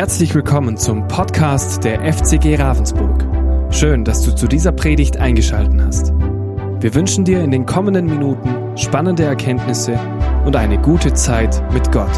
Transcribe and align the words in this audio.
Herzlich 0.00 0.34
willkommen 0.34 0.78
zum 0.78 1.06
Podcast 1.08 1.84
der 1.84 2.00
FCG 2.10 2.56
Ravensburg. 2.56 3.22
Schön, 3.70 4.02
dass 4.02 4.22
du 4.22 4.34
zu 4.34 4.48
dieser 4.48 4.72
Predigt 4.72 5.18
eingeschaltet 5.18 5.78
hast. 5.78 6.12
Wir 6.80 6.94
wünschen 6.94 7.26
dir 7.26 7.44
in 7.44 7.50
den 7.50 7.66
kommenden 7.66 8.06
Minuten 8.06 8.78
spannende 8.78 9.24
Erkenntnisse 9.24 10.00
und 10.46 10.56
eine 10.56 10.80
gute 10.80 11.12
Zeit 11.12 11.62
mit 11.74 11.92
Gott. 11.92 12.14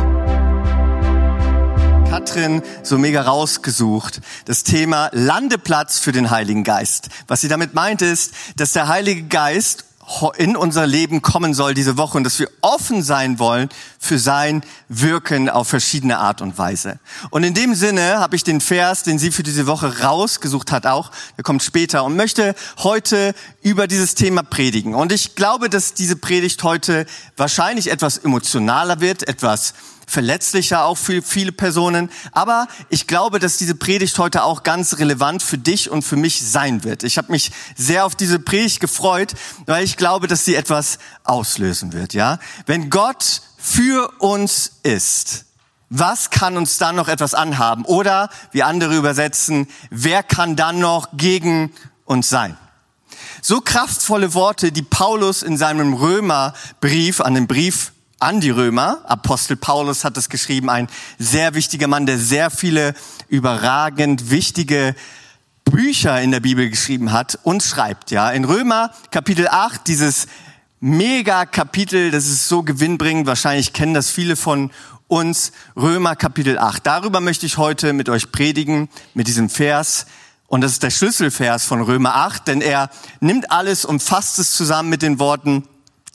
Katrin 2.08 2.62
so 2.84 2.98
mega 2.98 3.22
rausgesucht, 3.22 4.20
das 4.44 4.62
Thema 4.62 5.10
Landeplatz 5.10 5.98
für 5.98 6.12
den 6.12 6.30
Heiligen 6.30 6.62
Geist. 6.62 7.08
Was 7.26 7.40
sie 7.40 7.48
damit 7.48 7.74
meint 7.74 8.00
ist, 8.00 8.32
dass 8.54 8.74
der 8.74 8.86
Heilige 8.86 9.24
Geist 9.24 9.86
in 10.36 10.56
unser 10.56 10.86
Leben 10.86 11.22
kommen 11.22 11.54
soll 11.54 11.74
diese 11.74 11.96
Woche 11.96 12.18
und 12.18 12.24
dass 12.24 12.38
wir 12.38 12.48
offen 12.60 13.02
sein 13.02 13.38
wollen 13.38 13.68
für 13.98 14.18
sein 14.18 14.62
Wirken 14.88 15.48
auf 15.48 15.68
verschiedene 15.68 16.18
Art 16.18 16.40
und 16.40 16.58
Weise. 16.58 16.98
Und 17.30 17.44
in 17.44 17.54
dem 17.54 17.74
Sinne 17.74 18.18
habe 18.18 18.34
ich 18.34 18.42
den 18.42 18.60
Vers, 18.60 19.04
den 19.04 19.18
sie 19.18 19.30
für 19.30 19.44
diese 19.44 19.66
Woche 19.66 20.00
rausgesucht 20.00 20.72
hat, 20.72 20.86
auch, 20.86 21.12
der 21.36 21.44
kommt 21.44 21.62
später 21.62 22.04
und 22.04 22.16
möchte 22.16 22.54
heute 22.78 23.34
über 23.62 23.86
dieses 23.86 24.14
Thema 24.14 24.42
predigen. 24.42 24.94
Und 24.94 25.12
ich 25.12 25.36
glaube, 25.36 25.70
dass 25.70 25.94
diese 25.94 26.16
Predigt 26.16 26.62
heute 26.64 27.06
wahrscheinlich 27.36 27.90
etwas 27.90 28.18
emotionaler 28.18 29.00
wird, 29.00 29.28
etwas 29.28 29.74
verletzlicher 30.12 30.84
auch 30.84 30.98
für 30.98 31.22
viele 31.22 31.52
Personen. 31.52 32.10
Aber 32.32 32.68
ich 32.90 33.06
glaube, 33.06 33.38
dass 33.38 33.56
diese 33.56 33.74
Predigt 33.74 34.18
heute 34.18 34.44
auch 34.44 34.62
ganz 34.62 34.98
relevant 34.98 35.42
für 35.42 35.58
dich 35.58 35.90
und 35.90 36.02
für 36.02 36.16
mich 36.16 36.42
sein 36.42 36.84
wird. 36.84 37.02
Ich 37.02 37.16
habe 37.16 37.32
mich 37.32 37.50
sehr 37.76 38.04
auf 38.04 38.14
diese 38.14 38.38
Predigt 38.38 38.80
gefreut, 38.80 39.32
weil 39.66 39.84
ich 39.84 39.96
glaube, 39.96 40.28
dass 40.28 40.44
sie 40.44 40.54
etwas 40.54 40.98
auslösen 41.24 41.94
wird. 41.94 42.12
Ja, 42.12 42.38
wenn 42.66 42.90
Gott 42.90 43.42
für 43.56 44.12
uns 44.18 44.72
ist, 44.82 45.46
was 45.88 46.30
kann 46.30 46.56
uns 46.56 46.78
dann 46.78 46.96
noch 46.96 47.08
etwas 47.08 47.34
anhaben? 47.34 47.84
Oder 47.84 48.28
wie 48.50 48.62
andere 48.62 48.96
übersetzen, 48.96 49.66
wer 49.90 50.22
kann 50.22 50.56
dann 50.56 50.78
noch 50.78 51.08
gegen 51.14 51.72
uns 52.04 52.28
sein? 52.28 52.56
So 53.40 53.60
kraftvolle 53.60 54.34
Worte, 54.34 54.72
die 54.72 54.82
Paulus 54.82 55.42
in 55.42 55.56
seinem 55.56 55.94
Römerbrief 55.94 57.20
an 57.20 57.34
den 57.34 57.46
Brief 57.46 57.92
an 58.22 58.40
die 58.40 58.50
Römer. 58.50 59.00
Apostel 59.04 59.56
Paulus 59.56 60.04
hat 60.04 60.16
es 60.16 60.28
geschrieben, 60.28 60.70
ein 60.70 60.88
sehr 61.18 61.54
wichtiger 61.54 61.88
Mann, 61.88 62.06
der 62.06 62.18
sehr 62.18 62.50
viele 62.50 62.94
überragend 63.28 64.30
wichtige 64.30 64.94
Bücher 65.64 66.20
in 66.20 66.30
der 66.30 66.40
Bibel 66.40 66.70
geschrieben 66.70 67.12
hat 67.12 67.38
und 67.42 67.62
schreibt, 67.62 68.10
ja. 68.10 68.30
In 68.30 68.44
Römer 68.44 68.92
Kapitel 69.10 69.48
8, 69.48 69.86
dieses 69.86 70.28
mega 70.80 71.46
Kapitel, 71.46 72.10
das 72.10 72.26
ist 72.26 72.48
so 72.48 72.62
gewinnbringend, 72.62 73.26
wahrscheinlich 73.26 73.72
kennen 73.72 73.94
das 73.94 74.10
viele 74.10 74.36
von 74.36 74.70
uns, 75.08 75.52
Römer 75.76 76.16
Kapitel 76.16 76.58
8. 76.58 76.86
Darüber 76.86 77.20
möchte 77.20 77.44
ich 77.46 77.58
heute 77.58 77.92
mit 77.92 78.08
euch 78.08 78.32
predigen, 78.32 78.88
mit 79.14 79.26
diesem 79.26 79.48
Vers. 79.50 80.06
Und 80.46 80.60
das 80.60 80.72
ist 80.72 80.82
der 80.82 80.90
Schlüsselvers 80.90 81.64
von 81.64 81.80
Römer 81.82 82.14
8, 82.14 82.46
denn 82.46 82.60
er 82.60 82.88
nimmt 83.20 83.50
alles 83.50 83.84
und 83.84 84.02
fasst 84.02 84.38
es 84.38 84.52
zusammen 84.52 84.90
mit 84.90 85.02
den 85.02 85.18
Worten, 85.18 85.66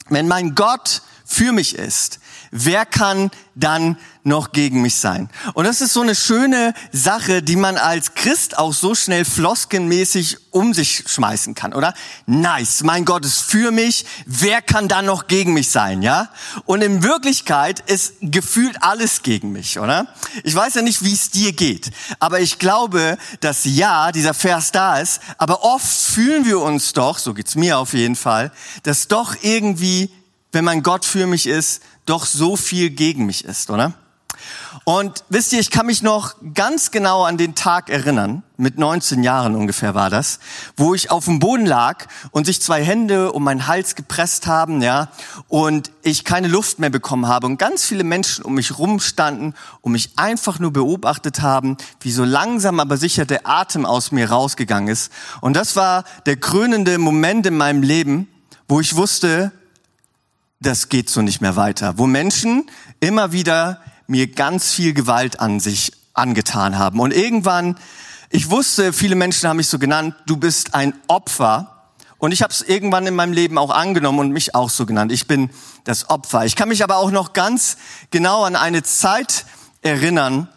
wenn 0.09 0.27
mein 0.27 0.55
Gott 0.55 1.01
für 1.27 1.51
mich 1.51 1.75
ist, 1.75 2.19
wer 2.51 2.85
kann 2.85 3.29
dann 3.53 3.97
noch 4.23 4.51
gegen 4.51 4.81
mich 4.81 4.95
sein? 4.95 5.29
Und 5.53 5.65
das 5.65 5.81
ist 5.81 5.93
so 5.93 6.01
eine 6.01 6.15
schöne 6.15 6.73
Sache, 6.91 7.43
die 7.43 7.55
man 7.55 7.77
als 7.77 8.13
Christ 8.13 8.57
auch 8.57 8.73
so 8.73 8.95
schnell 8.95 9.25
floskenmäßig 9.25 10.37
um 10.51 10.73
sich 10.73 11.03
schmeißen 11.07 11.53
kann, 11.53 11.73
oder? 11.73 11.93
Nice, 12.25 12.83
mein 12.83 13.05
Gott 13.05 13.25
ist 13.25 13.41
für 13.41 13.71
mich, 13.71 14.05
wer 14.25 14.61
kann 14.61 14.87
dann 14.87 15.05
noch 15.05 15.27
gegen 15.27 15.53
mich 15.53 15.69
sein, 15.69 16.01
ja? 16.01 16.29
Und 16.65 16.81
in 16.81 17.03
Wirklichkeit 17.03 17.79
ist 17.89 18.13
gefühlt 18.21 18.81
alles 18.81 19.21
gegen 19.21 19.51
mich, 19.51 19.79
oder? 19.79 20.07
Ich 20.43 20.55
weiß 20.55 20.75
ja 20.75 20.81
nicht, 20.81 21.03
wie 21.03 21.13
es 21.13 21.29
dir 21.29 21.53
geht, 21.53 21.91
aber 22.19 22.39
ich 22.39 22.57
glaube, 22.57 23.17
dass 23.41 23.65
ja, 23.65 24.11
dieser 24.11 24.33
Vers 24.33 24.71
da 24.71 24.99
ist, 24.99 25.19
aber 25.37 25.63
oft 25.63 25.87
fühlen 25.87 26.45
wir 26.45 26.59
uns 26.59 26.93
doch, 26.93 27.17
so 27.17 27.33
geht's 27.33 27.55
mir 27.55 27.77
auf 27.77 27.93
jeden 27.93 28.15
Fall, 28.15 28.51
dass 28.83 29.07
doch 29.07 29.35
irgendwie 29.41 30.11
wenn 30.57 30.65
mein 30.65 30.81
Gott 30.81 31.05
für 31.05 31.27
mich 31.27 31.45
ist, 31.45 31.83
doch 32.07 32.25
so 32.25 32.55
viel 32.55 32.89
gegen 32.89 33.27
mich 33.27 33.45
ist, 33.45 33.69
oder? 33.69 33.93
Und 34.85 35.23
wisst 35.29 35.53
ihr, 35.53 35.59
ich 35.59 35.69
kann 35.69 35.85
mich 35.85 36.01
noch 36.01 36.33
ganz 36.55 36.89
genau 36.89 37.25
an 37.25 37.37
den 37.37 37.53
Tag 37.53 37.91
erinnern, 37.91 38.41
mit 38.57 38.79
19 38.79 39.21
Jahren 39.21 39.55
ungefähr 39.55 39.93
war 39.93 40.09
das, 40.09 40.39
wo 40.75 40.95
ich 40.95 41.11
auf 41.11 41.25
dem 41.25 41.37
Boden 41.37 41.67
lag 41.67 42.07
und 42.31 42.47
sich 42.47 42.59
zwei 42.59 42.83
Hände 42.83 43.33
um 43.33 43.43
meinen 43.43 43.67
Hals 43.67 43.93
gepresst 43.93 44.47
haben, 44.47 44.81
ja, 44.81 45.09
und 45.47 45.91
ich 46.01 46.23
keine 46.23 46.47
Luft 46.47 46.79
mehr 46.79 46.89
bekommen 46.89 47.27
habe 47.27 47.45
und 47.45 47.59
ganz 47.59 47.85
viele 47.85 48.03
Menschen 48.03 48.43
um 48.43 48.55
mich 48.55 48.79
rumstanden 48.79 49.53
und 49.81 49.91
mich 49.91 50.13
einfach 50.15 50.57
nur 50.57 50.73
beobachtet 50.73 51.43
haben, 51.43 51.77
wie 51.99 52.11
so 52.11 52.23
langsam 52.23 52.79
aber 52.79 52.97
sicher 52.97 53.25
der 53.25 53.47
Atem 53.47 53.85
aus 53.85 54.11
mir 54.11 54.31
rausgegangen 54.31 54.89
ist. 54.89 55.11
Und 55.39 55.55
das 55.55 55.75
war 55.75 56.03
der 56.25 56.37
krönende 56.37 56.97
Moment 56.97 57.45
in 57.45 57.57
meinem 57.57 57.83
Leben, 57.83 58.27
wo 58.67 58.79
ich 58.79 58.95
wusste, 58.95 59.51
das 60.59 60.89
geht 60.89 61.09
so 61.09 61.21
nicht 61.21 61.41
mehr 61.41 61.55
weiter. 61.55 61.97
Wo 61.97 62.07
Menschen 62.07 62.69
immer 62.99 63.31
wieder 63.31 63.81
mir 64.07 64.27
ganz 64.27 64.71
viel 64.71 64.93
Gewalt 64.93 65.39
an 65.39 65.59
sich 65.59 65.91
angetan 66.13 66.77
haben. 66.77 66.99
Und 66.99 67.13
irgendwann, 67.13 67.77
ich 68.29 68.49
wusste, 68.49 68.93
viele 68.93 69.15
Menschen 69.15 69.47
haben 69.47 69.57
mich 69.57 69.67
so 69.67 69.79
genannt, 69.79 70.15
du 70.25 70.37
bist 70.37 70.73
ein 70.73 70.93
Opfer. 71.07 71.73
Und 72.17 72.31
ich 72.31 72.41
habe 72.41 72.51
es 72.51 72.61
irgendwann 72.63 73.05
in 73.05 73.13
meinem 73.13 73.33
Leben 73.33 73.59
auch 73.59 73.69
angenommen 73.69 74.19
und 74.19 74.31
mich 74.31 74.55
auch 74.55 74.71
so 74.71 74.87
genannt. 74.87 75.11
Ich 75.11 75.27
bin 75.27 75.51
das 75.83 76.09
Opfer. 76.09 76.45
Ich 76.45 76.55
kann 76.55 76.69
mich 76.69 76.83
aber 76.83 76.97
auch 76.97 77.11
noch 77.11 77.33
ganz 77.33 77.77
genau 78.09 78.43
an 78.43 78.55
eine 78.55 78.81
Zeit 78.81 79.45
erinnern, 79.83 80.49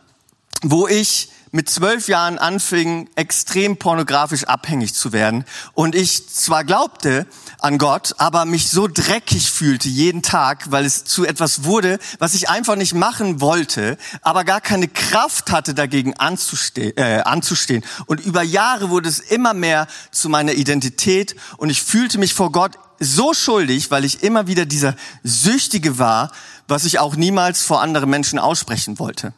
wo 0.63 0.89
ich 0.89 1.31
mit 1.53 1.69
zwölf 1.69 2.09
Jahren 2.09 2.39
anfing, 2.39 3.09
extrem 3.17 3.77
pornografisch 3.77 4.45
abhängig 4.45 4.95
zu 4.95 5.13
werden. 5.13 5.45
Und 5.75 5.95
ich 5.95 6.29
zwar 6.29 6.65
glaubte 6.65 7.27
an 7.59 7.79
Gott, 7.79 8.15
aber 8.19 8.45
mich 8.45 8.71
so 8.71 8.87
dreckig 8.87 9.51
fühlte 9.51 9.89
jeden 9.89 10.23
Tag, 10.23 10.71
weil 10.71 10.85
es 10.85 11.05
zu 11.05 11.25
etwas 11.25 11.65
wurde, 11.65 11.99
was 12.19 12.35
ich 12.35 12.49
einfach 12.49 12.77
nicht 12.77 12.95
machen 12.95 13.41
wollte, 13.41 13.99
aber 14.23 14.45
gar 14.45 14.61
keine 14.61 14.89
Kraft 14.89 15.51
hatte, 15.51 15.75
dagegen 15.75 16.15
anzustehen. 16.15 16.97
Äh, 16.97 17.23
anzustehen. 17.25 17.85
Und 18.07 18.21
über 18.21 18.43
Jahre 18.43 18.91
wurde 18.91 19.09
es 19.09 19.19
immer 19.19 19.55
mehr 19.55 19.87
zu 20.11 20.29
meiner 20.29 20.53
Identität 20.53 21.35
und 21.57 21.71
ich 21.71 21.83
fühlte 21.83 22.19
mich 22.19 22.35
vor 22.35 22.53
Gott 22.53 22.79
so 22.99 23.33
schuldig, 23.35 23.91
weil 23.91 24.05
ich 24.05 24.23
immer 24.23 24.47
wieder 24.47 24.67
dieser 24.67 24.95
Süchtige 25.25 25.99
war, 25.99 26.31
was 26.69 26.85
ich 26.85 26.99
auch 26.99 27.17
niemals 27.17 27.63
vor 27.63 27.81
anderen 27.81 28.11
Menschen 28.11 28.39
aussprechen 28.39 28.99
wollte. 28.99 29.33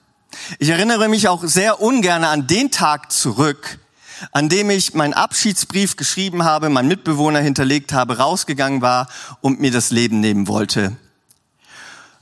Ich 0.59 0.69
erinnere 0.69 1.09
mich 1.09 1.29
auch 1.29 1.45
sehr 1.45 1.81
ungern 1.81 2.25
an 2.25 2.47
den 2.47 2.71
Tag 2.71 3.13
zurück, 3.13 3.79
an 4.31 4.49
dem 4.49 4.71
ich 4.71 4.95
meinen 4.95 5.15
Abschiedsbrief 5.15 5.97
geschrieben 5.97 6.45
habe, 6.45 6.69
meinen 6.69 6.89
Mitbewohner 6.89 7.41
hinterlegt 7.41 7.93
habe, 7.93 8.19
rausgegangen 8.19 8.83
war 8.83 9.09
und 9.41 9.61
mir 9.61 9.71
das 9.71 9.91
Leben 9.91 10.21
nehmen 10.21 10.49
wollte. 10.49 10.97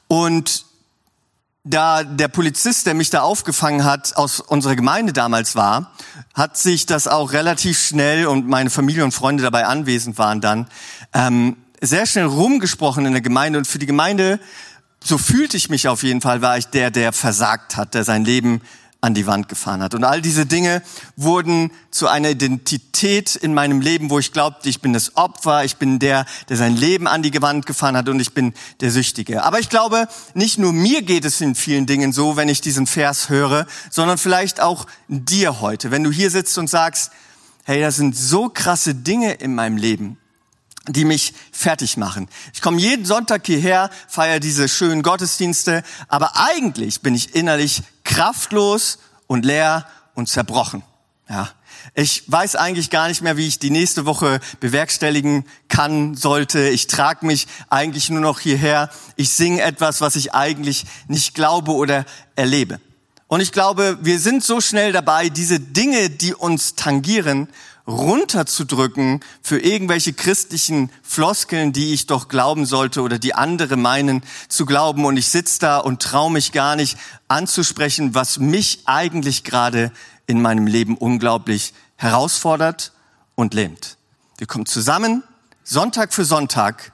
Und 0.09 0.65
da 1.63 2.03
der 2.05 2.29
Polizist, 2.29 2.87
der 2.87 2.95
mich 2.95 3.11
da 3.11 3.21
aufgefangen 3.21 3.85
hat, 3.85 4.17
aus 4.17 4.41
unserer 4.41 4.77
Gemeinde 4.77 5.13
damals 5.13 5.57
war, 5.57 5.93
hat 6.35 6.57
sich 6.57 6.87
das 6.87 7.07
auch 7.07 7.33
relativ 7.33 7.79
schnell 7.79 8.27
und 8.27 8.49
meine 8.49 8.71
Familie 8.71 9.05
und 9.05 9.13
Freunde 9.13 9.43
dabei 9.43 9.67
anwesend 9.67 10.17
waren 10.17 10.41
dann, 10.41 10.67
ähm, 11.13 11.57
sehr 11.83 12.07
schnell 12.07 12.27
rumgesprochen 12.27 13.07
in 13.07 13.13
der 13.13 13.23
Gemeinde 13.23 13.59
und 13.59 13.67
für 13.67 13.79
die 13.79 13.87
Gemeinde 13.87 14.41
so 15.03 15.19
fühlte 15.19 15.57
ich 15.57 15.71
mich 15.71 15.89
auf 15.89 16.03
jeden 16.03 16.21
Fall, 16.21 16.43
war 16.43 16.59
ich 16.59 16.67
der, 16.67 16.91
der 16.91 17.13
versagt 17.13 17.77
hat, 17.77 17.95
der 17.95 18.05
sein 18.05 18.25
Leben 18.25 18.61
an 19.03 19.15
die 19.15 19.27
Wand 19.27 19.49
gefahren 19.49 19.83
hat. 19.83 19.95
Und 19.95 20.05
all 20.05 20.21
diese 20.21 20.45
Dinge 20.45 20.83
wurden 21.17 21.71
zu 21.91 22.07
einer 22.07 22.31
Identität 22.31 23.35
in 23.35 23.55
meinem 23.55 23.81
Leben, 23.81 24.11
wo 24.11 24.19
ich 24.19 24.33
glaubte, 24.33 24.69
ich 24.69 24.83
bin 24.83 24.93
das 24.93 25.17
Opfer, 25.17 25.65
ich 25.65 25.77
bin 25.77 25.99
der, 25.99 26.27
der 26.51 26.59
sein 26.59 26.77
Leben 26.77 27.07
an 27.07 27.23
die 27.23 27.41
Wand 27.41 27.65
gefahren 27.65 27.97
hat 27.97 28.09
und 28.11 28.21
ich 28.21 28.35
bin 28.35 28.53
der 28.81 28.91
Süchtige. 28.91 29.43
Aber 29.43 29.59
ich 29.59 29.71
glaube, 29.71 30.07
nicht 30.35 30.59
nur 30.59 30.73
mir 30.73 31.01
geht 31.01 31.25
es 31.25 31.41
in 31.41 31.55
vielen 31.55 31.87
Dingen 31.87 32.13
so, 32.13 32.37
wenn 32.37 32.51
ich 32.51 32.61
diesen 32.61 32.87
Vers 32.87 33.31
höre, 33.31 33.67
sondern 33.91 34.19
vielleicht 34.19 34.61
auch 34.61 34.87
dir 35.09 35.63
heute, 35.63 35.91
wenn 35.91 36.05
du 36.05 36.11
hier 36.11 36.31
sitzt 36.31 36.59
und 36.59 36.69
sagst, 36.69 37.11
hey, 37.65 37.81
das 37.81 37.97
sind 37.97 38.15
so 38.17 38.51
krasse 38.51 38.95
Dinge 38.95 39.33
in 39.33 39.55
meinem 39.55 39.79
Leben 39.79 40.19
die 40.89 41.05
mich 41.05 41.35
fertig 41.53 41.97
machen. 41.97 42.29
Ich 42.55 42.63
komme 42.63 42.81
jeden 42.81 43.05
Sonntag 43.05 43.47
hierher, 43.47 43.91
feiere 44.09 44.41
diese 44.41 44.69
schönen 44.69 45.03
Gottesdienste, 45.03 45.83
aber 46.09 46.33
eigentlich 46.37 47.01
bin 47.03 47.15
ich 47.15 47.35
innerlich 47.35 47.83
kraftlos 48.05 48.99
und 49.27 49.45
leer 49.45 49.87
und 50.15 50.29
zerbrochen. 50.29 50.83
Ja. 51.29 51.51
Ich 51.95 52.25
weiß 52.27 52.57
eigentlich 52.57 52.91
gar 52.91 53.09
nicht 53.09 53.23
mehr, 53.23 53.37
wie 53.37 53.47
ich 53.47 53.59
die 53.59 53.71
nächste 53.71 54.05
Woche 54.05 54.41
bewerkstelligen 54.61 55.45
kann, 55.69 56.15
sollte. 56.15 56.69
Ich 56.69 56.87
trage 56.87 57.27
mich 57.27 57.47
eigentlich 57.69 58.11
nur 58.11 58.21
noch 58.21 58.41
hierher. 58.41 58.91
Ich 59.17 59.31
singe 59.31 59.63
etwas, 59.63 60.01
was 60.01 60.17
ich 60.17 60.35
eigentlich 60.35 60.85
nicht 61.09 61.35
glaube 61.35 61.73
oder 61.73 62.05
erlebe. 62.37 62.81
Und 63.31 63.41
ich 63.41 63.53
glaube, 63.53 63.97
wir 64.01 64.19
sind 64.19 64.43
so 64.43 64.61
schnell 64.61 64.91
dabei, 64.91 65.29
diese 65.29 65.61
Dinge, 65.61 66.11
die 66.11 66.35
uns 66.35 66.75
tangieren, 66.75 67.47
runterzudrücken 67.87 69.21
für 69.41 69.61
irgendwelche 69.61 70.13
christlichen 70.13 70.91
Floskeln, 71.05 71.73
die 71.73 71.95
ich 71.95 72.09
doch 72.09 72.27
glauben 72.27 72.67
sollte 72.67 73.03
oder 73.03 73.21
die 73.21 73.33
andere 73.33 73.77
meinen 73.77 74.25
zu 74.49 74.67
glauben. 74.67 75.05
Und 75.05 75.17
ich 75.17 75.29
sitze 75.29 75.61
da 75.61 75.79
und 75.79 76.03
traue 76.03 76.33
mich 76.33 76.51
gar 76.51 76.75
nicht 76.75 76.99
anzusprechen, 77.29 78.17
was 78.17 78.41
mich 78.41 78.81
eigentlich 78.87 79.45
gerade 79.45 79.93
in 80.27 80.43
meinem 80.43 80.67
Leben 80.67 80.97
unglaublich 80.97 81.73
herausfordert 81.95 82.91
und 83.37 83.55
lähmt. 83.55 83.97
Wir 84.39 84.49
kommen 84.49 84.67
zusammen, 84.67 85.23
Sonntag 85.63 86.13
für 86.13 86.25
Sonntag, 86.25 86.91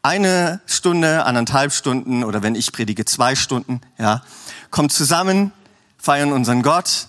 eine 0.00 0.60
Stunde, 0.64 1.26
anderthalb 1.26 1.74
Stunden 1.74 2.24
oder 2.24 2.42
wenn 2.42 2.54
ich 2.54 2.72
predige, 2.72 3.04
zwei 3.04 3.34
Stunden, 3.34 3.82
ja, 3.98 4.22
kommen 4.70 4.90
zusammen, 4.90 5.52
feiern 5.98 6.32
unseren 6.32 6.62
Gott, 6.62 7.08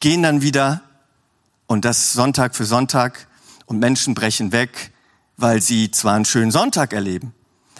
gehen 0.00 0.22
dann 0.22 0.42
wieder 0.42 0.82
und 1.66 1.84
das 1.84 2.12
Sonntag 2.12 2.54
für 2.54 2.64
Sonntag 2.64 3.26
und 3.66 3.78
Menschen 3.78 4.14
brechen 4.14 4.52
weg, 4.52 4.92
weil 5.36 5.62
sie 5.62 5.90
zwar 5.90 6.14
einen 6.14 6.24
schönen 6.24 6.50
Sonntag 6.50 6.92
erleben, 6.92 7.34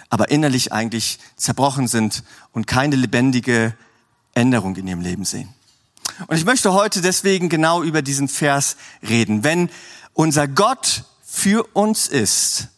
aber 0.09 0.29
innerlich 0.29 0.71
eigentlich 0.71 1.19
zerbrochen 1.35 1.87
sind 1.87 2.23
und 2.51 2.67
keine 2.67 2.95
lebendige 2.95 3.75
Änderung 4.33 4.75
in 4.75 4.87
ihrem 4.87 5.01
Leben 5.01 5.25
sehen. 5.25 5.53
Und 6.27 6.37
ich 6.37 6.45
möchte 6.45 6.73
heute 6.73 7.01
deswegen 7.01 7.49
genau 7.49 7.81
über 7.83 8.01
diesen 8.01 8.27
Vers 8.27 8.75
reden. 9.07 9.43
Wenn 9.43 9.69
unser 10.13 10.47
Gott 10.47 11.03
für 11.23 11.63
uns 11.73 12.07
ist, 12.07 12.69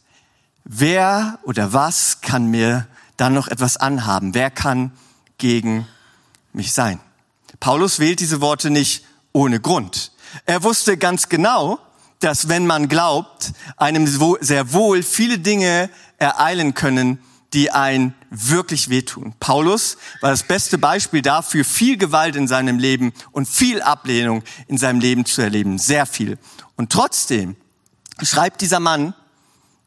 wer 0.64 1.40
oder 1.44 1.74
was 1.74 2.22
kann 2.22 2.48
mir 2.48 2.88
dann 3.18 3.34
noch 3.34 3.48
etwas 3.48 3.78
anhaben? 3.78 4.34
Wer 4.34 4.52
kann 4.52 4.92
gegen 5.38 5.88
mich 6.54 6.74
sein? 6.74 7.00
Paulus 7.60 8.00
wählt 8.00 8.20
diese 8.20 8.42
Worte 8.42 8.70
nicht 8.70 9.06
ohne 9.34 9.60
Grund. 9.60 10.12
Er 10.46 10.64
wusste 10.64 10.98
ganz 10.98 11.30
genau, 11.30 11.80
dass 12.20 12.50
wenn 12.50 12.66
man 12.66 12.88
glaubt, 12.88 13.52
einem 13.78 14.08
sehr 14.42 14.74
wohl 14.74 15.04
viele 15.04 15.40
Dinge 15.40 15.90
ereilen 16.18 16.74
können, 16.74 17.20
die 17.54 17.72
ein 17.72 18.14
wirklich 18.30 18.90
wehtun. 18.90 19.34
Paulus 19.40 19.98
war 20.22 20.32
das 20.32 20.44
beste 20.44 20.78
Beispiel 20.78 21.22
dafür, 21.22 21.66
viel 21.66 21.98
Gewalt 21.98 22.36
in 22.36 22.48
seinem 22.48 22.80
Leben 22.80 23.12
und 23.32 23.48
viel 23.48 23.82
Ablehnung 23.82 24.44
in 24.68 24.78
seinem 24.78 25.02
Leben 25.02 25.26
zu 25.26 25.42
erleben. 25.42 25.78
Sehr 25.78 26.06
viel. 26.06 26.38
Und 26.78 26.92
trotzdem 26.92 27.58
schreibt 28.22 28.62
dieser 28.62 28.80
Mann 28.80 29.14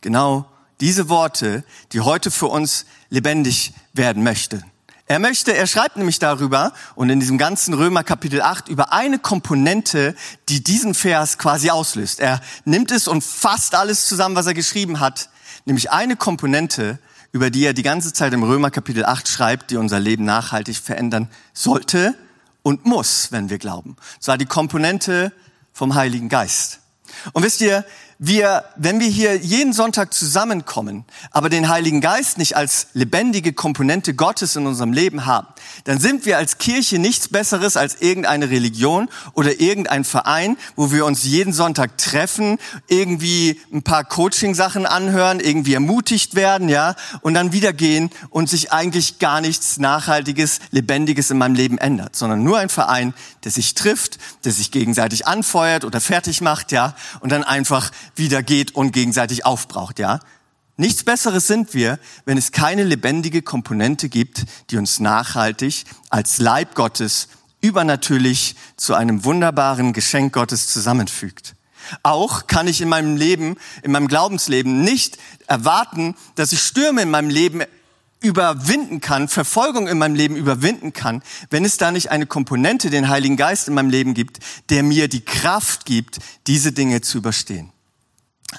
genau 0.02 0.46
diese 0.81 1.08
Worte, 1.08 1.64
die 1.93 2.00
heute 2.00 2.31
für 2.31 2.46
uns 2.46 2.84
lebendig 3.08 3.72
werden 3.94 4.22
möchten. 4.22 4.62
Er 5.06 5.19
möchte, 5.19 5.55
er 5.55 5.67
schreibt 5.67 5.99
nämlich 5.99 6.19
darüber 6.19 6.73
und 6.95 7.11
in 7.11 7.21
diesem 7.21 7.37
ganzen 7.37 7.75
Römer 7.75 8.03
Kapitel 8.03 8.41
8 8.41 8.69
über 8.69 8.95
eine 8.95 9.19
Komponente, 9.19 10.15
die 10.49 10.65
diesen 10.65 10.95
Vers 10.95 11.37
quasi 11.37 11.69
auslöst. 11.69 12.21
Er 12.21 12.41
nimmt 12.65 12.91
es 12.91 13.06
und 13.06 13.23
fasst 13.23 13.75
alles 13.75 14.06
zusammen, 14.06 14.35
was 14.35 14.47
er 14.47 14.55
geschrieben 14.55 15.01
hat, 15.01 15.29
nämlich 15.67 15.91
eine 15.91 16.17
Komponente, 16.17 16.99
über 17.33 17.51
die 17.51 17.67
er 17.67 17.75
die 17.75 17.83
ganze 17.83 18.15
Zeit 18.15 18.33
im 18.33 18.45
Römer 18.45 18.71
Kapitel 18.71 19.05
8 19.05 19.29
schreibt, 19.29 19.71
die 19.71 19.77
unser 19.77 20.01
Leben 20.01 20.25
nachhaltig 20.25 20.79
verändern 20.79 21.29
sollte 21.53 22.15
und 22.62 22.87
muss, 22.87 23.31
wenn 23.31 23.51
wir 23.51 23.59
glauben. 23.59 23.91
Und 23.91 24.23
zwar 24.23 24.39
die 24.39 24.47
Komponente 24.47 25.33
vom 25.75 25.97
Heiligen 25.97 26.31
Geist. 26.31 26.81
Und 27.35 27.43
wisst 27.43 27.61
ihr, 27.61 27.85
wir, 28.26 28.65
wenn 28.76 29.00
wir 29.00 29.09
hier 29.09 29.37
jeden 29.37 29.73
Sonntag 29.73 30.15
zusammenkommen, 30.15 31.05
aber 31.31 31.49
den 31.49 31.69
Heiligen 31.69 32.00
Geist 32.00 32.38
nicht 32.38 32.56
als 32.56 32.88
lebendige 32.93 33.53
Komponente 33.53 34.15
Gottes 34.15 34.56
in 34.56 34.67
unserem 34.67 34.93
Leben 34.93 35.26
haben, 35.26 35.49
dann 35.85 35.99
sind 35.99 36.25
wir 36.25 36.38
als 36.38 36.59
Kirche 36.59 36.99
nichts 36.99 37.29
Besseres 37.29 37.76
als 37.76 38.00
irgendeine 38.00 38.50
Religion 38.50 39.09
oder 39.35 39.61
irgendein 39.61 40.05
Verein, 40.05 40.56
wo 40.76 40.93
wir 40.93 41.05
uns 41.05 41.25
jeden 41.25 41.53
Sonntag 41.53 41.99
treffen, 41.99 42.59
irgendwie 42.88 43.61
ein 43.73 43.82
paar 43.82 44.05
Coaching-Sachen 44.05 44.87
anhören, 44.87 45.41
irgendwie 45.41 45.75
ermutigt 45.75 46.35
werden, 46.35 46.69
ja, 46.69 46.94
und 47.20 47.35
dann 47.35 47.53
wieder 47.53 47.73
gehen 47.73 48.11
und 48.31 48.49
sich 48.49 48.73
eigentlich 48.73 49.19
gar 49.19 49.41
nichts 49.41 49.79
Nachhaltiges, 49.79 50.61
Lebendiges 50.70 51.31
in 51.31 51.38
meinem 51.38 51.55
Leben 51.55 51.79
ändert, 51.79 52.17
sondern 52.17 52.43
nur 52.43 52.59
ein 52.59 52.69
Verein, 52.69 53.12
der 53.44 53.53
sich 53.53 53.75
trifft, 53.75 54.19
der 54.44 54.53
sich 54.53 54.70
gegenseitig 54.70 55.27
anfeuert 55.27 55.85
oder 55.85 56.00
fertig 56.00 56.41
macht, 56.41 56.73
ja, 56.73 56.94
und 57.20 57.31
dann 57.31 57.44
einfach 57.44 57.91
wieder 58.16 58.43
geht 58.43 58.75
und 58.75 58.93
gegenseitig 58.93 59.44
aufbraucht, 59.44 59.99
ja. 59.99 60.20
Nichts 60.76 61.05
Besseres 61.05 61.46
sind 61.46 61.72
wir, 61.72 62.00
wenn 62.25 62.37
es 62.37 62.50
keine 62.50 62.82
lebendige 62.82 63.43
Komponente 63.43 64.08
gibt, 64.08 64.44
die 64.70 64.76
uns 64.76 64.99
nachhaltig 64.99 65.84
als 66.11 66.38
Leib 66.38 66.75
Gottes 66.75 67.28
übernatürlich 67.61 68.56
zu 68.76 68.94
einem 68.94 69.25
wunderbaren 69.25 69.93
Geschenk 69.93 70.32
Gottes 70.32 70.69
zusammenfügt. 70.69 71.55
Auch 72.02 72.46
kann 72.46 72.66
ich 72.66 72.81
in 72.81 72.88
meinem 72.88 73.16
Leben, 73.16 73.56
in 73.82 73.93
meinem 73.93 74.08
Glaubensleben 74.08 74.82
nicht 74.82 75.19
erwarten, 75.46 76.17
dass 76.34 76.52
ich 76.52 76.60
Stürme 76.60 77.02
in 77.02 77.10
meinem 77.10 77.31
Leben 77.31 77.62
überwinden 78.20 79.00
kann, 79.00 79.28
Verfolgung 79.28 79.87
in 79.87 79.99
meinem 79.99 80.14
Leben 80.14 80.34
überwinden 80.34 80.93
kann, 80.93 81.22
wenn 81.50 81.64
es 81.64 81.76
da 81.76 81.90
nicht 81.90 82.10
eine 82.10 82.26
Komponente, 82.26 82.88
den 82.90 83.08
Heiligen 83.08 83.37
Geist 83.37 83.69
in 83.69 83.75
meinem 83.75 83.90
Leben 83.90 84.14
gibt, 84.14 84.38
der 84.70 84.82
mir 84.82 85.08
die 85.08 85.25
Kraft 85.25 85.84
gibt, 85.84 86.19
diese 86.46 86.72
Dinge 86.72 87.02
zu 87.02 87.19
überstehen. 87.19 87.70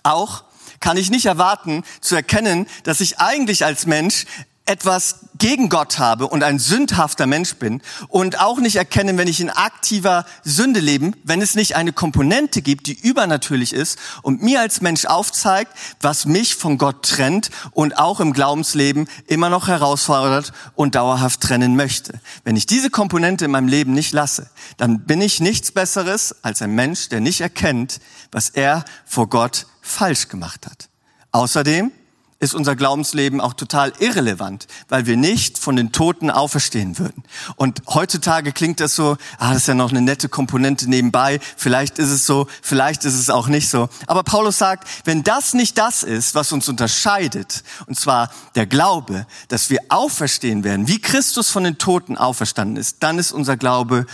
Auch 0.04 0.44
kann 0.80 0.98
ich 0.98 1.10
nicht 1.10 1.26
erwarten 1.26 1.84
zu 2.02 2.16
erkennen, 2.16 2.68
dass 2.84 3.02
ich 3.02 3.20
eigentlich 3.20 3.66
als 3.66 3.86
Mensch 3.86 4.26
etwas 4.66 5.20
gegen 5.38 5.70
Gott 5.70 6.00
habe 6.00 6.28
und 6.28 6.44
ein 6.44 6.58
sündhafter 6.58 7.28
Mensch 7.28 7.56
bin 7.56 7.82
und 8.08 8.40
auch 8.40 8.58
nicht 8.58 8.78
erkennen, 8.78 9.18
wenn 9.18 9.28
ich 9.28 9.40
in 9.40 9.52
aktiver 9.52 10.26
Sünde 10.44 10.80
lebe, 10.80 11.12
wenn 11.24 11.42
es 11.42 11.56
nicht 11.56 11.76
eine 11.76 11.94
Komponente 11.94 12.64
gibt, 12.64 12.88
die 12.88 13.00
übernatürlich 13.00 13.74
ist 13.74 14.00
und 14.24 14.42
mir 14.42 14.62
als 14.62 14.82
Mensch 14.82 15.06
aufzeigt, 15.06 15.72
was 16.02 16.26
mich 16.26 16.56
von 16.56 16.80
Gott 16.80 17.04
trennt 17.04 17.52
und 17.72 18.00
auch 18.00 18.20
im 18.20 18.34
Glaubensleben 18.34 19.08
immer 19.28 19.50
noch 19.50 19.68
herausfordert 19.68 20.52
und 20.74 20.96
dauerhaft 20.96 21.42
trennen 21.42 21.76
möchte. 21.76 22.20
Wenn 22.44 22.56
ich 22.56 22.66
diese 22.66 22.90
Komponente 22.90 23.46
in 23.46 23.52
meinem 23.52 23.68
Leben 23.68 23.94
nicht 23.94 24.14
lasse, 24.14 24.50
dann 24.78 25.02
bin 25.06 25.22
ich 25.22 25.40
nichts 25.40 25.72
Besseres 25.72 26.44
als 26.44 26.64
ein 26.64 26.72
Mensch, 26.72 27.10
der 27.10 27.20
nicht 27.20 27.42
erkennt, 27.42 28.00
was 28.32 28.50
er 28.50 28.84
vor 29.06 29.30
Gott 29.30 29.68
falsch 29.86 30.28
gemacht 30.28 30.66
hat. 30.66 30.90
Außerdem 31.32 31.92
ist 32.40 32.54
unser 32.54 32.76
Glaubensleben 32.76 33.40
auch 33.40 33.54
total 33.54 33.94
irrelevant, 34.00 34.68
weil 34.90 35.06
wir 35.06 35.16
nicht 35.16 35.58
von 35.58 35.76
den 35.76 35.92
Toten 35.92 36.30
auferstehen 36.30 37.00
würden. 37.00 37.24
Und 37.56 37.82
heutzutage 37.88 38.52
klingt 38.52 38.82
das 38.82 38.96
so, 38.96 39.16
ah, 39.38 39.54
das 39.54 39.64
ist 39.64 39.68
ja 39.68 39.74
noch 39.74 39.92
eine 39.92 40.02
nette 40.02 40.28
Komponente 40.28 40.90
nebenbei, 40.90 41.40
vielleicht 41.56 41.98
ist 41.98 42.10
es 42.10 42.26
so, 42.26 42.48
vielleicht 42.62 43.06
ist 43.06 43.14
es 43.14 43.30
auch 43.30 43.48
nicht 43.48 43.70
so. 43.70 43.88
Aber 44.06 44.24
Paulus 44.24 44.58
sagt, 44.58 44.88
wenn 45.06 45.24
das 45.24 45.54
nicht 45.54 45.78
das 45.78 46.04
ist, 46.04 46.36
was 46.36 46.52
uns 46.52 46.68
unterscheidet, 46.68 47.64
und 47.88 47.98
zwar 47.98 48.30
der 48.56 48.66
Glaube, 48.66 49.28
dass 49.48 49.70
wir 49.70 49.80
auferstehen 49.90 50.64
werden, 50.64 50.88
wie 50.88 51.00
Christus 51.00 51.50
von 51.50 51.64
den 51.64 51.78
Toten 51.78 52.18
auferstanden 52.18 52.76
ist, 52.76 52.98
dann 53.02 53.18
ist 53.18 53.32
unser 53.32 53.56
Glaube 53.56 54.06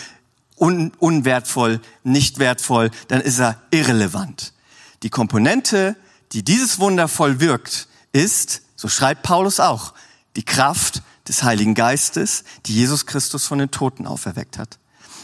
un 0.59 0.91
unwertvoll, 0.99 1.81
nicht 2.03 2.37
wertvoll, 2.37 2.91
dann 3.07 3.19
ist 3.19 3.39
er 3.39 3.59
irrelevant. 3.71 4.53
Die 5.03 5.09
Komponente, 5.09 5.95
die 6.31 6.43
dieses 6.43 6.79
Wunder 6.79 7.07
voll 7.07 7.39
wirkt, 7.39 7.87
ist, 8.11 8.61
so 8.75 8.87
schreibt 8.87 9.23
Paulus 9.23 9.59
auch, 9.59 9.93
die 10.35 10.43
Kraft 10.43 11.01
des 11.27 11.43
Heiligen 11.43 11.75
Geistes, 11.75 12.43
die 12.65 12.75
Jesus 12.75 13.05
Christus 13.05 13.45
von 13.45 13.59
den 13.59 13.71
Toten 13.71 14.07
auferweckt 14.07 14.57
hat. 14.57 14.79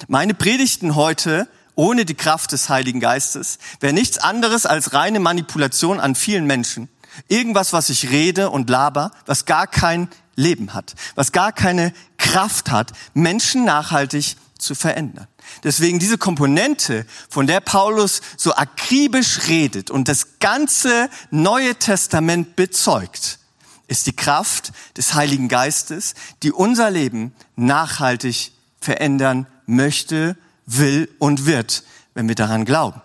Meine 0.07 0.34
Predigten 0.34 0.96
heute 0.96 1.48
ohne 1.75 2.05
die 2.05 2.15
Kraft 2.15 2.51
des 2.51 2.69
Heiligen 2.69 3.00
Geistes 3.00 3.60
wäre 3.79 3.93
nichts 3.93 4.17
anderes 4.17 4.65
als 4.65 4.93
reine 4.93 5.19
Manipulation 5.19 6.00
an 6.00 6.15
vielen 6.15 6.46
Menschen. 6.46 6.89
Irgendwas, 7.27 7.72
was 7.72 7.89
ich 7.89 8.10
rede 8.10 8.50
und 8.50 8.69
laber, 8.69 9.12
was 9.27 9.46
gar 9.46 9.67
kein 9.67 10.10
Leben 10.36 10.74
hat, 10.74 10.96
was 11.15 11.31
gar 11.31 11.51
keine 11.51 11.93
Kraft 12.17 12.72
hat, 12.72 12.93
Menschen 13.13 13.63
nachhaltig 13.63 14.38
zu 14.57 14.75
verändern. 14.75 15.27
Deswegen 15.63 16.00
diese 16.00 16.18
Komponente, 16.18 17.06
von 17.30 17.48
der 17.48 17.60
Paulus 17.60 18.22
so 18.38 18.54
akribisch 18.54 19.48
redet 19.48 19.89
und 19.89 20.08
das 20.08 20.39
ganze 20.39 21.10
Neue 21.32 21.75
Testament 21.75 22.56
bezeugt, 22.56 23.39
ist 23.88 24.08
die 24.08 24.16
Kraft 24.16 24.72
des 24.98 25.13
Heiligen 25.13 25.48
Geistes, 25.48 26.13
die 26.44 26.51
unser 26.51 26.92
Leben 26.92 27.34
nachhaltig 27.56 28.51
verändern 28.80 29.48
möchte, 29.66 30.38
will 30.66 31.10
und 31.20 31.46
wird, 31.46 31.84
wenn 32.13 32.27
wir 32.27 32.36
daran 32.36 32.66
glauben. 32.66 33.01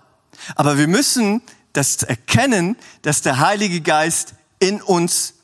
Aber 0.56 0.76
wir 0.76 0.88
müssen 0.88 1.42
das 1.72 2.02
erkennen, 2.02 2.76
dass 3.02 3.22
der 3.22 3.38
Heilige 3.38 3.80
Geist 3.80 4.34
in 4.58 4.82
uns 4.82 5.34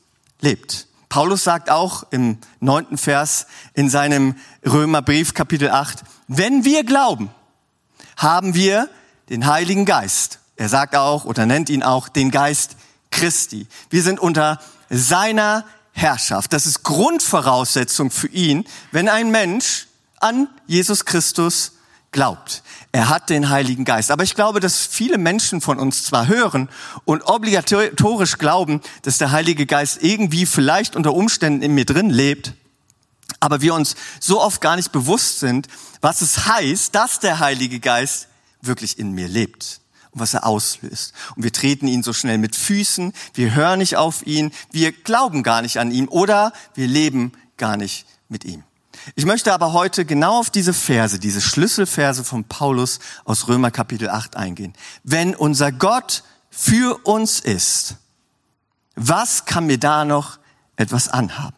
lebt. 0.41 0.88
Paulus 1.09 1.45
sagt 1.45 1.71
auch 1.71 2.05
im 2.11 2.39
neunten 2.61 2.99
Vers 2.99 3.47
in 3.75 3.89
seinem 3.89 4.35
Römerbrief 4.65 5.35
Kapitel 5.35 5.71
8, 5.71 6.03
wenn 6.27 6.65
wir 6.65 6.85
glauben, 6.85 7.31
haben 8.17 8.55
wir 8.55 8.89
den 9.31 9.47
Heiligen 9.47 9.85
Geist. 9.85 10.41
Er 10.57 10.69
sagt 10.69 10.97
auch 10.97 11.25
oder 11.25 11.47
nennt 11.47 11.71
ihn 11.71 11.83
auch 11.83 12.09
den 12.09 12.31
Geist 12.31 12.77
Christi. 13.11 13.67
Wir 13.91 14.03
sind 14.03 14.21
unter 14.21 14.61
seiner 14.91 15.65
Herrschaft. 15.93 16.53
Das 16.53 16.67
ist 16.67 16.83
Grundvoraussetzung 16.83 18.11
für 18.11 18.29
ihn, 18.29 18.65
wenn 18.93 19.09
ein 19.09 19.31
Mensch 19.31 19.87
an 20.21 20.49
Jesus 20.67 21.05
Christus 21.05 21.73
glaubt. 22.13 22.63
Er 22.99 23.09
hat 23.09 23.31
den 23.31 23.49
Heiligen 23.49 23.85
Geist. 23.85 24.11
Aber 24.11 24.25
ich 24.25 24.35
glaube, 24.35 24.59
dass 24.59 24.85
viele 24.85 25.19
Menschen 25.19 25.61
von 25.61 25.79
uns 25.79 26.03
zwar 26.03 26.27
hören 26.27 26.69
und 27.05 27.23
obligatorisch 27.23 28.39
glauben, 28.39 28.81
dass 29.03 29.19
der 29.19 29.31
Heilige 29.31 29.67
Geist 29.67 30.03
irgendwie 30.03 30.47
vielleicht 30.47 30.97
unter 30.97 31.15
Umständen 31.15 31.63
in 31.63 31.77
mir 31.77 31.85
drin 31.85 32.11
lebt, 32.11 32.55
aber 33.39 33.61
wir 33.61 33.75
uns 33.75 33.95
so 34.19 34.41
oft 34.41 34.61
gar 34.61 34.75
nicht 34.75 34.91
bewusst 34.91 35.39
sind, 35.39 35.69
was 36.01 36.23
es 36.23 36.49
heißt, 36.49 36.93
dass 36.93 37.21
der 37.21 37.39
Heilige 37.39 37.79
Geist 37.79 38.27
wirklich 38.63 38.99
in 38.99 39.13
mir 39.13 39.29
lebt 39.29 39.81
und 40.11 40.21
was 40.21 40.35
er 40.35 40.45
auslöst. 40.45 41.13
Und 41.37 41.45
wir 41.45 41.53
treten 41.53 41.87
ihn 41.87 42.03
so 42.03 42.13
schnell 42.13 42.39
mit 42.39 42.57
Füßen, 42.57 43.13
wir 43.33 43.55
hören 43.55 43.79
nicht 43.79 43.95
auf 43.97 44.27
ihn, 44.27 44.51
wir 44.73 44.91
glauben 44.91 45.45
gar 45.45 45.63
nicht 45.63 45.79
an 45.79 45.93
ihn 45.93 46.09
oder 46.09 46.53
wir 46.75 46.89
leben 46.89 47.31
gar 47.59 47.77
nicht 47.77 48.07
mit 48.29 48.45
ihm. 48.45 48.65
Ich 49.15 49.25
möchte 49.25 49.53
aber 49.53 49.73
heute 49.73 50.05
genau 50.05 50.39
auf 50.39 50.51
diese 50.51 50.75
Verse, 50.75 51.19
diese 51.19 51.41
Schlüsselverse 51.41 52.25
von 52.25 52.45
Paulus 52.45 52.99
aus 53.25 53.49
Römer 53.49 53.71
Kapitel 53.71 54.09
8 54.09 54.37
eingehen. 54.37 54.75
Wenn 55.03 55.35
unser 55.35 55.73
Gott 55.73 56.25
für 56.51 57.07
uns 57.07 57.41
ist, 57.41 57.97
was 58.97 59.45
kann 59.45 59.67
mir 59.67 59.79
da 59.79 60.05
noch 60.05 60.39
etwas 60.77 61.09
anhaben? 61.09 61.57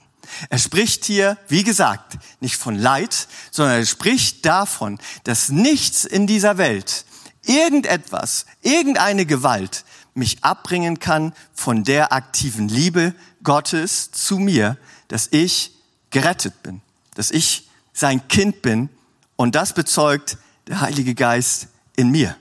Er 0.48 0.58
spricht 0.58 1.04
hier, 1.04 1.38
wie 1.48 1.64
gesagt, 1.64 2.18
nicht 2.40 2.56
von 2.56 2.76
Leid, 2.76 3.26
sondern 3.50 3.78
er 3.80 3.86
spricht 3.86 4.46
davon, 4.46 4.98
dass 5.24 5.48
nichts 5.48 6.04
in 6.04 6.26
dieser 6.26 6.56
Welt, 6.56 7.04
irgendetwas, 7.44 8.46
irgendeine 8.62 9.26
Gewalt 9.26 9.84
mich 10.14 10.44
abbringen 10.44 11.00
kann 11.00 11.32
von 11.52 11.82
der 11.82 12.12
aktiven 12.12 12.68
Liebe 12.68 13.14
Gottes 13.42 14.12
zu 14.12 14.38
mir, 14.38 14.76
dass 15.08 15.28
ich 15.32 15.72
gerettet 16.10 16.62
bin 16.62 16.82
dass 17.20 17.30
ich 17.30 17.68
sein 17.92 18.26
Kind 18.28 18.62
bin 18.62 18.88
und 19.36 19.54
das 19.54 19.74
bezeugt 19.74 20.38
der 20.68 20.80
Heilige 20.80 21.14
Geist 21.14 21.68
in 21.94 22.08
mir. 22.08 22.34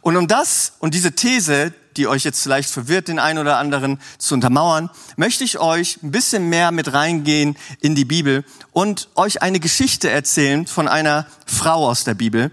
Und 0.00 0.16
um 0.16 0.26
das 0.26 0.72
und 0.80 0.92
diese 0.92 1.12
These, 1.12 1.72
die 1.96 2.08
euch 2.08 2.24
jetzt 2.24 2.42
vielleicht 2.42 2.68
verwirrt, 2.68 3.06
den 3.06 3.20
einen 3.20 3.38
oder 3.38 3.58
anderen 3.58 4.00
zu 4.18 4.34
untermauern, 4.34 4.90
möchte 5.14 5.44
ich 5.44 5.60
euch 5.60 6.02
ein 6.02 6.10
bisschen 6.10 6.48
mehr 6.48 6.72
mit 6.72 6.92
reingehen 6.92 7.56
in 7.80 7.94
die 7.94 8.04
Bibel 8.04 8.44
und 8.72 9.08
euch 9.14 9.40
eine 9.40 9.60
Geschichte 9.60 10.10
erzählen 10.10 10.66
von 10.66 10.88
einer 10.88 11.24
Frau 11.46 11.88
aus 11.88 12.02
der 12.02 12.14
Bibel. 12.14 12.50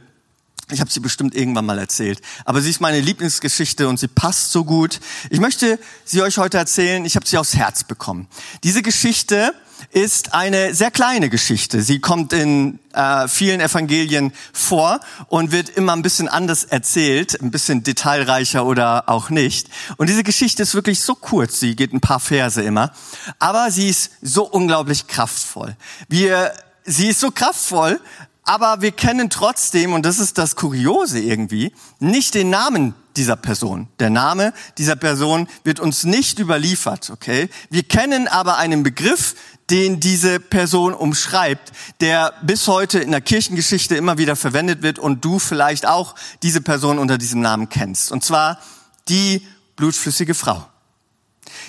Ich 0.70 0.82
habe 0.82 0.92
sie 0.92 1.00
bestimmt 1.00 1.34
irgendwann 1.34 1.66
mal 1.66 1.80
erzählt, 1.80 2.22
aber 2.44 2.62
sie 2.62 2.70
ist 2.70 2.80
meine 2.80 3.02
Lieblingsgeschichte 3.02 3.88
und 3.88 4.00
sie 4.00 4.08
passt 4.08 4.52
so 4.52 4.64
gut. 4.64 5.00
Ich 5.32 5.40
möchte 5.40 5.80
sie 6.04 6.22
euch 6.22 6.38
heute 6.38 6.60
erzählen. 6.60 7.06
Ich 7.06 7.16
habe 7.16 7.26
sie 7.26 7.40
aufs 7.40 7.56
Herz 7.56 7.84
bekommen. 7.84 8.28
Diese 8.64 8.84
Geschichte 8.84 9.56
ist 9.92 10.34
eine 10.34 10.74
sehr 10.74 10.92
kleine 10.92 11.30
Geschichte. 11.30 11.82
Sie 11.82 12.00
kommt 12.00 12.34
in 12.34 12.80
äh, 12.94 13.28
vielen 13.28 13.62
Evangelien 13.62 14.34
vor 14.54 15.00
und 15.28 15.52
wird 15.52 15.70
immer 15.70 15.94
ein 15.94 16.02
bisschen 16.02 16.28
anders 16.28 16.64
erzählt, 16.64 17.42
ein 17.42 17.52
bisschen 17.52 17.84
detailreicher 17.84 18.66
oder 18.66 19.10
auch 19.10 19.30
nicht. 19.30 19.70
Und 19.98 20.10
diese 20.10 20.24
Geschichte 20.24 20.64
ist 20.64 20.76
wirklich 20.76 21.02
so 21.02 21.16
kurz, 21.16 21.60
sie 21.60 21.76
geht 21.76 21.94
ein 21.94 22.02
paar 22.02 22.20
Verse 22.20 22.62
immer, 22.62 22.92
aber 23.40 23.72
sie 23.72 23.90
ist 23.90 24.12
so 24.22 24.46
unglaublich 24.46 25.08
kraftvoll. 25.08 25.76
Wir, 26.08 26.54
sie 26.84 27.10
ist 27.10 27.20
so 27.20 27.32
kraftvoll, 27.32 28.00
aber 28.44 28.82
wir 28.82 28.92
kennen 28.92 29.30
trotzdem, 29.30 29.94
und 29.94 30.06
das 30.06 30.20
ist 30.20 30.38
das 30.38 30.56
Kuriose 30.56 31.20
irgendwie, 31.20 31.74
nicht 32.00 32.36
den 32.36 32.52
Namen 32.52 32.94
dieser 33.18 33.36
Person. 33.36 33.88
Der 34.00 34.10
Name 34.10 34.54
dieser 34.78 34.96
Person 34.96 35.48
wird 35.64 35.80
uns 35.80 36.04
nicht 36.04 36.40
überliefert, 36.40 37.10
okay? 37.10 37.50
Wir 37.70 37.84
kennen 37.84 38.28
aber 38.28 38.58
einen 38.58 38.84
Begriff, 38.84 39.36
den 39.70 40.00
diese 40.00 40.40
Person 40.40 40.94
umschreibt, 40.94 41.72
der 42.00 42.34
bis 42.44 42.68
heute 42.68 43.00
in 43.00 43.12
der 43.12 43.22
Kirchengeschichte 43.22 43.96
immer 43.96 44.18
wieder 44.18 44.36
verwendet 44.36 44.82
wird 44.82 45.00
und 45.00 45.26
du 45.26 45.40
vielleicht 45.40 45.88
auch 45.88 46.16
diese 46.44 46.62
Person 46.62 47.00
unter 47.00 47.18
diesem 47.18 47.42
Namen 47.42 47.70
kennst. 47.70 48.12
Und 48.12 48.24
zwar 48.24 48.60
die 49.08 49.46
blutflüssige 49.76 50.34
Frau. 50.34 50.68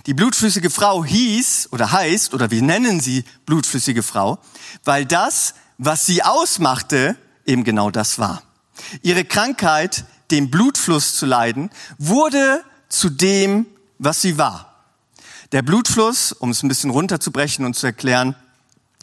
Die 0.06 0.14
blutflüssige 0.14 0.70
Frau 0.70 1.04
hieß 1.04 1.68
oder 1.72 1.92
heißt 1.92 2.34
oder 2.34 2.50
wir 2.50 2.62
nennen 2.62 3.00
sie 3.00 3.24
blutflüssige 3.46 4.02
Frau, 4.02 4.38
weil 4.84 5.06
das, 5.06 5.54
was 5.78 6.06
sie 6.06 6.22
ausmachte, 6.22 7.16
eben 7.44 7.64
genau 7.64 7.90
das 7.90 8.18
war. 8.18 8.42
Ihre 9.02 9.24
Krankheit, 9.24 10.04
den 10.30 10.50
Blutfluss 10.50 11.16
zu 11.16 11.26
leiden, 11.26 11.70
wurde 11.98 12.62
zu 12.88 13.10
dem, 13.10 13.66
was 13.98 14.20
sie 14.20 14.38
war. 14.38 14.75
Der 15.52 15.62
Blutfluss, 15.62 16.32
um 16.32 16.50
es 16.50 16.62
ein 16.62 16.68
bisschen 16.68 16.90
runterzubrechen 16.90 17.64
und 17.64 17.74
zu 17.74 17.86
erklären, 17.86 18.34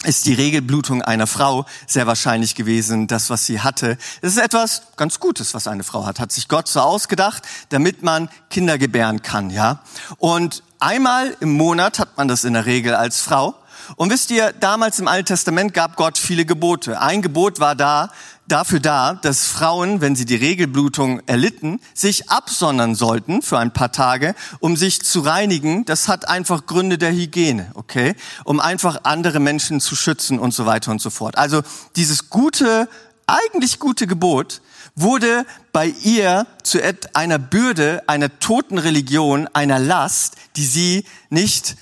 ist 0.04 0.26
die 0.26 0.34
Regelblutung 0.34 1.02
einer 1.02 1.28
Frau 1.28 1.66
sehr 1.88 2.08
wahrscheinlich 2.08 2.56
gewesen, 2.56 3.08
das, 3.08 3.30
was 3.30 3.46
sie 3.46 3.62
hatte. 3.62 3.98
Es 4.22 4.34
ist 4.34 4.44
etwas 4.44 4.84
ganz 4.98 5.22
Gutes, 5.22 5.54
was 5.54 5.68
eine 5.68 5.84
Frau 5.84 6.06
hat. 6.06 6.20
Hat 6.20 6.34
sich 6.34 6.50
Gott 6.50 6.68
so 6.68 6.82
ausgedacht, 6.82 7.44
damit 7.70 8.04
man 8.04 8.30
Kinder 8.50 8.78
gebären 8.78 9.22
kann, 9.22 9.50
ja. 9.50 9.80
Und 10.18 10.64
einmal 10.80 11.38
im 11.40 11.54
Monat 11.54 12.00
hat 12.00 12.18
man 12.18 12.28
das 12.28 12.44
in 12.44 12.54
der 12.54 12.66
Regel 12.66 12.96
als 12.96 13.22
Frau. 13.22 13.56
Und 13.96 14.12
wisst 14.12 14.32
ihr, 14.32 14.54
damals 14.54 15.00
im 15.00 15.08
Alten 15.08 15.28
Testament 15.28 15.74
gab 15.74 15.96
Gott 15.96 16.18
viele 16.18 16.46
Gebote. 16.46 17.02
Ein 17.02 17.22
Gebot 17.22 17.60
war 17.60 17.76
da, 17.76 18.12
dafür 18.48 18.80
da, 18.80 19.14
dass 19.14 19.46
Frauen, 19.46 20.02
wenn 20.02 20.16
sie 20.16 20.26
die 20.26 20.36
Regelblutung 20.36 21.22
erlitten, 21.28 21.80
sich 21.94 22.30
absondern 22.30 22.96
sollten 22.96 23.42
für 23.42 23.58
ein 23.58 23.74
paar 23.74 23.92
Tage, 23.92 24.36
um 24.60 24.76
sich 24.76 25.02
zu 25.02 25.22
reinigen. 25.22 25.86
Das 25.86 26.08
hat 26.08 26.28
einfach 26.28 26.66
Gründe 26.66 26.98
der 26.98 27.12
Hygiene, 27.12 27.72
okay? 27.74 28.16
Um 28.44 28.60
einfach 28.60 29.02
andere 29.04 29.40
Menschen 29.40 29.80
zu 29.80 29.96
schützen 29.96 30.40
und 30.40 30.54
so 30.54 30.66
weiter 30.66 30.92
und 30.92 31.02
so 31.02 31.10
fort. 31.10 31.38
Also 31.38 31.62
dieses 31.96 32.30
gute, 32.30 32.90
eigentlich 33.28 33.80
gute 33.80 34.08
Gebot 34.08 34.62
wurde 34.96 35.46
bei 35.72 35.88
ihr 36.04 36.46
zu 36.62 36.80
einer 37.14 37.40
Bürde, 37.40 38.04
einer 38.08 38.40
toten 38.40 38.78
Religion, 38.78 39.48
einer 39.54 39.80
Last, 39.80 40.36
die 40.56 40.66
sie 40.66 41.06
nicht 41.30 41.76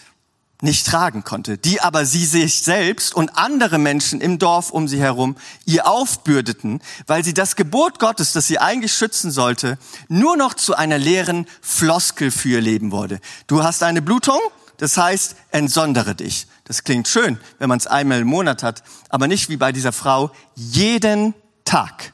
nicht 0.62 0.88
tragen 0.88 1.24
konnte, 1.24 1.58
die 1.58 1.82
aber 1.82 2.06
sie 2.06 2.26
sich 2.26 2.62
selbst 2.62 3.14
und 3.14 3.38
andere 3.38 3.78
Menschen 3.78 4.22
im 4.22 4.40
Dorf 4.40 4.72
um 4.72 4.88
sie 4.88 5.00
herum 5.00 5.36
ihr 5.66 5.88
aufbürdeten, 5.88 6.82
weil 7.08 7.24
sie 7.24 7.34
das 7.34 7.56
Gebot 7.56 8.00
Gottes, 8.00 8.32
das 8.34 8.48
sie 8.48 8.60
eigentlich 8.60 8.94
schützen 8.94 9.32
sollte, 9.32 9.78
nur 10.08 10.38
noch 10.38 10.54
zu 10.54 10.76
einer 10.76 10.98
leeren 10.98 11.48
Floskel 11.62 12.32
für 12.32 12.50
ihr 12.50 12.62
Leben 12.62 12.92
wurde. 12.92 13.20
Du 13.48 13.64
hast 13.64 13.84
eine 13.84 14.02
Blutung, 14.02 14.40
das 14.78 14.98
heißt, 14.98 15.36
entsondere 15.52 16.16
dich. 16.16 16.48
Das 16.66 16.84
klingt 16.84 17.08
schön, 17.08 17.40
wenn 17.60 17.70
man 17.70 17.78
es 17.78 17.88
einmal 17.88 18.22
im 18.22 18.28
Monat 18.28 18.64
hat, 18.64 18.84
aber 19.10 19.28
nicht 19.28 19.50
wie 19.50 19.58
bei 19.58 19.72
dieser 19.72 19.92
Frau 19.92 20.32
jeden 20.56 21.34
Tag. 21.66 22.14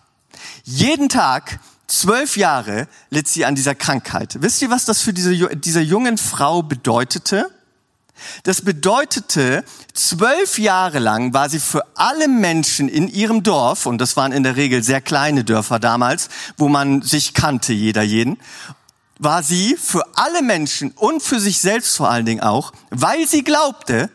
Jeden 0.64 1.10
Tag 1.10 1.60
Zwölf 1.88 2.36
Jahre 2.36 2.88
litt 3.10 3.30
sie 3.30 3.46
an 3.46 3.56
dieser 3.56 3.74
Krankheit. 3.74 4.42
Wisst 4.42 4.62
ihr, 4.62 4.70
was 4.70 4.84
das 4.84 5.02
für 5.02 5.14
diese, 5.14 5.56
diese 5.56 5.80
jungen 5.80 6.18
Frau 6.18 6.62
bedeutete? 6.62 7.50
Das 8.44 8.62
bedeutete, 8.62 9.64
zwölf 9.94 10.60
Jahre 10.60 11.00
lang 11.00 11.34
war 11.34 11.50
sie 11.50 11.60
für 11.60 11.84
alle 11.96 12.28
Menschen 12.28 12.90
in 12.90 13.08
ihrem 13.08 13.44
Dorf, 13.44 13.86
und 13.86 14.00
das 14.00 14.18
waren 14.18 14.32
in 14.32 14.44
der 14.44 14.56
Regel 14.56 14.84
sehr 14.84 15.02
kleine 15.02 15.44
Dörfer 15.44 15.80
damals, 15.80 16.30
wo 16.58 16.70
man 16.70 17.02
sich 17.02 17.34
kannte, 17.34 17.74
jeder 17.74 18.02
jeden, 18.02 18.38
war 19.20 19.44
sie 19.44 19.76
für 19.76 20.06
alle 20.16 20.42
Menschen 20.42 20.92
und 20.92 21.24
für 21.24 21.40
sich 21.40 21.60
selbst 21.60 21.98
vor 21.98 22.10
allen 22.10 22.26
Dingen 22.26 22.42
auch, 22.42 22.74
weil 22.90 23.28
sie 23.28 23.44
glaubte, 23.44 24.10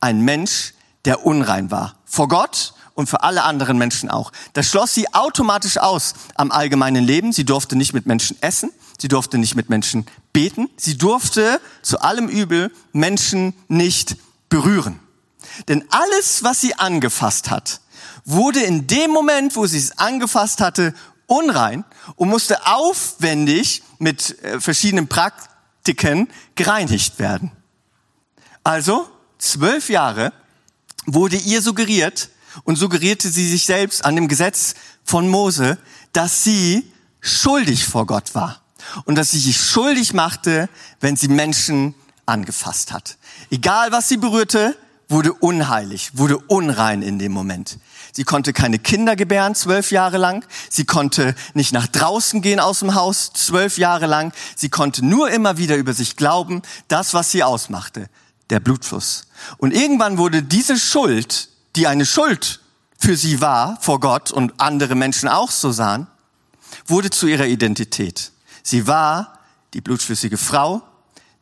ein 0.00 0.20
Mensch, 0.20 0.74
der 1.04 1.24
unrein 1.24 1.70
war. 1.70 1.96
Vor 2.04 2.28
Gott 2.28 2.74
und 2.94 3.08
für 3.08 3.22
alle 3.22 3.44
anderen 3.44 3.78
Menschen 3.78 4.10
auch. 4.10 4.32
Das 4.52 4.68
schloss 4.68 4.94
sie 4.94 5.12
automatisch 5.14 5.78
aus 5.78 6.14
am 6.34 6.50
allgemeinen 6.50 7.04
Leben. 7.04 7.32
Sie 7.32 7.44
durfte 7.44 7.76
nicht 7.76 7.92
mit 7.92 8.06
Menschen 8.06 8.36
essen. 8.42 8.70
Sie 9.02 9.08
durfte 9.08 9.36
nicht 9.36 9.56
mit 9.56 9.68
Menschen 9.68 10.06
beten. 10.32 10.70
Sie 10.76 10.96
durfte 10.96 11.60
zu 11.82 12.00
allem 12.02 12.28
Übel 12.28 12.70
Menschen 12.92 13.52
nicht 13.66 14.16
berühren. 14.48 15.00
Denn 15.66 15.84
alles, 15.90 16.44
was 16.44 16.60
sie 16.60 16.76
angefasst 16.76 17.50
hat, 17.50 17.80
wurde 18.24 18.60
in 18.60 18.86
dem 18.86 19.10
Moment, 19.10 19.56
wo 19.56 19.66
sie 19.66 19.78
es 19.78 19.98
angefasst 19.98 20.60
hatte, 20.60 20.94
unrein 21.26 21.84
und 22.14 22.28
musste 22.28 22.64
aufwendig 22.64 23.82
mit 23.98 24.40
äh, 24.44 24.60
verschiedenen 24.60 25.08
Praktiken 25.08 26.28
gereinigt 26.54 27.18
werden. 27.18 27.50
Also 28.62 29.10
zwölf 29.38 29.90
Jahre 29.90 30.32
wurde 31.06 31.38
ihr 31.38 31.60
suggeriert 31.60 32.28
und 32.62 32.76
suggerierte 32.76 33.30
sie 33.30 33.48
sich 33.50 33.66
selbst 33.66 34.04
an 34.04 34.14
dem 34.14 34.28
Gesetz 34.28 34.74
von 35.02 35.28
Mose, 35.28 35.76
dass 36.12 36.44
sie 36.44 36.88
schuldig 37.20 37.84
vor 37.84 38.06
Gott 38.06 38.36
war 38.36 38.61
und 39.04 39.16
dass 39.16 39.30
sie 39.30 39.38
sich 39.38 39.56
schuldig 39.56 40.14
machte, 40.14 40.68
wenn 41.00 41.16
sie 41.16 41.28
Menschen 41.28 41.94
angefasst 42.26 42.92
hat. 42.92 43.16
Egal 43.50 43.92
was 43.92 44.08
sie 44.08 44.16
berührte, 44.16 44.76
wurde 45.08 45.32
unheilig, 45.32 46.10
wurde 46.14 46.38
unrein 46.38 47.02
in 47.02 47.18
dem 47.18 47.32
Moment. 47.32 47.78
Sie 48.12 48.24
konnte 48.24 48.52
keine 48.52 48.78
Kinder 48.78 49.14
gebären 49.14 49.54
zwölf 49.54 49.90
Jahre 49.90 50.18
lang. 50.18 50.44
Sie 50.68 50.84
konnte 50.84 51.34
nicht 51.54 51.72
nach 51.72 51.86
draußen 51.86 52.42
gehen 52.42 52.60
aus 52.60 52.80
dem 52.80 52.94
Haus 52.94 53.32
zwölf 53.32 53.78
Jahre 53.78 54.06
lang. 54.06 54.32
Sie 54.56 54.68
konnte 54.68 55.04
nur 55.04 55.30
immer 55.30 55.58
wieder 55.58 55.76
über 55.76 55.92
sich 55.92 56.16
glauben, 56.16 56.62
das, 56.88 57.14
was 57.14 57.30
sie 57.30 57.42
ausmachte, 57.42 58.08
der 58.50 58.60
Blutfluss. 58.60 59.26
Und 59.58 59.72
irgendwann 59.72 60.18
wurde 60.18 60.42
diese 60.42 60.78
Schuld, 60.78 61.48
die 61.76 61.86
eine 61.86 62.06
Schuld 62.06 62.60
für 62.98 63.16
sie 63.16 63.40
war 63.40 63.78
vor 63.80 64.00
Gott 64.00 64.30
und 64.30 64.60
andere 64.60 64.94
Menschen 64.94 65.28
auch 65.28 65.50
so 65.50 65.72
sahen, 65.72 66.06
wurde 66.86 67.10
zu 67.10 67.26
ihrer 67.26 67.46
Identität. 67.46 68.31
Sie 68.62 68.86
war 68.86 69.38
die 69.74 69.80
blutschlüssige 69.80 70.38
Frau, 70.38 70.82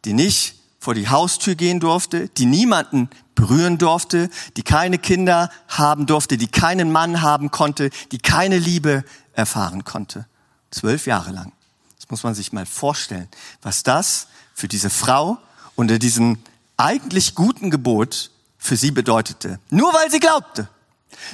die 0.04 0.12
nicht 0.12 0.54
vor 0.78 0.94
die 0.94 1.08
Haustür 1.08 1.54
gehen 1.54 1.78
durfte, 1.78 2.28
die 2.28 2.46
niemanden 2.46 3.10
berühren 3.34 3.76
durfte, 3.78 4.30
die 4.56 4.62
keine 4.62 4.98
Kinder 4.98 5.50
haben 5.68 6.06
durfte, 6.06 6.38
die 6.38 6.48
keinen 6.48 6.90
Mann 6.90 7.22
haben 7.22 7.50
konnte, 7.50 7.90
die 8.12 8.18
keine 8.18 8.58
Liebe 8.58 9.04
erfahren 9.34 9.84
konnte. 9.84 10.26
Zwölf 10.70 11.06
Jahre 11.06 11.32
lang. 11.32 11.52
Das 11.98 12.10
muss 12.10 12.22
man 12.22 12.34
sich 12.34 12.52
mal 12.52 12.66
vorstellen, 12.66 13.28
was 13.60 13.82
das 13.82 14.28
für 14.54 14.68
diese 14.68 14.90
Frau 14.90 15.38
unter 15.74 15.98
diesem 15.98 16.38
eigentlich 16.76 17.34
guten 17.34 17.70
Gebot 17.70 18.30
für 18.56 18.76
sie 18.76 18.90
bedeutete. 18.90 19.58
Nur 19.70 19.92
weil 19.92 20.10
sie 20.10 20.20
glaubte. 20.20 20.68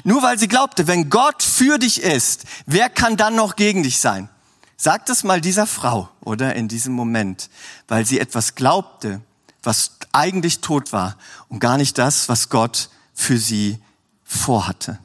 Nur 0.05 0.23
weil 0.23 0.39
sie 0.39 0.49
glaubte, 0.49 0.87
wenn 0.87 1.11
Gott 1.11 1.43
für 1.43 1.79
dich 1.79 2.03
ist, 2.03 2.45
wer 2.67 2.89
kann 2.89 3.17
dann 3.17 3.37
noch 3.37 3.57
gegen 3.57 3.83
dich 3.83 4.01
sein? 4.01 4.29
Sag 4.77 5.07
das 5.07 5.25
mal 5.25 5.41
dieser 5.41 5.67
Frau, 5.67 6.09
oder 6.21 6.55
in 6.55 6.69
diesem 6.69 6.93
Moment, 6.93 7.49
weil 7.89 8.05
sie 8.05 8.21
etwas 8.21 8.55
glaubte, 8.55 9.21
was 9.63 9.93
eigentlich 10.13 10.61
tot 10.61 10.93
war 10.93 11.17
und 11.49 11.61
gar 11.61 11.79
nicht 11.79 11.99
das, 11.99 12.29
was 12.29 12.51
Gott 12.51 12.91
für 13.15 13.39
sie 13.39 13.79
vorhatte. 14.25 14.99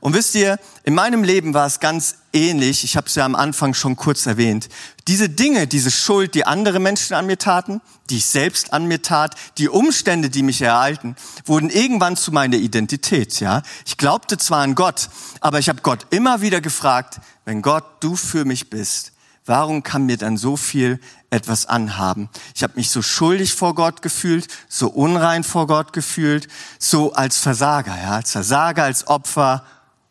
Und 0.00 0.14
wisst 0.14 0.34
ihr, 0.34 0.58
in 0.82 0.94
meinem 0.94 1.22
Leben 1.22 1.54
war 1.54 1.66
es 1.66 1.78
ganz 1.78 2.16
ähnlich. 2.32 2.82
Ich 2.84 2.96
habe 2.96 3.06
es 3.06 3.14
ja 3.14 3.24
am 3.24 3.34
Anfang 3.34 3.74
schon 3.74 3.96
kurz 3.96 4.26
erwähnt. 4.26 4.68
Diese 5.06 5.28
Dinge, 5.28 5.66
diese 5.66 5.90
Schuld, 5.90 6.34
die 6.34 6.44
andere 6.44 6.80
Menschen 6.80 7.14
an 7.14 7.26
mir 7.26 7.38
taten, 7.38 7.80
die 8.10 8.16
ich 8.16 8.26
selbst 8.26 8.72
an 8.72 8.86
mir 8.86 9.02
tat, 9.02 9.36
die 9.58 9.68
Umstände, 9.68 10.30
die 10.30 10.42
mich 10.42 10.62
ereilten, 10.62 11.16
wurden 11.44 11.70
irgendwann 11.70 12.16
zu 12.16 12.32
meiner 12.32 12.56
Identität. 12.56 13.38
Ja, 13.40 13.62
ich 13.86 13.96
glaubte 13.96 14.38
zwar 14.38 14.62
an 14.62 14.74
Gott, 14.74 15.10
aber 15.40 15.58
ich 15.58 15.68
habe 15.68 15.82
Gott 15.82 16.06
immer 16.10 16.40
wieder 16.40 16.60
gefragt: 16.60 17.20
Wenn 17.44 17.62
Gott 17.62 17.84
du 18.00 18.16
für 18.16 18.44
mich 18.44 18.70
bist, 18.70 19.12
warum 19.48 19.82
kann 19.82 20.06
mir 20.06 20.16
dann 20.16 20.36
so 20.36 20.56
viel 20.56 21.00
etwas 21.30 21.66
anhaben? 21.66 22.28
Ich 22.54 22.62
habe 22.62 22.74
mich 22.76 22.90
so 22.90 23.02
schuldig 23.02 23.54
vor 23.54 23.74
Gott 23.74 24.02
gefühlt, 24.02 24.48
so 24.68 24.88
unrein 24.88 25.44
vor 25.44 25.66
Gott 25.66 25.92
gefühlt, 25.92 26.48
so 26.78 27.12
als 27.12 27.38
Versager, 27.38 27.96
ja, 28.00 28.16
als 28.16 28.32
Versager, 28.32 28.84
als 28.84 29.06
Opfer 29.06 29.64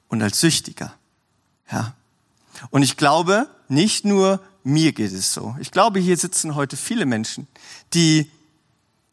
und 0.08 0.22
als 0.22 0.40
Süchtiger. 0.40 0.94
Ja. 1.72 1.94
Und 2.70 2.84
ich 2.84 2.98
glaube, 2.98 3.48
nicht 3.68 4.06
nur 4.06 4.42
mir 4.64 4.92
geht 4.92 5.14
es 5.14 5.34
so. 5.34 5.56
Ich 5.60 5.72
glaube, 5.72 6.00
hier 6.00 6.18
sitzen 6.18 6.56
heute 6.56 6.76
viele 6.76 7.06
Menschen, 7.06 7.48
die 7.94 8.30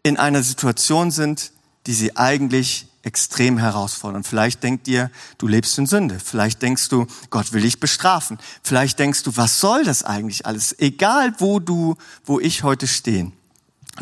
in 0.03 0.17
einer 0.17 0.43
Situation 0.43 1.11
sind, 1.11 1.53
die 1.87 1.95
sie 1.95 2.17
eigentlich 2.17 2.89
extrem 3.05 3.59
herausfordern. 3.59 4.25
Vielleicht 4.25 4.63
denkt 4.63 4.89
ihr, 4.89 5.11
du 5.39 5.47
lebst 5.47 5.79
in 5.79 5.87
Sünde. 5.87 6.19
Vielleicht 6.19 6.63
denkst 6.63 6.89
du, 6.89 7.07
Gott 7.31 7.53
will 7.53 7.63
dich 7.63 7.79
bestrafen. 7.79 8.39
Vielleicht 8.63 8.99
denkst 8.99 9.23
du, 9.23 9.37
was 9.37 9.61
soll 9.61 9.85
das 9.85 10.03
eigentlich 10.03 10.47
alles? 10.47 10.75
Egal 10.79 11.35
wo 11.39 11.61
du, 11.61 11.97
wo 12.25 12.41
ich 12.41 12.63
heute 12.63 12.87
stehen. 12.87 13.33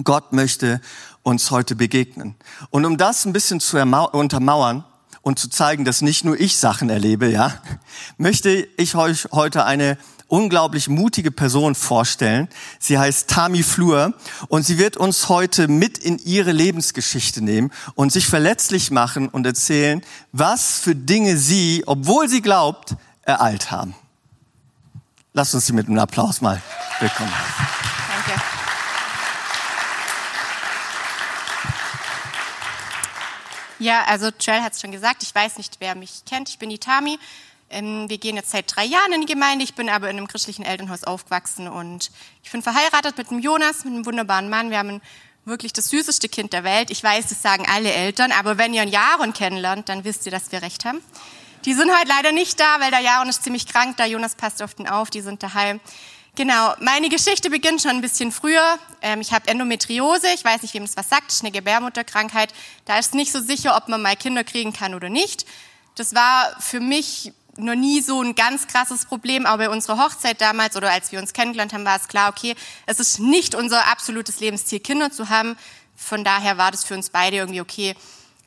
Gott 0.05 0.33
möchte 0.33 0.81
uns 1.23 1.51
heute 1.51 1.75
begegnen. 1.75 2.35
Und 2.71 2.85
um 2.85 2.97
das 2.97 3.25
ein 3.25 3.33
bisschen 3.33 3.61
zu 3.61 3.79
untermauern 3.79 4.85
und 5.23 5.39
zu 5.39 5.49
zeigen, 5.49 5.85
dass 5.85 6.01
nicht 6.03 6.25
nur 6.25 6.39
ich 6.39 6.57
Sachen 6.57 6.91
erlebe, 6.91 7.31
ja, 7.31 7.61
möchte 8.17 8.51
ich 8.77 8.95
euch 8.95 9.29
heute 9.33 9.65
eine 9.65 9.99
unglaublich 10.33 10.89
mutige 10.89 11.31
Person 11.31 11.75
vorstellen. 11.75 12.49
Sie 12.79 12.99
heißt 12.99 13.29
Tami 13.29 13.63
Flur 13.63 14.15
und 14.49 14.65
sie 14.65 14.79
wird 14.79 14.97
uns 14.97 15.29
heute 15.29 15.69
mit 15.69 15.99
in 15.99 16.19
ihre 16.19 16.53
Lebensgeschichte 16.53 17.43
nehmen 17.45 17.71
und 17.97 18.13
sich 18.13 18.27
verletzlich 18.27 18.91
machen 18.91 19.29
und 19.29 19.45
erzählen, 19.45 20.01
was 20.33 20.79
für 20.79 20.95
Dinge 20.95 21.37
sie, 21.37 21.85
obwohl 21.87 22.31
sie 22.31 22.41
glaubt, 22.41 22.97
ereilt 23.23 23.71
haben. 23.71 23.95
Lasst 25.35 25.55
uns 25.55 25.67
sie 25.67 25.75
mit 25.75 25.87
einem 25.87 25.99
Applaus 25.99 26.41
mal 26.41 26.63
willkommen. 26.99 27.33
Danke. 28.27 28.41
Ja, 33.79 34.05
also 34.07 34.31
Joel 34.41 34.63
hat 34.63 34.73
es 34.73 34.81
schon 34.81 34.93
gesagt, 34.93 35.23
ich 35.23 35.35
weiß 35.35 35.59
nicht, 35.59 35.77
wer 35.81 35.95
mich 35.95 36.25
kennt. 36.25 36.49
Ich 36.49 36.59
bin 36.59 36.71
die 36.71 36.79
Tami. 36.79 37.19
Ähm, 37.73 38.09
wir 38.09 38.19
gehen 38.19 38.37
jetzt 38.37 38.51
seit 38.51 38.75
drei 38.75 38.85
Jahren 38.85 39.13
in 39.13 39.23
die 39.23 39.33
Gemeinde. 39.33 39.65
Ich 39.65 39.75
bin 39.75 39.89
aber 39.89 40.11
in 40.11 40.17
einem 40.19 40.29
christlichen 40.29 40.63
Elternhaus 40.63 41.05
aufgewachsen 41.05 41.69
und 41.69 42.11
ich 42.43 42.53
bin 42.53 42.63
verheiratet 42.63 43.17
mit 43.17 43.31
dem 43.31 43.39
Jonas, 43.39 43.85
mit 43.85 43.95
einem 43.95 44.07
wunderbaren 44.07 44.49
Mann. 44.49 44.71
Wir 44.71 44.79
haben 44.79 45.01
wirklich 45.45 45.73
das 45.73 45.89
süßeste 45.89 46.29
Kind 46.29 46.53
der 46.53 46.65
Welt. 46.65 46.91
Ich 46.91 47.03
weiß, 47.03 47.29
das 47.29 47.43
sagen 47.43 47.67
alle 47.69 47.93
Eltern, 47.93 48.31
aber 48.31 48.59
wenn 48.59 48.75
ihr 48.75 48.83
einen 48.83 48.93
Jaron 48.93 49.33
kennenlernt, 49.33 49.89
dann 49.89 50.05
wisst 50.05 50.27
ihr, 50.27 50.33
dass 50.33 50.53
wir 50.53 50.63
recht 50.63 50.85
haben. 50.85 51.01
Die 51.65 51.75
sind 51.75 51.91
heute 51.91 52.09
leider 52.09 52.33
nicht 52.33 52.61
da, 52.61 52.81
weil 52.81 52.91
der 52.91 53.01
Jaron 53.01 53.29
ist 53.29 53.43
ziemlich 53.43 53.67
krank. 53.67 53.97
Der 53.97 54.07
Jonas 54.07 54.35
passt 54.35 54.63
auf 54.63 54.75
den 54.75 54.89
auf, 54.89 55.11
die 55.11 55.21
sind 55.21 55.43
daheim. 55.43 55.81
Genau, 56.35 56.75
meine 56.81 57.09
Geschichte 57.09 57.51
beginnt 57.51 57.83
schon 57.83 57.91
ein 57.93 58.01
bisschen 58.01 58.33
früher. 58.33 58.79
Ähm, 59.03 59.21
ich 59.21 59.33
habe 59.33 59.49
Endometriose, 59.49 60.29
ich 60.35 60.45
weiß 60.45 60.63
nicht, 60.63 60.75
wem 60.75 60.85
das 60.85 60.97
was 60.97 61.09
sagt, 61.09 61.29
das 61.29 61.37
ist 61.37 61.43
eine 61.43 61.53
Gebärmutterkrankheit. 61.53 62.55
Da 62.85 62.99
ist 62.99 63.15
nicht 63.15 63.33
so 63.33 63.41
sicher, 63.41 63.77
ob 63.77 63.89
man 63.89 64.01
mal 64.01 64.17
Kinder 64.17 64.43
kriegen 64.43 64.73
kann 64.73 64.95
oder 64.95 65.09
nicht. 65.09 65.47
Das 65.95 66.15
war 66.15 66.57
für 66.59 66.81
mich 66.81 67.33
noch 67.57 67.75
nie 67.75 68.01
so 68.01 68.23
ein 68.23 68.35
ganz 68.35 68.67
krasses 68.67 69.05
Problem, 69.05 69.47
aber 69.47 69.65
bei 69.65 69.71
unserer 69.71 69.99
Hochzeit 69.99 70.41
damals 70.41 70.77
oder 70.77 70.91
als 70.91 71.13
wir 71.13 71.19
uns 71.19 71.33
kennengelernt 71.33 71.73
haben, 71.73 71.85
war 71.85 71.97
es 71.97 72.09
klar, 72.09 72.31
okay, 72.31 72.55
es 72.87 72.99
ist 72.99 73.19
nicht 73.19 73.55
unser 73.55 73.89
absolutes 73.89 74.41
Lebensziel, 74.41 74.81
Kinder 74.81 75.11
zu 75.11 75.29
haben. 75.29 75.57
Von 75.97 76.25
daher 76.25 76.59
war 76.59 76.71
das 76.71 76.85
für 76.85 76.95
uns 76.95 77.11
beide 77.11 77.37
irgendwie 77.37 77.61
okay. 77.61 77.95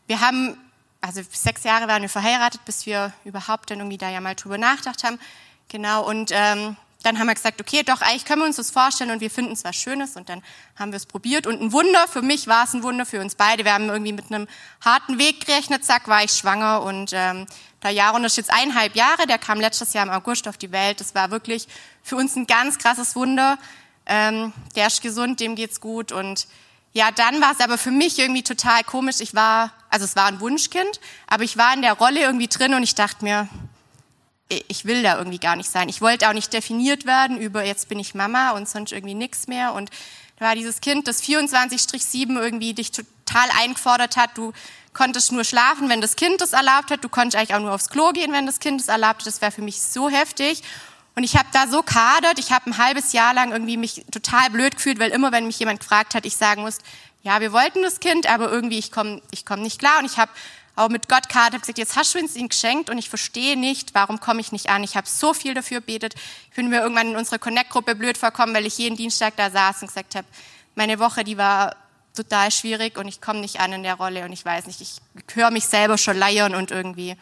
Wir 0.07 0.21
haben, 0.21 0.57
also 1.01 1.21
sechs 1.31 1.63
Jahre 1.63 1.87
waren 1.87 2.01
wir 2.01 2.09
verheiratet, 2.09 2.65
bis 2.65 2.85
wir 2.85 3.13
überhaupt 3.23 3.69
dann 3.69 3.79
irgendwie 3.79 3.97
da 3.97 4.09
ja 4.09 4.21
mal 4.21 4.35
drüber 4.35 4.57
nachgedacht 4.57 5.03
haben. 5.03 5.19
Genau, 5.67 6.07
und 6.07 6.31
ähm, 6.33 6.75
dann 7.05 7.19
haben 7.19 7.27
wir 7.27 7.35
gesagt, 7.35 7.61
okay, 7.61 7.83
doch, 7.83 8.01
eigentlich 8.01 8.25
können 8.25 8.41
wir 8.41 8.47
uns 8.47 8.55
das 8.55 8.71
vorstellen 8.71 9.11
und 9.11 9.21
wir 9.21 9.29
finden 9.29 9.51
es 9.51 9.63
was 9.63 9.75
Schönes 9.75 10.15
und 10.15 10.27
dann 10.27 10.41
haben 10.75 10.91
wir 10.91 10.97
es 10.97 11.05
probiert 11.05 11.45
und 11.45 11.61
ein 11.61 11.71
Wunder, 11.71 12.07
für 12.07 12.23
mich 12.23 12.47
war 12.47 12.63
es 12.63 12.73
ein 12.73 12.81
Wunder, 12.81 13.05
für 13.05 13.21
uns 13.21 13.35
beide. 13.35 13.63
Wir 13.63 13.73
haben 13.73 13.89
irgendwie 13.89 14.13
mit 14.13 14.31
einem 14.31 14.47
harten 14.83 15.19
Weg 15.19 15.45
gerechnet, 15.45 15.85
zack, 15.85 16.07
war 16.07 16.23
ich 16.23 16.31
schwanger 16.31 16.81
und 16.81 17.11
ähm, 17.13 17.45
der 17.83 17.91
Jaron 17.91 18.23
ist 18.23 18.37
jetzt 18.37 18.51
eineinhalb 18.51 18.95
Jahre, 18.95 19.27
der 19.27 19.37
kam 19.37 19.59
letztes 19.59 19.93
Jahr 19.93 20.05
im 20.05 20.11
August 20.11 20.47
auf 20.47 20.57
die 20.57 20.71
Welt. 20.71 20.99
Das 20.99 21.13
war 21.13 21.29
wirklich 21.29 21.67
für 22.01 22.15
uns 22.15 22.35
ein 22.35 22.47
ganz 22.47 22.79
krasses 22.79 23.15
Wunder. 23.15 23.59
Ähm, 24.07 24.53
der 24.75 24.87
ist 24.87 25.03
gesund, 25.03 25.39
dem 25.39 25.55
geht's 25.55 25.79
gut 25.79 26.11
und 26.11 26.47
ja, 26.93 27.11
dann 27.11 27.41
war 27.41 27.51
es 27.51 27.59
aber 27.59 27.77
für 27.77 27.91
mich 27.91 28.17
irgendwie 28.17 28.41
total 28.41 28.83
komisch. 28.83 29.19
Ich 29.19 29.35
war, 29.35 29.71
also 29.89 30.05
es 30.05 30.15
war 30.15 30.27
ein 30.27 30.39
Wunschkind, 30.39 31.01
aber 31.27 31.43
ich 31.43 31.57
war 31.57 31.73
in 31.73 31.81
der 31.81 31.93
Rolle 31.93 32.21
irgendwie 32.21 32.47
drin 32.47 32.73
und 32.73 32.83
ich 32.83 32.95
dachte 32.95 33.23
mir, 33.25 33.49
ich 34.49 34.85
will 34.85 35.01
da 35.01 35.17
irgendwie 35.17 35.39
gar 35.39 35.55
nicht 35.55 35.69
sein. 35.69 35.89
Ich 35.89 36.01
wollte 36.01 36.29
auch 36.29 36.33
nicht 36.33 36.53
definiert 36.53 37.05
werden 37.05 37.39
über 37.39 37.65
jetzt 37.65 37.89
bin 37.89 37.99
ich 37.99 38.13
Mama 38.13 38.51
und 38.51 38.69
sonst 38.69 38.91
irgendwie 38.91 39.15
nichts 39.15 39.47
mehr. 39.47 39.73
Und 39.73 39.89
da 40.37 40.45
war 40.45 40.55
dieses 40.55 40.81
Kind, 40.81 41.07
das 41.07 41.23
24-7 41.23 42.39
irgendwie 42.39 42.73
dich 42.73 42.91
total 42.91 43.49
eingefordert 43.59 44.17
hat. 44.17 44.37
Du 44.37 44.53
konntest 44.93 45.31
nur 45.31 45.43
schlafen, 45.43 45.89
wenn 45.89 46.01
das 46.01 46.15
Kind 46.15 46.41
es 46.41 46.53
erlaubt 46.53 46.91
hat. 46.91 47.03
Du 47.03 47.09
konntest 47.09 47.35
eigentlich 47.35 47.55
auch 47.55 47.61
nur 47.61 47.73
aufs 47.73 47.89
Klo 47.89 48.11
gehen, 48.11 48.31
wenn 48.33 48.45
das 48.45 48.59
Kind 48.59 48.81
es 48.81 48.87
erlaubt 48.87 49.21
hat. 49.21 49.27
Das 49.27 49.41
wäre 49.41 49.51
für 49.51 49.63
mich 49.63 49.81
so 49.81 50.09
heftig. 50.09 50.61
Und 51.15 51.23
ich 51.23 51.37
habe 51.37 51.47
da 51.51 51.67
so 51.67 51.81
kadert. 51.81 52.37
Ich 52.37 52.51
habe 52.51 52.69
ein 52.69 52.77
halbes 52.77 53.13
Jahr 53.13 53.33
lang 53.33 53.51
irgendwie 53.51 53.77
mich 53.77 54.05
total 54.11 54.49
blöd 54.49 54.75
gefühlt, 54.75 54.99
weil 54.99 55.11
immer, 55.11 55.31
wenn 55.31 55.47
mich 55.47 55.59
jemand 55.59 55.79
gefragt 55.79 56.13
hat, 56.13 56.25
ich 56.25 56.35
sagen 56.35 56.61
muss, 56.61 56.79
ja, 57.23 57.39
wir 57.41 57.51
wollten 57.51 57.81
das 57.81 57.99
Kind, 57.99 58.27
aber 58.27 58.51
irgendwie 58.51 58.77
ich 58.77 58.91
komme 58.91 59.21
ich 59.31 59.45
komm 59.45 59.61
nicht 59.61 59.79
klar. 59.79 59.99
Und 59.99 60.05
ich 60.05 60.17
habe 60.17 60.31
auch 60.75 60.89
mit 60.89 61.07
Gott 61.07 61.29
gerade, 61.29 61.53
habe 61.53 61.59
gesagt, 61.59 61.77
jetzt 61.77 61.95
hast 61.95 62.13
du 62.13 62.19
uns 62.19 62.35
ihn 62.35 62.49
geschenkt 62.49 62.89
und 62.89 62.97
ich 62.97 63.09
verstehe 63.09 63.57
nicht, 63.57 63.93
warum 63.93 64.19
komme 64.19 64.41
ich 64.41 64.51
nicht 64.51 64.69
an. 64.69 64.83
Ich 64.83 64.97
habe 64.97 65.07
so 65.07 65.33
viel 65.33 65.53
dafür 65.53 65.81
betet. 65.81 66.15
Ich 66.49 66.55
bin 66.55 66.69
mir 66.69 66.81
irgendwann 66.81 67.11
in 67.11 67.15
unserer 67.15 67.39
Connect-Gruppe 67.39 67.95
blöd 67.95 68.17
vorkommen, 68.17 68.53
weil 68.53 68.65
ich 68.65 68.77
jeden 68.77 68.97
Dienstag 68.97 69.35
da 69.37 69.49
saß 69.49 69.81
und 69.81 69.87
gesagt 69.87 70.15
habe, 70.15 70.27
meine 70.75 70.99
Woche, 70.99 71.23
die 71.23 71.37
war 71.37 71.75
total 72.13 72.51
schwierig 72.51 72.97
und 72.97 73.07
ich 73.07 73.21
komme 73.21 73.39
nicht 73.39 73.59
an 73.59 73.73
in 73.73 73.83
der 73.83 73.95
Rolle 73.95 74.25
und 74.25 74.31
ich 74.31 74.43
weiß 74.43 74.67
nicht, 74.67 74.81
ich 74.81 74.97
höre 75.33 75.51
mich 75.51 75.65
selber 75.65 75.97
schon 75.97 76.17
leiern 76.17 76.55
und 76.55 76.71
irgendwie. 76.71 77.15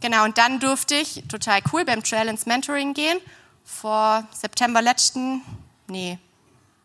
Genau, 0.00 0.24
und 0.24 0.38
dann 0.38 0.60
durfte 0.60 0.94
ich, 0.94 1.22
total 1.28 1.60
cool, 1.72 1.84
beim 1.84 2.02
ins 2.02 2.46
Mentoring 2.46 2.94
gehen. 2.94 3.18
Vor 3.64 4.26
September 4.32 4.82
letzten, 4.82 5.42
nee, 5.86 6.18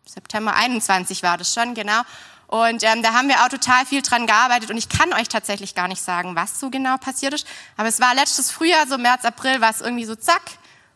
September 0.05 0.55
21 0.55 1.23
war 1.23 1.37
das 1.37 1.53
schon, 1.53 1.73
genau. 1.73 2.01
Und 2.47 2.83
ähm, 2.83 3.01
da 3.01 3.13
haben 3.13 3.27
wir 3.27 3.43
auch 3.43 3.49
total 3.49 3.85
viel 3.85 4.01
dran 4.01 4.27
gearbeitet 4.27 4.69
und 4.69 4.77
ich 4.77 4.89
kann 4.89 5.13
euch 5.13 5.27
tatsächlich 5.27 5.73
gar 5.73 5.87
nicht 5.87 6.01
sagen, 6.01 6.35
was 6.35 6.59
so 6.59 6.69
genau 6.69 6.97
passiert 6.97 7.33
ist. 7.33 7.47
Aber 7.75 7.87
es 7.87 7.99
war 7.99 8.13
letztes 8.13 8.51
Frühjahr, 8.51 8.87
so 8.87 8.97
März, 8.97 9.25
April, 9.25 9.61
war 9.61 9.71
es 9.71 9.81
irgendwie 9.81 10.05
so 10.05 10.15
zack. 10.15 10.43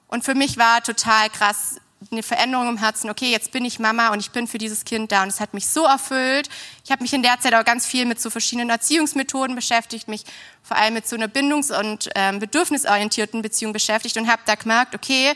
Und 0.07 0.23
für 0.23 0.35
mich 0.35 0.57
war 0.57 0.81
total 0.83 1.29
krass 1.29 1.77
eine 2.11 2.23
Veränderung 2.23 2.69
im 2.69 2.77
Herzen. 2.77 3.09
Okay, 3.09 3.29
jetzt 3.31 3.51
bin 3.51 3.65
ich 3.65 3.77
Mama 3.77 4.09
und 4.09 4.19
ich 4.19 4.31
bin 4.31 4.47
für 4.47 4.57
dieses 4.57 4.85
Kind 4.85 5.11
da 5.11 5.23
und 5.23 5.29
es 5.29 5.39
hat 5.39 5.53
mich 5.53 5.67
so 5.67 5.85
erfüllt. 5.85 6.49
Ich 6.85 6.91
habe 6.91 7.03
mich 7.03 7.13
in 7.13 7.23
der 7.23 7.39
Zeit 7.39 7.53
auch 7.53 7.65
ganz 7.65 7.85
viel 7.85 8.05
mit 8.05 8.21
so 8.21 8.29
verschiedenen 8.29 8.69
Erziehungsmethoden 8.69 9.55
beschäftigt, 9.55 10.07
mich 10.07 10.23
vor 10.63 10.77
allem 10.77 10.93
mit 10.93 11.07
so 11.07 11.15
einer 11.15 11.27
bindungs- 11.27 11.77
und 11.77 12.09
ähm, 12.15 12.39
bedürfnisorientierten 12.39 13.41
Beziehung 13.41 13.73
beschäftigt 13.73 14.17
und 14.17 14.31
habe 14.31 14.41
da 14.45 14.55
gemerkt, 14.55 14.95
okay, 14.95 15.33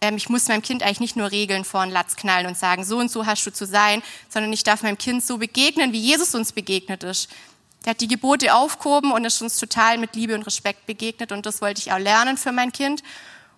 ich 0.00 0.28
muss 0.28 0.48
meinem 0.48 0.62
Kind 0.62 0.82
eigentlich 0.82 1.00
nicht 1.00 1.16
nur 1.16 1.30
Regeln 1.30 1.64
vor 1.64 1.82
den 1.84 1.90
Latz 1.90 2.16
knallen 2.16 2.46
und 2.46 2.58
sagen, 2.58 2.84
so 2.84 2.98
und 2.98 3.10
so 3.10 3.24
hast 3.26 3.44
du 3.46 3.52
zu 3.52 3.66
sein, 3.66 4.02
sondern 4.28 4.52
ich 4.52 4.62
darf 4.62 4.82
meinem 4.82 4.98
Kind 4.98 5.24
so 5.24 5.38
begegnen, 5.38 5.92
wie 5.92 6.00
Jesus 6.00 6.34
uns 6.34 6.52
begegnet 6.52 7.04
ist. 7.04 7.30
der 7.84 7.90
hat 7.90 8.00
die 8.00 8.08
Gebote 8.08 8.54
aufgehoben 8.54 9.12
und 9.12 9.24
ist 9.24 9.42
uns 9.42 9.58
total 9.58 9.98
mit 9.98 10.14
Liebe 10.14 10.34
und 10.34 10.42
Respekt 10.42 10.86
begegnet 10.86 11.32
und 11.32 11.46
das 11.46 11.60
wollte 11.60 11.80
ich 11.80 11.92
auch 11.92 11.98
lernen 11.98 12.36
für 12.36 12.52
mein 12.52 12.72
Kind. 12.72 13.02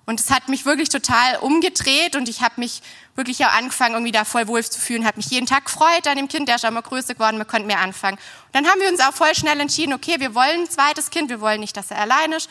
Und 0.07 0.21
es 0.21 0.31
hat 0.31 0.49
mich 0.49 0.65
wirklich 0.65 0.89
total 0.89 1.37
umgedreht 1.39 2.15
und 2.15 2.29
ich 2.29 2.41
habe 2.41 2.55
mich 2.59 2.81
wirklich 3.17 3.45
auch 3.45 3.53
angefangen, 3.53 3.95
irgendwie 3.95 4.13
da 4.13 4.25
voll 4.25 4.47
wohl 4.47 4.63
zu 4.65 4.81
fühlen, 4.81 5.05
habe 5.05 5.17
mich 5.17 5.27
jeden 5.27 5.47
Tag 5.47 5.65
gefreut 5.65 6.07
an 6.07 6.17
dem 6.17 6.29
Kind, 6.29 6.49
der 6.49 6.57
ist 6.57 6.65
auch 6.65 6.69
immer 6.69 6.83
größer 6.83 7.15
geworden, 7.15 7.39
wir 7.39 7.45
konnten 7.45 7.67
mehr 7.67 7.81
anfangen. 7.81 8.17
Und 8.17 8.55
dann 8.55 8.67
haben 8.67 8.81
wir 8.81 8.89
uns 8.89 9.01
auch 9.01 9.13
voll 9.13 9.35
schnell 9.35 9.59
entschieden, 9.59 9.93
okay, 9.93 10.21
wir 10.21 10.35
wollen 10.35 10.61
ein 10.61 10.71
zweites 10.71 11.11
Kind, 11.11 11.29
wir 11.29 11.41
wollen 11.41 11.59
nicht, 11.59 11.77
dass 11.77 11.91
er 11.91 11.99
allein 11.99 12.31
ist. 12.33 12.49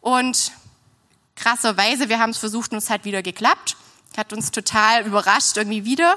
Und 0.00 0.50
krasserweise, 1.36 2.08
wir 2.08 2.18
haben 2.18 2.30
es 2.30 2.38
versucht 2.38 2.72
und 2.72 2.78
es 2.78 2.90
hat 2.90 3.04
wieder 3.04 3.22
geklappt. 3.22 3.76
Hat 4.16 4.32
uns 4.32 4.50
total 4.50 5.06
überrascht 5.06 5.56
irgendwie 5.56 5.84
wieder. 5.84 6.16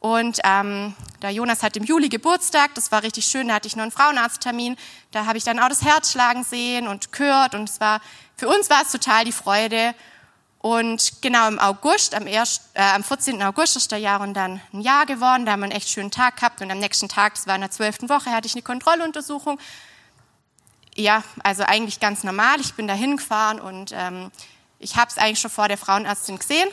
Und 0.00 0.38
ähm, 0.44 0.94
der 1.22 1.30
Jonas 1.30 1.62
hat 1.62 1.76
im 1.76 1.84
Juli 1.84 2.08
Geburtstag, 2.08 2.74
das 2.74 2.92
war 2.92 3.02
richtig 3.02 3.24
schön, 3.24 3.48
da 3.48 3.54
hatte 3.54 3.66
ich 3.66 3.74
noch 3.74 3.82
einen 3.82 3.90
Frauenarzttermin, 3.90 4.76
da 5.10 5.26
habe 5.26 5.38
ich 5.38 5.44
dann 5.44 5.58
auch 5.58 5.68
das 5.68 5.82
Herz 5.82 6.12
schlagen 6.12 6.44
sehen 6.44 6.86
und 6.86 7.10
gehört 7.10 7.56
und 7.56 7.68
es 7.68 7.80
war, 7.80 8.00
für 8.36 8.48
uns 8.48 8.70
war 8.70 8.82
es 8.82 8.92
total 8.92 9.24
die 9.24 9.32
Freude. 9.32 9.94
Und 10.60 11.22
genau 11.22 11.46
im 11.46 11.58
August, 11.58 12.14
am, 12.14 12.26
1., 12.26 12.70
äh, 12.74 12.82
am 12.82 13.04
14. 13.04 13.42
August 13.42 13.76
ist 13.76 13.92
der 13.92 13.98
Jahr 13.98 14.20
und 14.20 14.34
dann 14.34 14.60
ein 14.72 14.80
Jahr 14.80 15.06
geworden, 15.06 15.46
da 15.46 15.52
haben 15.52 15.60
wir 15.60 15.64
einen 15.64 15.72
echt 15.72 15.88
schönen 15.88 16.10
Tag 16.10 16.36
gehabt 16.36 16.60
und 16.60 16.70
am 16.70 16.78
nächsten 16.78 17.08
Tag, 17.08 17.34
das 17.34 17.46
war 17.46 17.54
in 17.54 17.60
der 17.60 17.70
zwölften 17.70 18.08
Woche, 18.08 18.30
hatte 18.30 18.46
ich 18.46 18.54
eine 18.54 18.62
Kontrolluntersuchung. 18.62 19.58
Ja, 20.98 21.22
also 21.44 21.62
eigentlich 21.62 22.00
ganz 22.00 22.24
normal, 22.24 22.60
ich 22.60 22.74
bin 22.74 22.88
da 22.88 22.94
hingefahren 22.94 23.60
und 23.60 23.92
ähm, 23.94 24.30
ich 24.78 24.96
habe 24.96 25.10
es 25.10 25.18
eigentlich 25.18 25.40
schon 25.40 25.50
vor 25.50 25.68
der 25.68 25.78
Frauenärztin 25.78 26.38
gesehen 26.38 26.68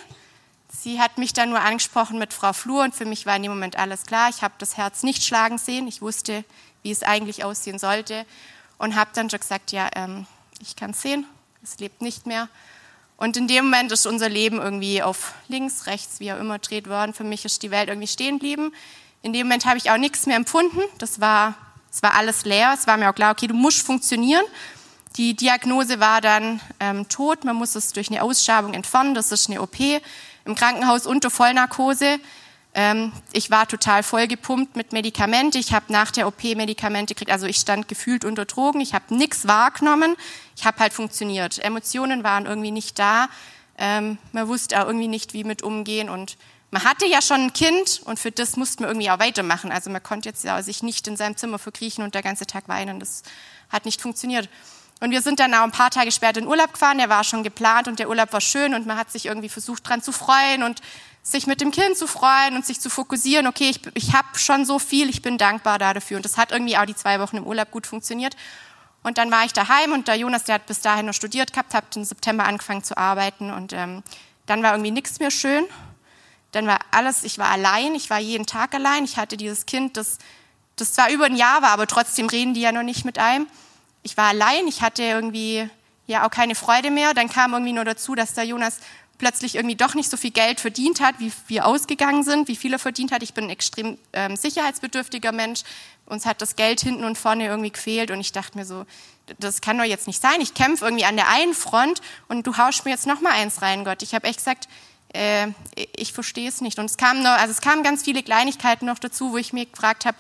Sie 0.82 1.00
hat 1.00 1.18
mich 1.18 1.34
dann 1.34 1.50
nur 1.50 1.62
angesprochen 1.62 2.20
mit 2.20 2.34
Frau 2.34 2.54
Flur 2.54 2.84
und 2.84 2.94
für 2.94 3.06
mich 3.06 3.26
war 3.26 3.36
in 3.36 3.44
dem 3.44 3.52
Moment 3.52 3.78
alles 3.78 4.06
klar. 4.06 4.30
Ich 4.30 4.42
habe 4.42 4.54
das 4.58 4.78
Herz 4.78 5.04
nicht 5.04 5.24
schlagen 5.24 5.58
sehen. 5.58 5.88
Ich 5.88 6.02
wusste, 6.02 6.44
wie 6.84 6.92
es 6.92 7.04
eigentlich 7.04 7.44
aussehen 7.44 7.80
sollte 7.80 8.26
und 8.78 8.96
habe 8.96 9.12
dann 9.14 9.30
schon 9.30 9.40
gesagt, 9.40 9.72
ja, 9.72 9.90
ähm, 9.96 10.28
ich 10.60 10.76
kann 10.76 10.92
es 10.92 11.02
sehen, 11.02 11.26
es 11.64 11.80
lebt 11.80 12.02
nicht 12.02 12.26
mehr. 12.26 12.50
Und 13.18 13.38
in 13.38 13.48
dem 13.48 13.66
Moment 13.66 13.92
ist 13.92 14.06
unser 14.06 14.28
Leben 14.28 14.58
irgendwie 14.58 15.02
auf 15.02 15.34
links, 15.48 15.88
rechts, 15.88 16.20
wie 16.20 16.34
auch 16.34 16.40
immer 16.40 16.60
dreht 16.60 16.90
worden. 16.90 17.14
Für 17.14 17.24
mich 17.24 17.46
ist 17.46 17.64
die 17.64 17.72
Welt 17.72 17.88
irgendwie 17.88 18.08
stehen 18.08 18.40
geblieben. 18.40 18.74
In 19.22 19.32
dem 19.32 19.48
Moment 19.48 19.66
habe 19.66 19.78
ich 19.78 19.90
auch 19.90 19.98
nichts 19.98 20.26
mehr 20.26 20.36
empfunden. 20.36 20.82
Das 20.98 21.22
war, 21.22 21.56
es 21.96 22.04
war 22.04 22.14
alles 22.14 22.44
leer. 22.44 22.76
Es 22.78 22.88
war 22.88 22.98
mir 22.98 23.10
auch 23.10 23.16
klar, 23.16 23.32
okay, 23.32 23.48
du 23.48 23.54
musst 23.54 23.82
funktionieren. 23.86 24.44
Die 25.16 25.34
Diagnose 25.34 26.02
war 26.02 26.20
dann 26.20 26.60
ähm, 26.82 27.08
tot. 27.08 27.46
Man 27.46 27.56
muss 27.56 27.74
es 27.76 27.94
durch 27.94 28.10
eine 28.10 28.22
Ausschabung 28.22 28.74
entfernen. 28.74 29.16
Das 29.16 29.32
ist 29.32 29.50
eine 29.50 29.62
OP 29.62 29.80
im 30.44 30.56
Krankenhaus 30.56 31.08
unter 31.08 31.30
Vollnarkose. 31.30 32.20
Ähm, 32.74 33.14
ich 33.32 33.50
war 33.50 33.66
total 33.66 34.04
vollgepumpt 34.04 34.76
mit 34.76 34.92
Medikamente. 34.92 35.58
Ich 35.58 35.72
habe 35.72 35.86
nach 35.88 36.12
der 36.12 36.28
OP 36.28 36.44
Medikamente 36.44 37.14
gekriegt. 37.14 37.32
Also 37.32 37.46
ich 37.46 37.56
stand 37.56 37.88
gefühlt 37.88 38.26
unter 38.26 38.44
Drogen. 38.44 38.82
Ich 38.82 38.94
habe 38.94 39.16
nichts 39.16 39.48
wahrgenommen. 39.48 40.18
Ich 40.58 40.66
habe 40.66 40.80
halt 40.80 40.92
funktioniert. 40.92 41.60
Emotionen 41.60 42.26
waren 42.26 42.46
irgendwie 42.46 42.72
nicht 42.72 43.00
da. 43.00 43.30
Ähm, 43.78 44.18
man 44.34 44.50
wusste 44.50 44.82
auch 44.82 44.88
irgendwie 44.88 45.08
nicht, 45.08 45.34
wie 45.34 45.46
mit 45.46 45.64
umgehen. 45.64 46.10
Und 46.10 46.36
man 46.76 46.84
hatte 46.84 47.06
ja 47.06 47.22
schon 47.22 47.40
ein 47.40 47.54
Kind 47.54 48.02
und 48.04 48.20
für 48.20 48.32
das 48.32 48.58
musste 48.58 48.82
man 48.82 48.90
irgendwie 48.90 49.10
auch 49.10 49.20
weitermachen. 49.20 49.72
Also 49.72 49.90
man 49.90 50.04
konnte 50.04 50.28
jetzt 50.28 50.44
ja 50.44 50.62
sich 50.62 50.84
nicht 50.84 51.08
in 51.08 51.16
seinem 51.16 51.38
Zimmer 51.38 51.58
verkriechen 51.58 52.04
und 52.04 52.14
der 52.14 52.22
ganze 52.22 52.46
Tag 52.46 52.68
weinen. 52.68 53.00
Das 53.00 53.24
hat 53.70 53.86
nicht 53.86 54.02
funktioniert. 54.02 54.50
Und 55.00 55.12
wir 55.12 55.22
sind 55.22 55.40
dann 55.40 55.54
auch 55.54 55.64
ein 55.64 55.72
paar 55.72 55.90
Tage 55.90 56.12
später 56.12 56.42
in 56.42 56.48
Urlaub 56.48 56.74
gefahren, 56.74 56.98
der 56.98 57.08
war 57.08 57.24
schon 57.24 57.44
geplant 57.44 57.88
und 57.88 57.98
der 57.98 58.10
Urlaub 58.10 58.34
war 58.34 58.42
schön 58.42 58.74
und 58.74 58.86
man 58.86 58.98
hat 58.98 59.10
sich 59.10 59.28
irgendwie 59.28 59.48
versucht 59.48 59.88
dran 59.88 60.02
zu 60.02 60.12
freuen 60.12 60.64
und 60.64 60.82
sich 61.24 61.48
mit 61.48 61.62
dem 61.62 61.72
Kind 61.72 61.96
zu 61.96 62.08
freuen 62.08 62.58
und 62.58 62.66
sich 62.66 62.82
zu 62.82 62.90
fokussieren, 62.90 63.48
okay, 63.48 63.70
ich, 63.70 63.80
ich 63.94 64.14
habe 64.14 64.38
schon 64.38 64.66
so 64.66 64.78
viel, 64.78 65.10
ich 65.10 65.22
bin 65.22 65.38
dankbar 65.38 65.80
dafür. 65.80 66.18
Und 66.18 66.26
das 66.26 66.36
hat 66.36 66.52
irgendwie 66.52 66.76
auch 66.78 66.86
die 66.86 66.96
zwei 66.96 67.22
Wochen 67.22 67.38
im 67.38 67.48
Urlaub 67.48 67.72
gut 67.72 67.88
funktioniert. 67.88 68.36
Und 69.02 69.18
dann 69.18 69.32
war 69.32 69.46
ich 69.46 69.54
daheim 69.54 69.94
und 69.94 70.10
der 70.10 70.16
Jonas, 70.16 70.44
der 70.44 70.56
hat 70.56 70.66
bis 70.66 70.82
dahin 70.82 71.06
noch 71.06 71.14
studiert 71.14 71.54
gehabt, 71.54 71.74
hat 71.74 71.96
im 71.96 72.04
September 72.04 72.44
angefangen 72.44 72.84
zu 72.84 72.98
arbeiten 72.98 73.50
und 73.54 73.72
ähm, 73.72 74.04
dann 74.46 74.62
war 74.62 74.74
irgendwie 74.74 74.92
nichts 74.92 75.20
mehr 75.20 75.32
schön. 75.32 75.64
Dann 76.56 76.68
war 76.68 76.80
alles, 76.92 77.24
ich 77.24 77.38
war 77.38 77.50
allein, 77.50 77.94
ich 77.96 78.10
war 78.10 78.20
jeden 78.20 78.46
Tag 78.46 78.74
allein. 78.74 79.04
Ich 79.04 79.18
hatte 79.18 79.38
dieses 79.38 79.66
Kind, 79.66 79.98
das, 79.98 80.18
das 80.76 80.94
zwar 80.94 81.10
über 81.12 81.26
ein 81.26 81.36
Jahr 81.36 81.62
war, 81.62 81.70
aber 81.70 81.86
trotzdem 81.86 82.28
reden 82.28 82.54
die 82.54 82.62
ja 82.62 82.72
noch 82.72 82.84
nicht 82.84 83.06
mit 83.06 83.20
einem 83.20 83.48
ich 84.06 84.16
war 84.18 84.26
allein, 84.26 84.68
ich 84.68 84.82
hatte 84.82 85.02
irgendwie 85.02 85.68
ja 86.06 86.26
auch 86.26 86.30
keine 86.30 86.54
Freude 86.54 86.92
mehr. 86.92 87.16
Dann 87.16 87.28
kam 87.28 87.54
irgendwie 87.54 87.74
nur 87.74 87.86
dazu, 87.86 88.14
dass 88.14 88.36
der 88.36 88.44
Jonas 88.44 88.78
plötzlich 89.18 89.56
irgendwie 89.56 89.76
doch 89.76 89.96
nicht 89.96 90.12
so 90.12 90.16
viel 90.16 90.30
Geld 90.30 90.60
verdient 90.60 91.00
hat, 91.00 91.16
wie 91.18 91.32
wir 91.48 91.66
ausgegangen 91.66 92.24
sind, 92.24 92.48
wie 92.48 92.56
viel 92.56 92.72
er 92.74 92.80
verdient 92.80 93.12
hat. 93.12 93.24
Ich 93.24 93.34
bin 93.34 93.46
ein 93.46 93.50
extrem 93.50 93.98
ähm, 94.14 94.36
sicherheitsbedürftiger 94.36 95.32
Mensch. 95.32 95.62
Uns 96.06 96.28
hat 96.28 96.40
das 96.42 96.56
Geld 96.56 96.82
hinten 96.82 97.04
und 97.04 97.18
vorne 97.18 97.48
irgendwie 97.48 97.72
gefehlt 97.72 98.12
und 98.12 98.20
ich 98.20 98.32
dachte 98.32 98.60
mir 98.60 98.66
so, 98.66 98.86
das 99.40 99.60
kann 99.62 99.76
doch 99.80 99.86
jetzt 99.86 100.06
nicht 100.06 100.22
sein. 100.22 100.40
Ich 100.40 100.54
kämpfe 100.54 100.86
irgendwie 100.86 101.06
an 101.06 101.16
der 101.16 101.28
einen 101.30 101.56
Front 101.56 102.02
und 102.28 102.46
du 102.46 102.58
haust 102.58 102.86
mir 102.86 102.92
jetzt 102.92 103.08
noch 103.08 103.22
mal 103.22 103.32
eins 103.32 103.64
rein, 103.64 103.86
Gott. 103.86 104.04
Ich 104.04 104.14
habe 104.14 104.28
echt 104.28 104.38
gesagt, 104.38 104.68
äh, 105.16 105.52
ich 105.96 106.14
verstehe 106.14 106.48
es 106.48 106.62
nicht. 106.62 106.78
Und 106.78 106.86
es 106.86 106.98
kamen 106.98 107.24
noch, 107.24 107.32
also 107.32 107.52
es 107.52 107.62
kamen 107.62 107.84
ganz 107.84 108.04
viele 108.04 108.22
Kleinigkeiten 108.22 108.86
noch 108.86 109.00
dazu, 109.00 109.32
wo 109.32 109.38
ich 109.38 109.54
mir 109.54 109.66
gefragt 109.66 110.06
habe, 110.06 110.18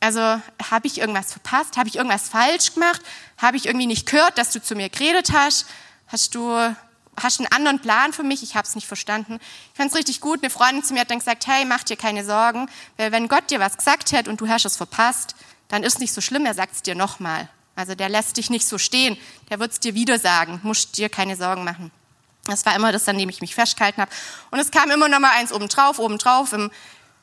also 0.00 0.20
habe 0.20 0.86
ich 0.86 0.98
irgendwas 0.98 1.32
verpasst? 1.32 1.76
Habe 1.76 1.88
ich 1.88 1.96
irgendwas 1.96 2.28
falsch 2.28 2.74
gemacht? 2.74 3.00
Habe 3.38 3.56
ich 3.56 3.66
irgendwie 3.66 3.86
nicht 3.86 4.06
gehört, 4.06 4.36
dass 4.36 4.50
du 4.50 4.62
zu 4.62 4.74
mir 4.74 4.88
geredet 4.88 5.32
hast? 5.32 5.66
Hast 6.08 6.34
du 6.34 6.74
hast 7.16 7.40
einen 7.40 7.52
anderen 7.52 7.80
Plan 7.80 8.12
für 8.12 8.22
mich? 8.22 8.42
Ich 8.42 8.56
habe 8.56 8.66
es 8.66 8.74
nicht 8.74 8.86
verstanden. 8.86 9.38
Ich 9.72 9.76
fand 9.76 9.90
es 9.90 9.96
richtig 9.96 10.20
gut. 10.20 10.42
Eine 10.42 10.50
Freundin 10.50 10.82
zu 10.82 10.94
mir 10.94 11.00
hat 11.00 11.10
dann 11.10 11.20
gesagt, 11.20 11.46
hey, 11.46 11.64
mach 11.64 11.84
dir 11.84 11.96
keine 11.96 12.24
Sorgen, 12.24 12.68
weil 12.96 13.12
wenn 13.12 13.28
Gott 13.28 13.50
dir 13.50 13.60
was 13.60 13.76
gesagt 13.76 14.12
hat 14.12 14.28
und 14.28 14.40
du 14.40 14.48
hast 14.48 14.64
es 14.64 14.76
verpasst, 14.76 15.34
dann 15.68 15.82
ist 15.82 16.00
nicht 16.00 16.12
so 16.12 16.20
schlimm, 16.20 16.46
er 16.46 16.54
sagt 16.54 16.74
es 16.74 16.82
dir 16.82 16.94
nochmal. 16.94 17.48
Also 17.76 17.94
der 17.94 18.08
lässt 18.08 18.36
dich 18.36 18.50
nicht 18.50 18.66
so 18.66 18.78
stehen, 18.78 19.16
der 19.50 19.58
wird 19.58 19.72
es 19.72 19.80
dir 19.80 19.94
wieder 19.94 20.18
sagen, 20.18 20.60
musst 20.62 20.96
dir 20.98 21.08
keine 21.08 21.36
Sorgen 21.36 21.64
machen. 21.64 21.90
Das 22.44 22.66
war 22.66 22.76
immer 22.76 22.92
das, 22.92 23.08
an 23.08 23.18
dem 23.18 23.28
ich 23.28 23.40
mich 23.40 23.54
festgehalten 23.54 24.00
habe. 24.00 24.10
Und 24.50 24.58
es 24.58 24.70
kam 24.70 24.90
immer 24.90 25.08
noch 25.08 25.20
mal 25.20 25.30
eins 25.30 25.52
obendrauf, 25.52 25.98
obendrauf. 25.98 26.52
Im 26.52 26.70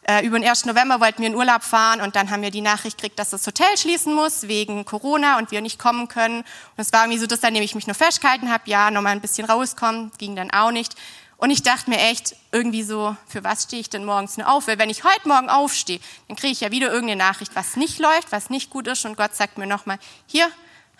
äh, 0.04 0.26
über 0.26 0.40
den 0.40 0.48
1. 0.48 0.66
November 0.66 1.00
wollten 1.00 1.22
wir 1.22 1.28
in 1.28 1.36
Urlaub 1.36 1.64
fahren 1.64 2.02
und 2.02 2.16
dann 2.16 2.32
haben 2.32 2.42
wir 2.42 2.50
die 2.50 2.62
Nachricht 2.62 2.98
gekriegt, 2.98 3.20
dass 3.20 3.30
das 3.30 3.46
Hotel 3.46 3.78
schließen 3.78 4.16
muss 4.16 4.48
wegen 4.48 4.84
Corona 4.84 5.38
und 5.38 5.52
wir 5.52 5.62
nicht 5.62 5.78
kommen 5.78 6.08
können. 6.08 6.40
Und 6.40 6.46
es 6.78 6.92
war 6.92 7.04
irgendwie 7.04 7.20
so, 7.20 7.28
dass 7.28 7.44
an 7.44 7.54
dem 7.54 7.62
ich 7.62 7.76
mich 7.76 7.86
nur 7.86 7.94
festgehalten 7.94 8.52
habe, 8.52 8.64
ja, 8.66 8.90
nochmal 8.90 9.12
ein 9.12 9.22
bisschen 9.22 9.46
rauskommen, 9.46 10.12
ging 10.18 10.36
dann 10.36 10.50
auch 10.50 10.72
nicht. 10.72 10.96
Und 11.38 11.52
ich 11.52 11.62
dachte 11.62 11.90
mir 11.90 12.00
echt, 12.00 12.36
irgendwie 12.52 12.84
so, 12.84 13.16
für 13.28 13.44
was 13.44 13.64
stehe 13.64 13.80
ich 13.80 13.90
denn 13.90 14.06
morgens 14.06 14.38
nur 14.38 14.48
auf? 14.48 14.68
Weil 14.68 14.80
wenn 14.80 14.90
ich 14.90 15.04
heute 15.04 15.28
Morgen 15.28 15.50
aufstehe, 15.50 16.00
dann 16.28 16.36
kriege 16.36 16.54
ich 16.54 16.62
ja 16.62 16.72
wieder 16.72 16.92
irgendeine 16.92 17.24
Nachricht, 17.24 17.56
was 17.56 17.76
nicht 17.76 18.00
läuft, 18.00 18.32
was 18.32 18.50
nicht 18.50 18.70
gut 18.70 18.88
ist. 18.88 19.06
Und 19.06 19.18
Gott 19.18 19.36
sagt 19.36 19.58
mir 19.58 19.68
nochmal, 19.68 20.00
hier, 20.26 20.50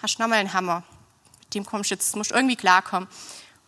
hast 0.02 0.18
du 0.18 0.22
nochmal 0.22 0.40
einen 0.40 0.54
Hammer. 0.54 0.84
Mit 1.42 1.56
dem 1.56 1.66
kommst 1.66 1.92
du 1.92 1.96
jetzt, 1.96 2.16
musst 2.16 2.32
irgendwie 2.32 2.56
klarkommen. 2.56 3.08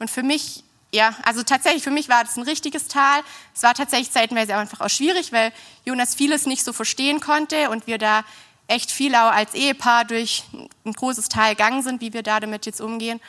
Und 0.03 0.09
für 0.09 0.21
mich 0.21 0.65
ja, 0.91 1.15
also 1.23 1.43
tatsächlich 1.43 1.81
für 1.81 1.91
mich 1.91 2.09
war 2.09 2.25
das 2.25 2.35
ein 2.35 2.43
richtiges 2.43 2.89
Tal. 2.89 3.21
Es 3.55 3.63
war 3.63 3.73
tatsächlich 3.73 4.11
zeitweise 4.11 4.53
einfach 4.57 4.81
auch 4.81 4.89
schwierig, 4.89 5.31
weil 5.31 5.53
Jonas 5.85 6.13
vieles 6.13 6.45
nicht 6.45 6.61
so 6.61 6.73
verstehen 6.73 7.21
konnte 7.21 7.69
und 7.69 7.87
wir 7.87 7.97
da 7.97 8.25
echt 8.67 8.91
viel 8.91 9.15
auch 9.15 9.31
als 9.31 9.53
Ehepaar 9.53 10.03
durch 10.03 10.43
ein 10.85 10.91
großes 10.91 11.29
Tal 11.29 11.55
gegangen 11.55 11.83
sind, 11.83 12.01
wie 12.01 12.11
wir 12.11 12.21
da 12.21 12.41
damit 12.41 12.65
jetzt 12.65 12.81
umgehen. 12.81 13.21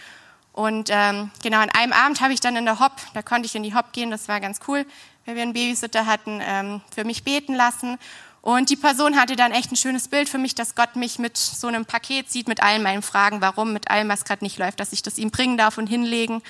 Und 0.53 0.91
ähm, 0.91 1.31
genau, 1.45 1.61
an 1.61 1.71
einem 1.71 1.93
Abend 1.93 2.21
habe 2.21 2.33
ich 2.33 2.41
dann 2.41 2.57
in 2.57 2.65
der 2.65 2.81
Hop, 2.81 2.97
da 3.15 3.23
konnte 3.23 3.47
ich 3.47 3.55
in 3.55 3.63
die 3.63 3.77
Hop 3.77 3.93
gehen, 3.93 4.11
das 4.11 4.27
war 4.27 4.41
ganz 4.41 4.59
cool, 4.67 4.85
weil 5.27 5.37
wir 5.37 5.43
einen 5.43 5.53
Babysitter 5.53 6.07
hatten, 6.07 6.41
ähm, 6.43 6.81
für 6.93 7.05
mich 7.05 7.23
beten 7.23 7.55
lassen. 7.55 8.01
Und 8.45 8.69
die 8.69 8.77
Person 8.77 9.17
hatte 9.17 9.37
dann 9.37 9.53
echt 9.53 9.73
ein 9.73 9.77
schönes 9.77 10.09
Bild 10.09 10.29
für 10.29 10.37
mich, 10.37 10.55
dass 10.55 10.75
Gott 10.75 10.97
mich 10.97 11.19
mit 11.19 11.39
so 11.39 11.67
einem 11.67 11.87
Paket 11.87 12.31
sieht, 12.31 12.47
mit 12.47 12.63
allen 12.63 12.83
meinen 12.83 13.01
Fragen, 13.01 13.41
warum, 13.41 13.73
mit 13.73 13.91
allem, 13.91 14.11
was 14.11 14.27
gerade 14.27 14.45
nicht 14.45 14.59
läuft, 14.59 14.81
dass 14.81 14.93
ich 14.93 15.01
das 15.01 15.17
ihm 15.17 15.31
bringen 15.31 15.57
darf 15.57 15.79
und 15.79 15.87
hinlegen. 15.87 16.43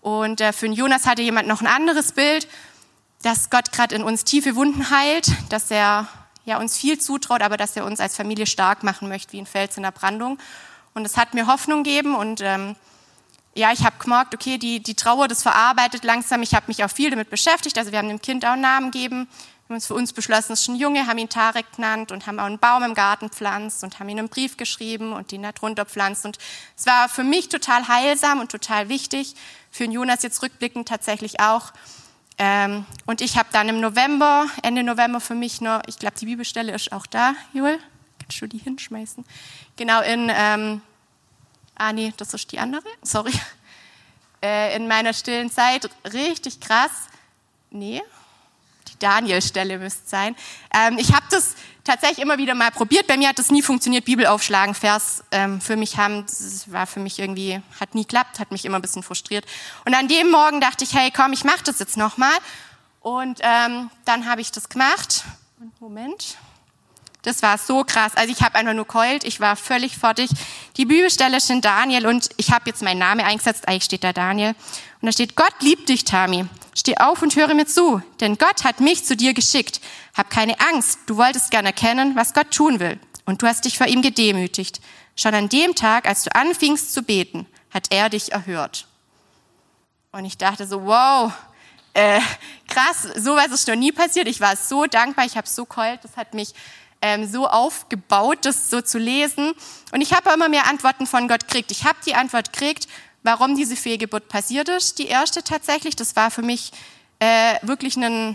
Und 0.00 0.40
äh, 0.40 0.54
für 0.54 0.64
den 0.64 0.72
Jonas 0.72 1.04
hatte 1.04 1.20
jemand 1.20 1.46
noch 1.46 1.60
ein 1.60 1.66
anderes 1.66 2.12
Bild, 2.12 2.48
dass 3.20 3.50
Gott 3.50 3.72
gerade 3.72 3.94
in 3.94 4.04
uns 4.04 4.24
tiefe 4.24 4.56
Wunden 4.56 4.88
heilt, 4.88 5.30
dass 5.50 5.70
er 5.70 6.08
ja, 6.46 6.56
uns 6.56 6.78
viel 6.78 6.98
zutraut, 6.98 7.42
aber 7.42 7.58
dass 7.58 7.76
er 7.76 7.84
uns 7.84 8.00
als 8.00 8.16
Familie 8.16 8.46
stark 8.46 8.82
machen 8.82 9.10
möchte, 9.10 9.34
wie 9.34 9.42
ein 9.42 9.44
Fels 9.44 9.76
in 9.76 9.82
der 9.82 9.90
Brandung. 9.90 10.38
Und 10.94 11.04
es 11.04 11.18
hat 11.18 11.34
mir 11.34 11.46
Hoffnung 11.46 11.84
gegeben 11.84 12.14
und 12.14 12.40
ähm, 12.40 12.74
ja, 13.54 13.70
ich 13.70 13.84
habe 13.84 13.96
gemerkt, 13.98 14.34
okay, 14.34 14.56
die, 14.56 14.82
die 14.82 14.94
Trauer, 14.94 15.28
das 15.28 15.42
verarbeitet 15.42 16.04
langsam. 16.04 16.40
Ich 16.40 16.54
habe 16.54 16.64
mich 16.68 16.84
auch 16.84 16.90
viel 16.90 17.10
damit 17.10 17.28
beschäftigt. 17.28 17.76
Also 17.76 17.92
wir 17.92 17.98
haben 17.98 18.08
dem 18.08 18.22
Kind 18.22 18.46
auch 18.46 18.52
einen 18.52 18.62
Namen 18.62 18.90
gegeben. 18.90 19.28
Wir 19.68 19.74
haben 19.74 19.80
uns 19.80 19.86
für 19.86 19.94
uns 19.94 20.14
beschlossen, 20.14 20.54
es 20.54 20.62
ist 20.62 20.68
ein 20.68 20.76
Junge, 20.76 21.06
haben 21.06 21.18
ihn 21.18 21.28
Tarek 21.28 21.70
genannt 21.76 22.10
und 22.10 22.26
haben 22.26 22.40
auch 22.40 22.46
einen 22.46 22.58
Baum 22.58 22.82
im 22.84 22.94
Garten 22.94 23.28
pflanzt 23.28 23.84
und 23.84 24.00
haben 24.00 24.08
ihn 24.08 24.18
einen 24.18 24.30
Brief 24.30 24.56
geschrieben 24.56 25.12
und 25.12 25.30
ihn 25.30 25.42
da 25.42 25.52
drunter 25.52 25.84
pflanzt. 25.84 26.24
Und 26.24 26.38
es 26.74 26.86
war 26.86 27.10
für 27.10 27.22
mich 27.22 27.50
total 27.50 27.86
heilsam 27.86 28.40
und 28.40 28.50
total 28.50 28.88
wichtig, 28.88 29.34
für 29.70 29.82
den 29.82 29.92
Jonas 29.92 30.22
jetzt 30.22 30.42
rückblickend 30.42 30.88
tatsächlich 30.88 31.40
auch. 31.40 31.74
Ähm, 32.38 32.86
und 33.04 33.20
ich 33.20 33.36
habe 33.36 33.50
dann 33.52 33.68
im 33.68 33.78
November, 33.78 34.46
Ende 34.62 34.82
November 34.82 35.20
für 35.20 35.34
mich 35.34 35.60
noch, 35.60 35.82
ich 35.86 35.98
glaube, 35.98 36.16
die 36.18 36.24
Bibelstelle 36.24 36.72
ist 36.74 36.90
auch 36.90 37.04
da, 37.04 37.34
Joel. 37.52 37.78
Kannst 38.20 38.40
du 38.40 38.46
die 38.46 38.56
hinschmeißen? 38.56 39.22
Genau, 39.76 40.00
in, 40.00 40.32
ähm, 40.34 40.80
ah 41.74 41.92
nee, 41.92 42.14
das 42.16 42.32
ist 42.32 42.50
die 42.52 42.58
andere, 42.58 42.84
sorry. 43.02 43.34
Äh, 44.40 44.76
in 44.76 44.86
meiner 44.86 45.12
stillen 45.14 45.50
Zeit, 45.50 45.90
richtig 46.12 46.60
krass. 46.60 46.92
Nee, 47.70 48.00
Daniel-Stelle 48.98 49.78
müsste 49.78 50.08
sein. 50.08 50.36
Ähm, 50.74 50.98
ich 50.98 51.12
habe 51.12 51.26
das 51.30 51.54
tatsächlich 51.84 52.18
immer 52.18 52.38
wieder 52.38 52.54
mal 52.54 52.70
probiert. 52.70 53.06
Bei 53.06 53.16
mir 53.16 53.28
hat 53.28 53.38
das 53.38 53.50
nie 53.50 53.62
funktioniert, 53.62 54.04
Bibel 54.04 54.26
aufschlagen, 54.26 54.74
Vers 54.74 55.24
ähm, 55.30 55.60
für 55.60 55.76
mich 55.76 55.96
haben, 55.96 56.26
das 56.26 56.70
war 56.70 56.86
für 56.86 57.00
mich 57.00 57.18
irgendwie, 57.18 57.60
hat 57.80 57.94
nie 57.94 58.04
klappt, 58.04 58.38
hat 58.38 58.52
mich 58.52 58.64
immer 58.64 58.78
ein 58.78 58.82
bisschen 58.82 59.02
frustriert. 59.02 59.46
Und 59.84 59.94
an 59.94 60.08
dem 60.08 60.30
Morgen 60.30 60.60
dachte 60.60 60.84
ich, 60.84 60.94
hey, 60.94 61.10
komm, 61.14 61.32
ich 61.32 61.44
mache 61.44 61.64
das 61.64 61.78
jetzt 61.78 61.96
nochmal. 61.96 62.36
Und 63.00 63.40
ähm, 63.42 63.90
dann 64.04 64.28
habe 64.28 64.40
ich 64.40 64.52
das 64.52 64.68
gemacht. 64.68 65.24
Moment. 65.80 66.36
Das 67.22 67.42
war 67.42 67.58
so 67.58 67.84
krass. 67.84 68.12
Also 68.14 68.32
ich 68.32 68.42
habe 68.42 68.54
einfach 68.54 68.74
nur 68.74 68.86
keult, 68.86 69.24
ich 69.24 69.40
war 69.40 69.56
völlig 69.56 69.96
fertig. 69.96 70.30
Die 70.76 70.84
Bibelstelle 70.84 71.38
ist 71.38 71.50
in 71.50 71.60
Daniel 71.60 72.06
und 72.06 72.28
ich 72.36 72.52
habe 72.52 72.64
jetzt 72.66 72.82
meinen 72.82 72.98
Namen 72.98 73.20
eingesetzt, 73.20 73.66
eigentlich 73.66 73.84
steht 73.84 74.04
da 74.04 74.12
Daniel. 74.12 74.54
Und 75.00 75.06
da 75.06 75.12
steht, 75.12 75.36
Gott 75.36 75.54
liebt 75.60 75.88
dich, 75.88 76.04
Tami. 76.04 76.46
Steh 76.78 76.96
auf 76.98 77.22
und 77.22 77.34
höre 77.34 77.54
mir 77.54 77.66
zu, 77.66 78.00
denn 78.20 78.38
Gott 78.38 78.62
hat 78.62 78.78
mich 78.78 79.04
zu 79.04 79.16
dir 79.16 79.34
geschickt. 79.34 79.80
Hab 80.16 80.30
keine 80.30 80.60
Angst, 80.60 81.00
du 81.06 81.16
wolltest 81.16 81.50
gern 81.50 81.66
erkennen, 81.66 82.14
was 82.14 82.34
Gott 82.34 82.52
tun 82.52 82.78
will. 82.78 83.00
Und 83.24 83.42
du 83.42 83.48
hast 83.48 83.64
dich 83.64 83.76
vor 83.76 83.88
ihm 83.88 84.00
gedemütigt. 84.00 84.80
Schon 85.16 85.34
an 85.34 85.48
dem 85.48 85.74
Tag, 85.74 86.06
als 86.06 86.22
du 86.22 86.32
anfingst 86.36 86.94
zu 86.94 87.02
beten, 87.02 87.46
hat 87.74 87.88
er 87.90 88.10
dich 88.10 88.30
erhört. 88.30 88.86
Und 90.12 90.24
ich 90.24 90.38
dachte 90.38 90.68
so, 90.68 90.86
wow, 90.86 91.32
äh, 91.94 92.20
krass, 92.68 93.08
sowas 93.16 93.48
ist 93.48 93.66
noch 93.66 93.74
nie 93.74 93.90
passiert. 93.90 94.28
Ich 94.28 94.40
war 94.40 94.54
so 94.54 94.86
dankbar, 94.86 95.24
ich 95.24 95.36
habe 95.36 95.48
so 95.48 95.64
keult, 95.64 96.04
das 96.04 96.16
hat 96.16 96.32
mich 96.32 96.54
ähm, 97.02 97.26
so 97.26 97.48
aufgebaut, 97.48 98.38
das 98.42 98.70
so 98.70 98.80
zu 98.82 98.98
lesen. 98.98 99.52
Und 99.90 100.00
ich 100.00 100.12
habe 100.12 100.30
immer 100.30 100.48
mehr 100.48 100.68
Antworten 100.68 101.08
von 101.08 101.26
Gott 101.26 101.48
gekriegt. 101.48 101.72
Ich 101.72 101.84
habe 101.84 101.98
die 102.06 102.14
Antwort 102.14 102.52
gekriegt, 102.52 102.86
warum 103.28 103.54
diese 103.54 103.76
Fehlgeburt 103.76 104.30
passiert 104.30 104.70
ist. 104.70 104.98
Die 104.98 105.06
erste 105.06 105.42
tatsächlich, 105.42 105.94
das 105.94 106.16
war 106.16 106.30
für 106.30 106.40
mich 106.40 106.72
äh, 107.18 107.56
wirklich 107.60 107.94
ein, 107.98 108.34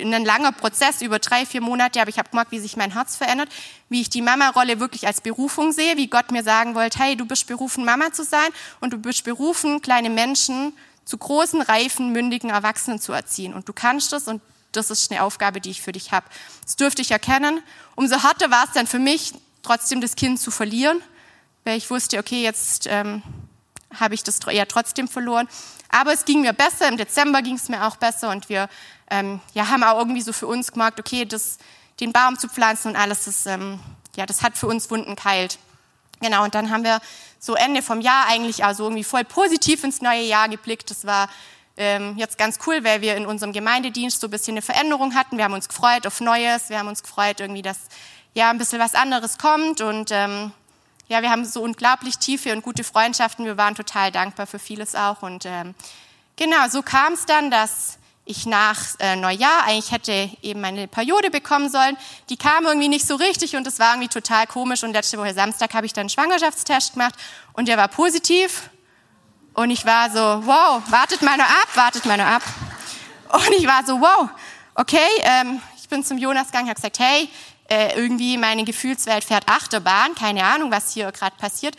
ein 0.00 0.24
langer 0.24 0.52
Prozess 0.52 1.02
über 1.02 1.18
drei, 1.18 1.44
vier 1.44 1.60
Monate, 1.60 2.00
aber 2.00 2.08
ich 2.08 2.18
habe 2.18 2.30
gemerkt, 2.30 2.50
wie 2.50 2.58
sich 2.58 2.74
mein 2.78 2.94
Herz 2.94 3.14
verändert, 3.14 3.50
wie 3.90 4.00
ich 4.00 4.08
die 4.08 4.22
Mama-Rolle 4.22 4.80
wirklich 4.80 5.06
als 5.06 5.20
Berufung 5.20 5.72
sehe, 5.72 5.98
wie 5.98 6.06
Gott 6.06 6.32
mir 6.32 6.42
sagen 6.42 6.74
wollte, 6.74 6.98
hey, 6.98 7.14
du 7.14 7.26
bist 7.26 7.46
berufen, 7.46 7.84
Mama 7.84 8.10
zu 8.10 8.24
sein 8.24 8.48
und 8.80 8.94
du 8.94 8.96
bist 8.96 9.24
berufen, 9.24 9.82
kleine 9.82 10.08
Menschen 10.08 10.72
zu 11.04 11.18
großen, 11.18 11.60
reifen, 11.60 12.12
mündigen 12.12 12.48
Erwachsenen 12.48 13.00
zu 13.00 13.12
erziehen. 13.12 13.52
Und 13.52 13.68
du 13.68 13.74
kannst 13.74 14.14
es 14.14 14.28
und 14.28 14.40
das 14.72 14.90
ist 14.90 15.12
eine 15.12 15.22
Aufgabe, 15.22 15.60
die 15.60 15.72
ich 15.72 15.82
für 15.82 15.92
dich 15.92 16.10
habe. 16.10 16.24
Das 16.64 16.76
dürfte 16.76 17.02
ich 17.02 17.10
erkennen. 17.10 17.60
Umso 17.96 18.22
härter 18.22 18.50
war 18.50 18.64
es 18.64 18.72
dann 18.72 18.86
für 18.86 18.98
mich, 18.98 19.34
trotzdem 19.62 20.00
das 20.00 20.16
Kind 20.16 20.40
zu 20.40 20.50
verlieren, 20.50 21.02
weil 21.64 21.76
ich 21.76 21.90
wusste, 21.90 22.18
okay, 22.18 22.42
jetzt 22.42 22.86
ähm, 22.88 23.22
habe 23.98 24.14
ich 24.14 24.22
das 24.22 24.40
ja 24.50 24.64
trotzdem 24.64 25.08
verloren. 25.08 25.48
Aber 25.88 26.12
es 26.12 26.24
ging 26.24 26.40
mir 26.40 26.52
besser, 26.52 26.88
im 26.88 26.96
Dezember 26.96 27.42
ging 27.42 27.56
es 27.56 27.68
mir 27.68 27.86
auch 27.86 27.96
besser 27.96 28.30
und 28.30 28.48
wir 28.48 28.68
ähm, 29.10 29.40
ja, 29.52 29.68
haben 29.68 29.84
auch 29.84 29.98
irgendwie 29.98 30.22
so 30.22 30.32
für 30.32 30.46
uns 30.46 30.72
gemerkt, 30.72 30.98
okay, 30.98 31.24
das, 31.24 31.58
den 32.00 32.12
Baum 32.12 32.38
zu 32.38 32.48
pflanzen 32.48 32.92
und 32.92 32.96
alles, 32.96 33.24
das, 33.24 33.46
ähm, 33.46 33.78
ja, 34.16 34.24
das 34.24 34.42
hat 34.42 34.56
für 34.56 34.66
uns 34.66 34.90
Wunden 34.90 35.16
geheilt. 35.16 35.58
Genau, 36.20 36.44
und 36.44 36.54
dann 36.54 36.70
haben 36.70 36.84
wir 36.84 37.00
so 37.38 37.54
Ende 37.54 37.82
vom 37.82 38.00
Jahr 38.00 38.26
eigentlich 38.28 38.64
also 38.64 38.84
irgendwie 38.84 39.04
voll 39.04 39.24
positiv 39.24 39.84
ins 39.84 40.00
neue 40.00 40.22
Jahr 40.22 40.48
geblickt. 40.48 40.90
Das 40.90 41.04
war 41.04 41.28
ähm, 41.76 42.16
jetzt 42.16 42.38
ganz 42.38 42.58
cool, 42.66 42.84
weil 42.84 43.00
wir 43.00 43.16
in 43.16 43.26
unserem 43.26 43.52
Gemeindedienst 43.52 44.20
so 44.20 44.28
ein 44.28 44.30
bisschen 44.30 44.54
eine 44.54 44.62
Veränderung 44.62 45.14
hatten. 45.14 45.36
Wir 45.36 45.44
haben 45.44 45.52
uns 45.52 45.68
gefreut 45.68 46.06
auf 46.06 46.20
Neues, 46.20 46.70
wir 46.70 46.78
haben 46.78 46.88
uns 46.88 47.02
gefreut 47.02 47.40
irgendwie, 47.40 47.62
dass 47.62 47.78
ja 48.34 48.50
ein 48.50 48.58
bisschen 48.58 48.78
was 48.78 48.94
anderes 48.94 49.36
kommt 49.36 49.80
und 49.80 50.10
ähm, 50.10 50.52
ja, 51.12 51.20
wir 51.20 51.30
haben 51.30 51.44
so 51.44 51.60
unglaublich 51.60 52.16
tiefe 52.16 52.54
und 52.54 52.62
gute 52.62 52.84
Freundschaften. 52.84 53.44
Wir 53.44 53.58
waren 53.58 53.74
total 53.74 54.10
dankbar 54.10 54.46
für 54.46 54.58
vieles 54.58 54.94
auch 54.94 55.20
und 55.20 55.44
ähm, 55.44 55.74
genau, 56.36 56.68
so 56.70 56.80
kam 56.80 57.12
es 57.12 57.26
dann, 57.26 57.50
dass 57.50 57.98
ich 58.24 58.46
nach 58.46 58.78
äh, 58.98 59.14
Neujahr 59.16 59.64
eigentlich 59.64 59.92
hätte 59.92 60.30
eben 60.40 60.62
meine 60.62 60.88
Periode 60.88 61.30
bekommen 61.30 61.68
sollen. 61.68 61.98
Die 62.30 62.38
kam 62.38 62.64
irgendwie 62.64 62.88
nicht 62.88 63.06
so 63.06 63.16
richtig 63.16 63.56
und 63.56 63.66
es 63.66 63.78
war 63.78 63.90
irgendwie 63.92 64.08
total 64.08 64.46
komisch. 64.46 64.84
Und 64.84 64.94
letzte 64.94 65.18
Woche 65.18 65.34
Samstag 65.34 65.74
habe 65.74 65.84
ich 65.84 65.92
dann 65.92 66.02
einen 66.02 66.08
Schwangerschaftstest 66.08 66.94
gemacht 66.94 67.14
und 67.52 67.68
der 67.68 67.76
war 67.76 67.88
positiv. 67.88 68.70
Und 69.52 69.68
ich 69.68 69.84
war 69.84 70.08
so, 70.08 70.46
wow, 70.46 70.80
wartet 70.88 71.20
mal 71.20 71.36
noch 71.36 71.44
ab, 71.44 71.68
wartet 71.74 72.06
mal 72.06 72.16
noch 72.16 72.24
ab. 72.24 72.42
Und 73.32 73.52
ich 73.58 73.66
war 73.66 73.84
so, 73.84 74.00
wow, 74.00 74.30
okay, 74.76 75.08
ähm, 75.24 75.60
ich 75.76 75.90
bin 75.90 76.02
zum 76.02 76.16
Jonas 76.16 76.46
gegangen, 76.46 76.68
habe 76.68 76.76
gesagt, 76.76 77.00
hey, 77.00 77.28
äh, 77.68 77.94
irgendwie 77.94 78.36
meine 78.36 78.64
Gefühlswelt 78.64 79.24
fährt 79.24 79.48
Achterbahn, 79.48 80.14
keine 80.14 80.44
Ahnung, 80.44 80.70
was 80.70 80.92
hier 80.92 81.10
gerade 81.12 81.36
passiert. 81.36 81.76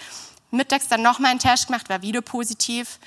Mittags 0.52 0.88
dann 0.88 1.02
noch 1.02 1.20
mal 1.20 1.30
einen 1.30 1.40
Test 1.40 1.68
gemacht, 1.68 1.90
war 1.90 2.02
wieder 2.02 2.22
positiv. 2.22 3.00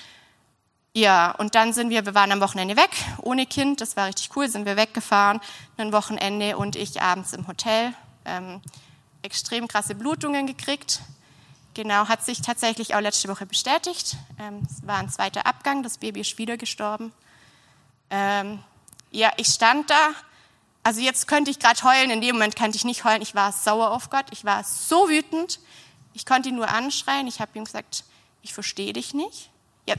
Ja, 0.92 1.32
und 1.32 1.54
dann 1.54 1.72
sind 1.72 1.90
wir, 1.90 2.06
wir 2.06 2.14
waren 2.14 2.32
am 2.32 2.40
Wochenende 2.40 2.76
weg, 2.76 2.90
ohne 3.20 3.46
Kind, 3.46 3.80
das 3.80 3.96
war 3.96 4.06
richtig 4.06 4.30
cool, 4.34 4.48
sind 4.48 4.64
wir 4.64 4.76
weggefahren, 4.76 5.40
ein 5.76 5.92
Wochenende 5.92 6.56
und 6.56 6.74
ich 6.74 7.02
abends 7.02 7.34
im 7.34 7.46
Hotel. 7.46 7.92
Ähm, 8.24 8.62
extrem 9.22 9.68
krasse 9.68 9.94
Blutungen 9.94 10.46
gekriegt, 10.46 11.00
Genau, 11.76 12.08
hat 12.08 12.24
sich 12.24 12.40
tatsächlich 12.40 12.94
auch 12.94 13.02
letzte 13.02 13.28
Woche 13.28 13.44
bestätigt. 13.44 14.16
Ähm, 14.40 14.66
es 14.66 14.86
war 14.86 14.96
ein 14.96 15.10
zweiter 15.10 15.44
Abgang, 15.44 15.82
das 15.82 15.98
Baby 15.98 16.22
ist 16.22 16.38
wieder 16.38 16.56
gestorben. 16.56 17.12
Ähm, 18.08 18.60
ja, 19.10 19.30
ich 19.36 19.48
stand 19.48 19.90
da. 19.90 20.08
Also 20.86 21.00
jetzt 21.00 21.26
könnte 21.26 21.50
ich 21.50 21.58
gerade 21.58 21.82
heulen, 21.82 22.12
in 22.12 22.20
dem 22.20 22.36
Moment 22.36 22.54
könnte 22.54 22.76
ich 22.76 22.84
nicht 22.84 23.02
heulen. 23.02 23.20
Ich 23.20 23.34
war 23.34 23.50
sauer 23.50 23.90
auf 23.90 24.08
Gott, 24.08 24.26
ich 24.30 24.44
war 24.44 24.62
so 24.62 25.08
wütend. 25.08 25.58
Ich 26.14 26.24
konnte 26.24 26.48
ihn 26.48 26.54
nur 26.54 26.68
anschreien. 26.68 27.26
Ich 27.26 27.40
habe 27.40 27.58
ihm 27.58 27.64
gesagt, 27.64 28.04
ich 28.42 28.54
verstehe 28.54 28.92
dich 28.92 29.12
nicht. 29.12 29.50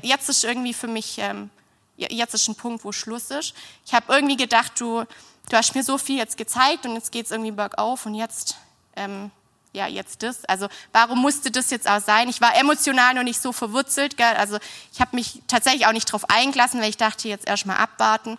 Jetzt 0.01 0.29
ist 0.29 0.45
irgendwie 0.45 0.73
für 0.73 0.87
mich, 0.87 1.17
ähm, 1.17 1.49
jetzt 1.97 2.33
ist 2.33 2.47
ein 2.47 2.55
Punkt, 2.55 2.85
wo 2.85 2.93
Schluss 2.93 3.31
ist. 3.31 3.53
Ich 3.85 3.93
habe 3.93 4.13
irgendwie 4.13 4.37
gedacht, 4.37 4.79
du, 4.79 5.03
du 5.49 5.57
hast 5.57 5.75
mir 5.75 5.83
so 5.83 5.97
viel 5.97 6.19
jetzt 6.19 6.37
gezeigt 6.37 6.85
und 6.85 6.95
jetzt 6.95 7.11
geht 7.11 7.25
es 7.25 7.31
irgendwie 7.31 7.51
bergauf 7.51 8.05
und 8.05 8.15
jetzt 8.15 8.55
ähm, 8.95 9.29
ja, 9.73 9.87
jetzt 9.87 10.23
das. 10.23 10.45
Also 10.45 10.69
warum 10.93 11.19
musste 11.19 11.51
das 11.51 11.69
jetzt 11.69 11.89
auch 11.89 11.99
sein? 11.99 12.29
Ich 12.29 12.39
war 12.39 12.55
emotional 12.55 13.13
noch 13.13 13.23
nicht 13.23 13.41
so 13.41 13.51
verwurzelt. 13.51 14.15
Gell? 14.15 14.35
Also 14.37 14.57
ich 14.93 15.01
habe 15.01 15.17
mich 15.17 15.41
tatsächlich 15.47 15.85
auch 15.85 15.91
nicht 15.91 16.07
darauf 16.07 16.29
eingelassen, 16.29 16.79
weil 16.79 16.89
ich 16.89 16.97
dachte, 16.97 17.27
jetzt 17.27 17.45
erstmal 17.45 17.75
abwarten. 17.75 18.37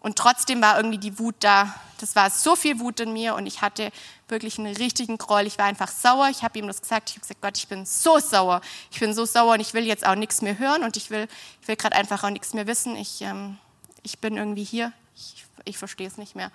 Und 0.00 0.16
trotzdem 0.16 0.62
war 0.62 0.76
irgendwie 0.76 0.98
die 0.98 1.18
Wut 1.18 1.36
da. 1.40 1.74
Das 1.98 2.14
war 2.14 2.30
so 2.30 2.56
viel 2.56 2.78
Wut 2.78 3.00
in 3.00 3.12
mir 3.12 3.34
und 3.34 3.46
ich 3.46 3.62
hatte 3.62 3.90
wirklich 4.28 4.58
einen 4.58 4.76
richtigen 4.76 5.18
Groll. 5.18 5.46
Ich 5.46 5.58
war 5.58 5.64
einfach 5.64 5.88
sauer. 5.88 6.28
Ich 6.30 6.42
habe 6.42 6.58
ihm 6.58 6.66
das 6.66 6.82
gesagt. 6.82 7.10
Ich 7.10 7.16
habe 7.16 7.22
gesagt, 7.22 7.40
Gott, 7.40 7.56
ich 7.56 7.68
bin 7.68 7.86
so 7.86 8.18
sauer. 8.18 8.60
Ich 8.90 9.00
bin 9.00 9.14
so 9.14 9.24
sauer 9.24 9.54
und 9.54 9.60
ich 9.60 9.72
will 9.74 9.86
jetzt 9.86 10.06
auch 10.06 10.14
nichts 10.14 10.42
mehr 10.42 10.58
hören 10.58 10.82
und 10.82 10.96
ich 10.96 11.10
will, 11.10 11.26
ich 11.62 11.68
will 11.68 11.76
gerade 11.76 11.96
einfach 11.96 12.22
auch 12.22 12.30
nichts 12.30 12.52
mehr 12.52 12.66
wissen. 12.66 12.96
Ich, 12.96 13.22
ähm, 13.22 13.58
ich 14.02 14.18
bin 14.18 14.36
irgendwie 14.36 14.64
hier. 14.64 14.92
Ich, 15.14 15.44
ich 15.64 15.78
verstehe 15.78 16.06
es 16.06 16.18
nicht 16.18 16.36
mehr. 16.36 16.50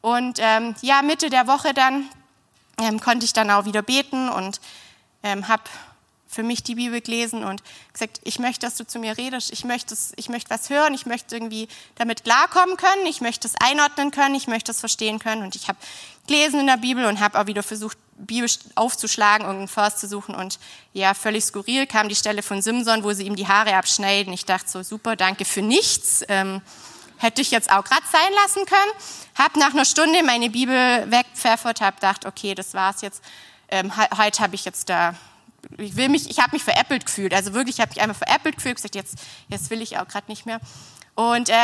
Und 0.00 0.38
ähm, 0.40 0.74
ja, 0.80 1.02
Mitte 1.02 1.28
der 1.28 1.46
Woche 1.46 1.74
dann 1.74 2.08
ähm, 2.78 3.00
konnte 3.00 3.24
ich 3.24 3.32
dann 3.32 3.50
auch 3.50 3.64
wieder 3.64 3.82
beten 3.82 4.28
und 4.28 4.60
ähm, 5.22 5.48
habe 5.48 5.64
für 6.30 6.42
mich 6.42 6.62
die 6.62 6.76
Bibel 6.76 7.00
gelesen 7.00 7.42
und 7.44 7.62
gesagt, 7.92 8.20
ich 8.24 8.38
möchte, 8.38 8.66
dass 8.66 8.76
du 8.76 8.86
zu 8.86 8.98
mir 8.98 9.18
redest, 9.18 9.52
ich 9.52 9.64
möchte, 9.64 9.94
ich 10.16 10.28
möchte 10.28 10.50
was 10.50 10.70
hören, 10.70 10.94
ich 10.94 11.06
möchte 11.06 11.34
irgendwie 11.34 11.68
damit 11.96 12.24
klarkommen 12.24 12.76
können, 12.76 13.06
ich 13.06 13.20
möchte 13.20 13.48
es 13.48 13.54
einordnen 13.60 14.12
können, 14.12 14.34
ich 14.34 14.46
möchte 14.46 14.70
es 14.70 14.80
verstehen 14.80 15.18
können 15.18 15.42
und 15.42 15.56
ich 15.56 15.68
habe 15.68 15.78
gelesen 16.26 16.60
in 16.60 16.66
der 16.66 16.76
Bibel 16.76 17.04
und 17.06 17.18
habe 17.18 17.38
auch 17.40 17.46
wieder 17.46 17.62
versucht, 17.62 17.98
Bibel 18.14 18.48
aufzuschlagen, 18.74 19.46
irgendeinen 19.46 19.68
Vers 19.68 19.96
zu 19.96 20.06
suchen 20.06 20.34
und 20.34 20.58
ja, 20.92 21.14
völlig 21.14 21.44
skurril 21.44 21.86
kam 21.86 22.08
die 22.08 22.14
Stelle 22.14 22.42
von 22.42 22.62
Simson, 22.62 23.02
wo 23.02 23.12
sie 23.12 23.24
ihm 23.24 23.34
die 23.34 23.48
Haare 23.48 23.74
abschneiden. 23.74 24.32
Ich 24.32 24.44
dachte 24.44 24.68
so, 24.68 24.82
super, 24.82 25.16
danke 25.16 25.44
für 25.44 25.62
nichts. 25.62 26.22
Ähm, 26.28 26.60
hätte 27.16 27.42
ich 27.42 27.50
jetzt 27.50 27.70
auch 27.70 27.84
gerade 27.84 28.04
sein 28.10 28.32
lassen 28.42 28.66
können. 28.66 28.92
Hab 29.34 29.56
nach 29.56 29.72
einer 29.72 29.84
Stunde 29.84 30.22
meine 30.22 30.50
Bibel 30.50 31.10
wegpfeffert, 31.10 31.80
hab 31.80 31.96
gedacht, 31.96 32.26
okay, 32.26 32.54
das 32.54 32.74
war's 32.74 33.02
jetzt. 33.02 33.22
Ähm, 33.68 33.92
heute 33.96 34.42
habe 34.42 34.54
ich 34.54 34.64
jetzt 34.64 34.88
da, 34.88 35.14
ich 35.78 35.96
will 35.96 36.08
mich, 36.08 36.30
ich 36.30 36.38
habe 36.38 36.52
mich 36.52 36.64
veräppelt 36.64 37.06
gefühlt. 37.06 37.34
Also 37.34 37.54
wirklich, 37.54 37.76
ich 37.76 37.80
habe 37.80 37.90
mich 37.90 38.00
einmal 38.00 38.16
veräppelt 38.16 38.56
gefühlt, 38.56 38.76
gesagt, 38.76 38.94
jetzt, 38.94 39.18
jetzt 39.48 39.70
will 39.70 39.82
ich 39.82 39.98
auch 39.98 40.08
gerade 40.08 40.26
nicht 40.28 40.46
mehr. 40.46 40.60
Und 41.14 41.48
äh, 41.48 41.54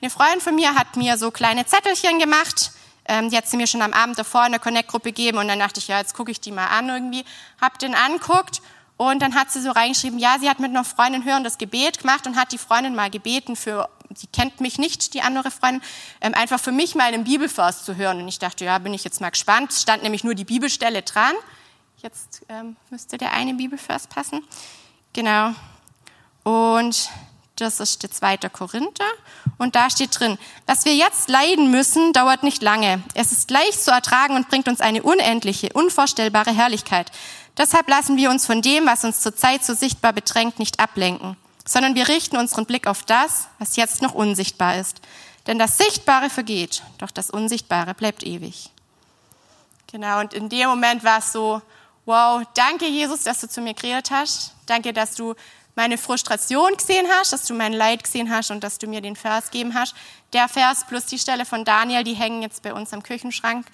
eine 0.00 0.10
Freundin 0.10 0.40
von 0.40 0.54
mir 0.54 0.74
hat 0.74 0.96
mir 0.96 1.18
so 1.18 1.30
kleine 1.30 1.66
Zettelchen 1.66 2.18
gemacht. 2.18 2.72
Ähm, 3.06 3.30
die 3.30 3.36
hat 3.36 3.48
sie 3.48 3.56
mir 3.56 3.66
schon 3.66 3.82
am 3.82 3.92
Abend 3.92 4.18
davor 4.18 4.46
in 4.46 4.52
der 4.52 4.60
Connect-Gruppe 4.60 5.10
gegeben 5.10 5.38
und 5.38 5.48
dann 5.48 5.58
dachte 5.58 5.80
ich, 5.80 5.88
ja, 5.88 5.98
jetzt 5.98 6.14
gucke 6.14 6.30
ich 6.30 6.40
die 6.40 6.52
mal 6.52 6.66
an 6.66 6.88
irgendwie. 6.88 7.24
Hab 7.60 7.78
den 7.78 7.94
anguckt 7.94 8.60
und 8.96 9.22
dann 9.22 9.34
hat 9.34 9.50
sie 9.50 9.62
so 9.62 9.70
reingeschrieben, 9.70 10.18
ja, 10.18 10.36
sie 10.38 10.50
hat 10.50 10.60
mit 10.60 10.70
einer 10.70 10.84
Freundin 10.84 11.24
hörendes 11.24 11.56
Gebet 11.56 12.00
gemacht 12.00 12.26
und 12.26 12.36
hat 12.36 12.52
die 12.52 12.58
Freundin 12.58 12.94
mal 12.94 13.08
gebeten 13.08 13.56
für, 13.56 13.88
sie 14.14 14.26
kennt 14.26 14.60
mich 14.60 14.78
nicht, 14.78 15.14
die 15.14 15.22
andere 15.22 15.50
Freundin, 15.50 15.80
ähm, 16.20 16.34
einfach 16.34 16.60
für 16.60 16.70
mich 16.70 16.94
mal 16.94 17.06
einen 17.06 17.24
Bibelvers 17.24 17.84
zu 17.84 17.96
hören. 17.96 18.20
Und 18.20 18.28
ich 18.28 18.38
dachte, 18.38 18.66
ja, 18.66 18.78
bin 18.78 18.92
ich 18.92 19.02
jetzt 19.02 19.22
mal 19.22 19.30
gespannt. 19.30 19.72
Es 19.72 19.80
stand 19.80 20.02
nämlich 20.02 20.22
nur 20.22 20.34
die 20.34 20.44
Bibelstelle 20.44 21.00
dran. 21.00 21.32
Jetzt 22.02 22.42
ähm, 22.48 22.76
müsste 22.88 23.18
der 23.18 23.32
eine 23.32 23.52
Bibelvers 23.52 24.06
passen. 24.06 24.42
Genau. 25.12 25.52
Und 26.44 27.10
das 27.56 27.78
ist 27.78 28.02
der 28.02 28.10
zweite 28.10 28.48
Korinther. 28.48 29.04
Und 29.58 29.76
da 29.76 29.90
steht 29.90 30.18
drin, 30.18 30.38
was 30.64 30.86
wir 30.86 30.94
jetzt 30.94 31.28
leiden 31.28 31.70
müssen, 31.70 32.14
dauert 32.14 32.42
nicht 32.42 32.62
lange. 32.62 33.02
Es 33.12 33.32
ist 33.32 33.50
leicht 33.50 33.84
zu 33.84 33.90
ertragen 33.90 34.36
und 34.36 34.48
bringt 34.48 34.66
uns 34.66 34.80
eine 34.80 35.02
unendliche, 35.02 35.70
unvorstellbare 35.74 36.54
Herrlichkeit. 36.54 37.12
Deshalb 37.58 37.86
lassen 37.90 38.16
wir 38.16 38.30
uns 38.30 38.46
von 38.46 38.62
dem, 38.62 38.86
was 38.86 39.04
uns 39.04 39.20
zurzeit 39.20 39.62
so 39.62 39.74
sichtbar 39.74 40.14
bedrängt, 40.14 40.58
nicht 40.58 40.80
ablenken, 40.80 41.36
sondern 41.66 41.94
wir 41.94 42.08
richten 42.08 42.38
unseren 42.38 42.64
Blick 42.64 42.86
auf 42.86 43.02
das, 43.02 43.48
was 43.58 43.76
jetzt 43.76 44.00
noch 44.00 44.14
unsichtbar 44.14 44.76
ist. 44.76 45.02
Denn 45.46 45.58
das 45.58 45.76
Sichtbare 45.76 46.30
vergeht, 46.30 46.82
doch 46.96 47.10
das 47.10 47.28
Unsichtbare 47.28 47.92
bleibt 47.92 48.22
ewig. 48.22 48.70
Genau, 49.88 50.20
und 50.20 50.32
in 50.32 50.48
dem 50.48 50.68
Moment 50.68 51.04
war 51.04 51.18
es 51.18 51.32
so, 51.32 51.60
wow, 52.04 52.42
danke 52.54 52.86
Jesus, 52.86 53.22
dass 53.22 53.40
du 53.40 53.48
zu 53.48 53.60
mir 53.60 53.74
geredet 53.74 54.10
hast. 54.10 54.54
Danke, 54.66 54.92
dass 54.92 55.14
du 55.14 55.34
meine 55.74 55.98
Frustration 55.98 56.76
gesehen 56.76 57.06
hast, 57.10 57.32
dass 57.32 57.46
du 57.46 57.54
mein 57.54 57.72
Leid 57.72 58.04
gesehen 58.04 58.30
hast 58.30 58.50
und 58.50 58.62
dass 58.62 58.78
du 58.78 58.86
mir 58.86 59.00
den 59.00 59.16
Vers 59.16 59.50
gegeben 59.50 59.74
hast. 59.74 59.94
Der 60.32 60.48
Vers 60.48 60.84
plus 60.86 61.06
die 61.06 61.18
Stelle 61.18 61.44
von 61.44 61.64
Daniel, 61.64 62.04
die 62.04 62.14
hängen 62.14 62.42
jetzt 62.42 62.62
bei 62.62 62.74
uns 62.74 62.92
am 62.92 63.02
Küchenschrank. 63.02 63.66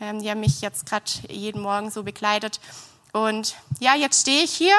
Ähm, 0.00 0.20
die 0.20 0.30
haben 0.30 0.40
mich 0.40 0.60
jetzt 0.60 0.86
gerade 0.86 1.04
jeden 1.28 1.62
Morgen 1.62 1.90
so 1.90 2.02
begleitet. 2.02 2.60
Und 3.12 3.54
ja, 3.80 3.94
jetzt 3.94 4.22
stehe 4.22 4.42
ich 4.42 4.52
hier. 4.52 4.74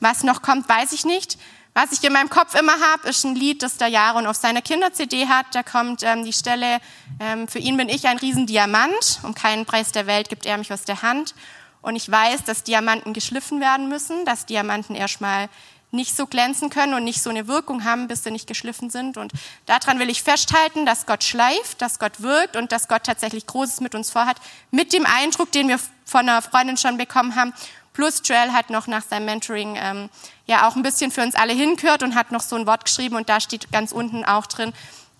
Was 0.00 0.22
noch 0.22 0.42
kommt, 0.42 0.68
weiß 0.68 0.92
ich 0.92 1.04
nicht. 1.04 1.38
Was 1.74 1.92
ich 1.92 2.04
in 2.04 2.12
meinem 2.12 2.28
Kopf 2.28 2.54
immer 2.54 2.78
habe, 2.80 3.08
ist 3.08 3.24
ein 3.24 3.34
Lied, 3.34 3.62
das 3.62 3.78
der 3.78 3.88
Jaron 3.88 4.26
auf 4.26 4.36
seiner 4.36 4.60
Kinder-CD 4.60 5.26
hat. 5.28 5.46
Da 5.52 5.62
kommt 5.62 6.02
ähm, 6.02 6.24
die 6.24 6.32
Stelle, 6.32 6.80
ähm, 7.18 7.48
für 7.48 7.58
ihn 7.58 7.76
bin 7.76 7.88
ich 7.88 8.06
ein 8.06 8.18
Riesendiamant. 8.18 9.20
Um 9.22 9.34
keinen 9.34 9.64
Preis 9.64 9.90
der 9.90 10.06
Welt 10.06 10.28
gibt 10.28 10.44
er 10.44 10.58
mich 10.58 10.72
aus 10.72 10.84
der 10.84 11.02
Hand. 11.02 11.34
Und 11.82 11.96
ich 11.96 12.10
weiß, 12.10 12.44
dass 12.44 12.62
Diamanten 12.62 13.12
geschliffen 13.12 13.60
werden 13.60 13.88
müssen, 13.88 14.24
dass 14.24 14.46
Diamanten 14.46 14.94
erstmal 14.94 15.48
nicht 15.92 16.16
so 16.16 16.26
glänzen 16.26 16.70
können 16.70 16.94
und 16.94 17.04
nicht 17.04 17.22
so 17.22 17.28
eine 17.28 17.46
Wirkung 17.46 17.84
haben, 17.84 18.08
bis 18.08 18.24
sie 18.24 18.30
nicht 18.30 18.46
geschliffen 18.46 18.88
sind. 18.88 19.18
Und 19.18 19.32
daran 19.66 19.98
will 19.98 20.08
ich 20.08 20.22
festhalten, 20.22 20.86
dass 20.86 21.04
Gott 21.06 21.22
schleift, 21.22 21.82
dass 21.82 21.98
Gott 21.98 22.22
wirkt 22.22 22.56
und 22.56 22.72
dass 22.72 22.88
Gott 22.88 23.04
tatsächlich 23.04 23.46
Großes 23.46 23.80
mit 23.80 23.94
uns 23.94 24.10
vorhat, 24.10 24.38
mit 24.70 24.92
dem 24.94 25.04
Eindruck, 25.04 25.52
den 25.52 25.68
wir 25.68 25.78
von 26.06 26.20
einer 26.28 26.40
Freundin 26.40 26.78
schon 26.78 26.96
bekommen 26.96 27.36
haben. 27.36 27.52
Plus 27.92 28.22
Joel 28.24 28.52
hat 28.52 28.70
noch 28.70 28.86
nach 28.86 29.02
seinem 29.02 29.26
Mentoring 29.26 29.76
ähm, 29.78 30.08
ja 30.46 30.66
auch 30.66 30.76
ein 30.76 30.82
bisschen 30.82 31.10
für 31.10 31.22
uns 31.22 31.34
alle 31.34 31.52
hingehört 31.52 32.02
und 32.02 32.14
hat 32.14 32.32
noch 32.32 32.40
so 32.40 32.56
ein 32.56 32.66
Wort 32.66 32.86
geschrieben 32.86 33.16
und 33.16 33.28
da 33.28 33.38
steht 33.38 33.70
ganz 33.70 33.92
unten 33.92 34.24
auch 34.24 34.46
drin, 34.46 34.72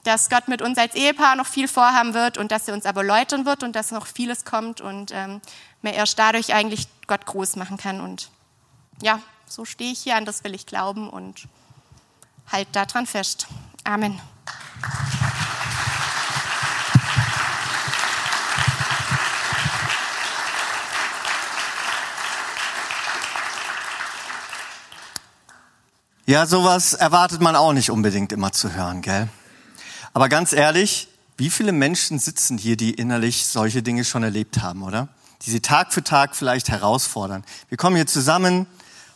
dass 0.05 0.31
Gott 0.31 0.48
mit 0.48 0.62
uns 0.62 0.79
als 0.79 0.94
Ehepaar 0.94 1.37
noch 1.37 1.46
viel 1.46 1.68
vorhaben 1.68 2.14
wird 2.14 2.38
und 2.38 2.51
dass 2.51 2.66
er 2.66 2.75
uns 2.75 2.87
aber 2.87 3.05
läutern 3.05 3.44
wird 3.44 3.62
und 3.62 3.77
dass 3.77 3.90
noch 3.90 4.07
vieles 4.07 4.46
kommt 4.46 4.81
und 4.81 5.12
ähm, 5.12 5.42
man 5.82 5.94
erst 5.94 6.18
dadurch 6.18 6.54
eigentlich 6.54 6.88
Gott 7.06 7.26
groß 7.26 7.56
machen 7.56 7.76
kann. 7.76 8.00
Und 8.00 8.30
ja, 9.00 9.20
so 9.46 9.64
stehe 9.64 9.92
ich 9.92 10.00
hier, 10.00 10.16
an 10.16 10.24
das 10.24 10.44
will 10.44 10.54
ich 10.54 10.66
glauben 10.66 11.10
und 11.10 11.48
halt 12.50 12.68
daran 12.72 13.06
fest. 13.06 13.46
Amen. 13.84 14.20
Ja, 26.24 26.46
sowas 26.46 26.94
erwartet 26.94 27.40
man 27.40 27.56
auch 27.56 27.72
nicht 27.72 27.90
unbedingt 27.90 28.32
immer 28.32 28.52
zu 28.52 28.72
hören, 28.72 29.02
gell? 29.02 29.28
Aber 30.14 30.28
ganz 30.28 30.52
ehrlich, 30.52 31.08
wie 31.36 31.50
viele 31.50 31.72
Menschen 31.72 32.18
sitzen 32.18 32.58
hier, 32.58 32.76
die 32.76 32.94
innerlich 32.94 33.44
solche 33.46 33.82
Dinge 33.82 34.04
schon 34.04 34.22
erlebt 34.22 34.62
haben, 34.62 34.82
oder? 34.82 35.08
Die 35.44 35.50
sie 35.50 35.61
Tag 35.61 35.92
für 35.92 36.05
Tag 36.05 36.37
vielleicht 36.37 36.68
herausfordern. 36.68 37.44
Wir 37.68 37.76
kommen 37.76 37.96
hier 37.96 38.07
zusammen, 38.07 38.66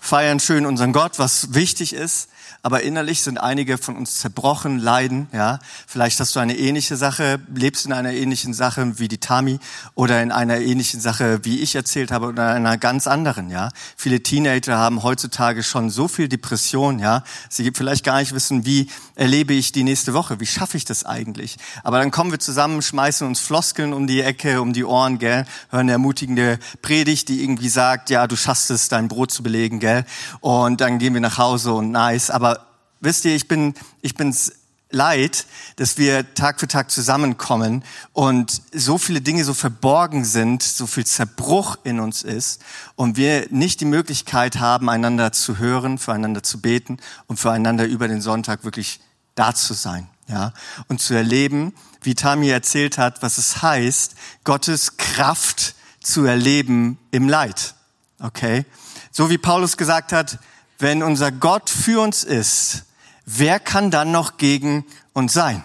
feiern 0.01 0.41
schön 0.41 0.67
unseren 0.67 0.93
Gott, 0.93 1.19
was 1.19 1.55
wichtig 1.55 1.93
ist, 1.93 2.29
aber 2.63 2.83
innerlich 2.83 3.23
sind 3.23 3.39
einige 3.39 3.79
von 3.79 3.97
uns 3.97 4.21
zerbrochen, 4.21 4.79
leiden, 4.79 5.29
ja. 5.33 5.59
Vielleicht 5.87 6.19
hast 6.21 6.35
du 6.37 6.41
eine 6.41 6.57
ähnliche 6.57 6.97
Sache, 6.97 7.41
lebst 7.55 7.87
in 7.87 7.93
einer 7.93 8.13
ähnlichen 8.13 8.55
Sache 8.55 8.99
wie 8.99 9.09
die 9.09 9.19
Tami 9.19 9.59
oder 9.95 10.23
in 10.23 10.33
einer 10.33 10.59
ähnlichen 10.59 11.01
Sache, 11.01 11.41
wie 11.45 11.61
ich 11.61 11.75
erzählt 11.75 12.11
habe 12.11 12.27
oder 12.27 12.57
in 12.57 12.67
einer 12.67 12.79
ganz 12.79 13.07
anderen, 13.07 13.51
ja. 13.51 13.71
Viele 13.97 14.23
Teenager 14.23 14.77
haben 14.77 15.03
heutzutage 15.03 15.63
schon 15.63 15.91
so 15.91 16.09
viel 16.09 16.29
Depression, 16.29 16.99
ja. 16.99 17.23
Sie 17.49 17.71
vielleicht 17.75 18.05
gar 18.05 18.21
nicht 18.21 18.35
wissen, 18.35 18.67
wie 18.67 18.89
erlebe 19.15 19.55
ich 19.55 19.73
die 19.73 19.85
nächste 19.85 20.15
Woche, 20.15 20.41
wie 20.41 20.47
schaffe 20.47 20.77
ich 20.77 20.85
das 20.85 21.05
eigentlich? 21.05 21.57
Aber 21.83 21.99
dann 21.99 22.11
kommen 22.11 22.31
wir 22.31 22.39
zusammen, 22.39 22.83
schmeißen 22.83 23.27
uns 23.27 23.41
Floskeln 23.41 23.93
um 23.93 24.07
die 24.07 24.21
Ecke, 24.21 24.61
um 24.61 24.73
die 24.73 24.85
Ohren, 24.85 25.19
gell, 25.19 25.47
hören 25.71 25.81
eine 25.81 25.93
ermutigende 25.93 26.59
Predigt, 26.83 27.29
die 27.29 27.43
irgendwie 27.43 27.69
sagt, 27.69 28.11
ja, 28.11 28.27
du 28.27 28.37
schaffst 28.37 28.71
es, 28.71 28.89
dein 28.89 29.09
Brot 29.09 29.31
zu 29.31 29.43
belegen, 29.43 29.81
gell. 29.81 30.05
Und 30.41 30.81
dann 30.81 30.99
gehen 30.99 31.15
wir 31.15 31.21
nach 31.21 31.39
Hause 31.39 31.73
und 31.73 31.91
nice, 31.91 32.31
aber 32.37 32.67
wisst 33.01 33.25
ihr, 33.25 33.35
ich 33.35 33.49
bin, 33.49 33.73
ich 34.03 34.15
bin's 34.15 34.53
leid, 34.91 35.47
dass 35.77 35.97
wir 35.97 36.35
Tag 36.35 36.61
für 36.61 36.69
Tag 36.69 36.91
zusammenkommen 36.91 37.83
und 38.13 38.61
so 38.73 38.99
viele 38.99 39.23
Dinge 39.23 39.43
so 39.43 39.55
verborgen 39.55 40.27
sind, 40.27 40.63
so 40.63 40.87
viel 40.87 41.07
Zerbruch 41.07 41.79
in 41.83 41.99
uns 41.99 42.23
ist 42.23 42.63
und 42.95 43.17
wir 43.17 43.47
nicht 43.49 43.81
die 43.81 43.87
Möglichkeit 43.87 44.61
haben, 44.61 44.91
einander 44.91 45.33
zu 45.33 45.57
hören, 45.57 45.97
füreinander 45.97 46.43
zu 46.43 46.61
beten 46.61 46.99
und 47.27 47.41
füreinander 47.41 47.87
über 47.87 48.07
den 48.07 48.21
Sonntag 48.21 48.65
wirklich 48.65 49.01
da 49.35 49.55
zu 49.55 49.73
sein, 49.73 50.07
ja, 50.29 50.53
und 50.89 51.01
zu 51.01 51.15
erleben, 51.15 51.73
wie 52.03 52.15
Tami 52.15 52.51
erzählt 52.51 52.99
hat, 52.99 53.23
was 53.23 53.39
es 53.39 53.63
heißt, 53.63 54.15
Gottes 54.45 54.99
Kraft 54.99 55.75
zu 56.03 56.27
erleben 56.27 56.99
im 57.13 57.31
Leid. 57.31 57.75
Okay? 58.21 58.67
So 59.11 59.31
wie 59.31 59.39
Paulus 59.39 59.79
gesagt 59.79 60.13
hat, 60.13 60.39
wenn 60.79 61.03
unser 61.03 61.33
Gott 61.33 61.71
für 61.71 62.01
uns 62.01 62.25
ist, 62.25 62.85
wer 63.25 63.61
kann 63.61 63.91
dann 63.91 64.11
noch 64.13 64.37
gegen 64.37 64.85
uns 65.13 65.33
sein? 65.33 65.65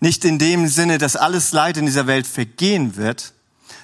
Nicht 0.00 0.24
in 0.24 0.38
dem 0.38 0.68
Sinne, 0.68 0.98
dass 0.98 1.16
alles 1.16 1.52
Leid 1.52 1.76
in 1.76 1.86
dieser 1.86 2.06
Welt 2.06 2.26
vergehen 2.26 2.96
wird, 2.96 3.32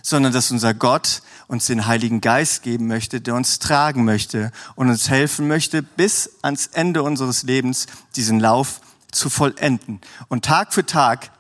sondern 0.02 0.32
dass 0.32 0.50
unser 0.50 0.74
Gott 0.74 1.22
uns 1.46 1.66
den 1.66 1.86
Heiligen 1.86 2.20
Geist 2.20 2.62
geben 2.62 2.86
möchte, 2.86 3.20
der 3.20 3.34
uns 3.34 3.58
tragen 3.58 4.04
möchte 4.04 4.52
und 4.76 4.88
uns 4.88 5.08
helfen 5.08 5.48
möchte, 5.48 5.82
bis 5.82 6.30
ans 6.42 6.68
Ende 6.68 7.02
unseres 7.02 7.42
Lebens 7.42 7.86
diesen 8.16 8.40
Lauf 8.40 8.80
zu 9.10 9.30
vollenden. 9.30 10.00
Und 10.28 10.44
Tag 10.44 10.72
für 10.72 10.86
Tag 10.86 11.30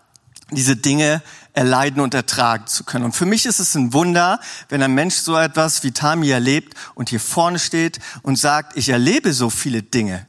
diese 0.50 0.76
Dinge 0.76 1.22
erleiden 1.54 2.02
und 2.02 2.14
ertragen 2.14 2.66
zu 2.66 2.84
können. 2.84 3.04
Und 3.04 3.12
für 3.12 3.26
mich 3.26 3.46
ist 3.46 3.60
es 3.60 3.74
ein 3.74 3.92
Wunder, 3.92 4.40
wenn 4.68 4.82
ein 4.82 4.92
Mensch 4.92 5.14
so 5.14 5.36
etwas 5.36 5.82
wie 5.84 5.92
Tami 5.92 6.28
erlebt 6.30 6.74
und 6.94 7.08
hier 7.08 7.20
vorne 7.20 7.58
steht 7.58 8.00
und 8.22 8.36
sagt, 8.36 8.76
ich 8.76 8.88
erlebe 8.90 9.32
so 9.32 9.48
viele 9.50 9.82
Dinge, 9.82 10.26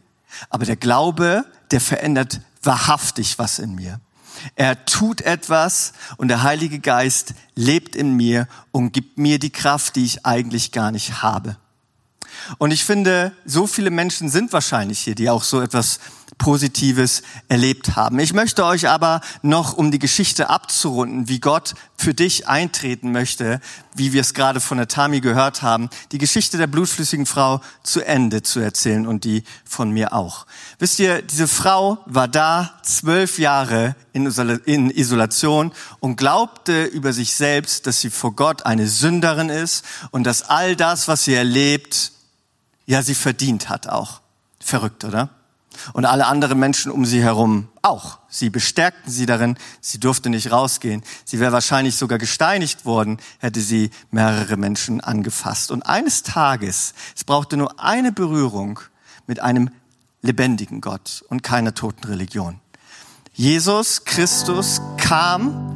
aber 0.50 0.66
der 0.66 0.76
Glaube, 0.76 1.46
der 1.72 1.82
verändert 1.82 2.42
wahrhaftig 2.62 3.38
was 3.40 3.60
in 3.60 3.76
mir. 3.76 4.00
Er 4.56 4.86
tut 4.86 5.22
etwas 5.22 5.94
und 6.18 6.28
der 6.28 6.44
Heilige 6.44 6.80
Geist 6.80 7.34
lebt 7.56 7.96
in 7.96 8.14
mir 8.14 8.48
und 8.72 8.92
gibt 8.92 9.18
mir 9.18 9.40
die 9.40 9.50
Kraft, 9.50 9.96
die 9.96 10.06
ich 10.06 10.26
eigentlich 10.26 10.72
gar 10.72 10.92
nicht 10.92 11.24
habe. 11.24 11.58
Und 12.58 12.72
ich 12.72 12.84
finde, 12.84 13.32
so 13.46 13.66
viele 13.66 13.90
Menschen 13.90 14.30
sind 14.30 14.54
wahrscheinlich 14.54 15.00
hier, 15.00 15.16
die 15.16 15.30
auch 15.30 15.44
so 15.44 15.62
etwas 15.62 16.00
Positives 16.38 17.24
erlebt 17.48 17.95
haben. 17.95 18.19
Ich 18.19 18.34
möchte 18.34 18.65
euch 18.65 18.89
aber 18.89 19.21
noch, 19.41 19.74
um 19.78 19.91
die 19.91 20.00
Geschichte 20.00 20.50
abzurunden, 20.50 21.30
wie 21.30 21.39
Gott 21.39 21.76
für 21.98 22.13
dich 22.13 22.48
eintreten 22.48 23.12
möchte, 23.12 23.62
wie 23.95 24.13
wir 24.13 24.21
es 24.21 24.34
gerade 24.34 24.60
von 24.60 24.78
der 24.78 24.88
Tami 24.88 25.21
gehört 25.21 25.62
haben, 25.62 25.89
die 26.12 26.17
Geschichte 26.17 26.58
der 26.58 26.67
blutflüssigen 26.67 27.26
Frau 27.26 27.62
zu 27.84 28.02
Ende 28.02 28.43
zu 28.43 28.60
erzählen 28.60 29.08
und 29.08 29.24
die 29.24 29.43
von 29.63 29.91
mir 29.91 30.13
auch. 30.13 30.45
Wisst 30.78 31.00
ihr, 31.00 31.21
diese 31.21 31.48
Frau 31.48 32.00
war 32.06 32.28
da 32.28 32.80
zwölf 32.84 33.39
Jahre 33.39 33.95
in 34.13 34.89
Isolation 34.91 35.71
und 36.00 36.17
glaubte 36.17 36.84
über 36.86 37.13
sich 37.13 37.34
selbst, 37.36 37.88
dass 37.88 38.02
sie 38.02 38.10
vor 38.10 38.36
Gott 38.36 38.65
eine 38.65 38.88
Sünderin 38.88 39.50
ist 39.50 39.86
und 40.12 40.26
dass 40.26 40.43
all 40.43 40.76
das, 40.76 41.08
was 41.08 41.24
sie 41.24 41.34
erlebt, 41.34 42.12
ja, 42.86 43.02
sie 43.02 43.15
verdient 43.15 43.69
hat 43.69 43.88
auch. 43.88 44.21
Verrückt, 44.60 45.04
oder? 45.04 45.30
Und 45.94 46.06
alle 46.06 46.28
anderen 46.28 46.60
Menschen 46.60 46.92
um 46.92 47.06
sie 47.06 47.22
herum 47.22 47.68
auch. 47.82 48.20
Sie 48.28 48.50
bestärkten 48.50 49.12
sie 49.12 49.26
darin, 49.26 49.58
sie 49.82 50.00
durfte 50.00 50.30
nicht 50.30 50.52
rausgehen. 50.52 51.04
Sie 51.24 51.40
wäre 51.40 51.52
wahrscheinlich 51.52 51.96
sogar 51.96 52.18
gesteinigt 52.18 52.86
worden, 52.86 53.20
hätte 53.40 53.62
sie 53.62 53.92
mehrere 54.12 54.58
Menschen 54.58 55.02
angefasst. 55.02 55.72
Und 55.72 55.84
eines 55.84 56.24
Tages, 56.24 56.94
es 57.16 57.24
brauchte 57.24 57.58
nur 57.58 57.80
eine 57.80 58.12
Berührung 58.12 58.80
mit 59.28 59.40
einem 59.40 59.70
lebendigen 60.22 60.82
Gott 60.82 61.24
und 61.30 61.44
keiner 61.44 61.74
toten 61.74 62.06
Religion. 62.08 62.60
Jesus 63.34 64.06
Christus 64.06 64.82
kam 64.98 65.76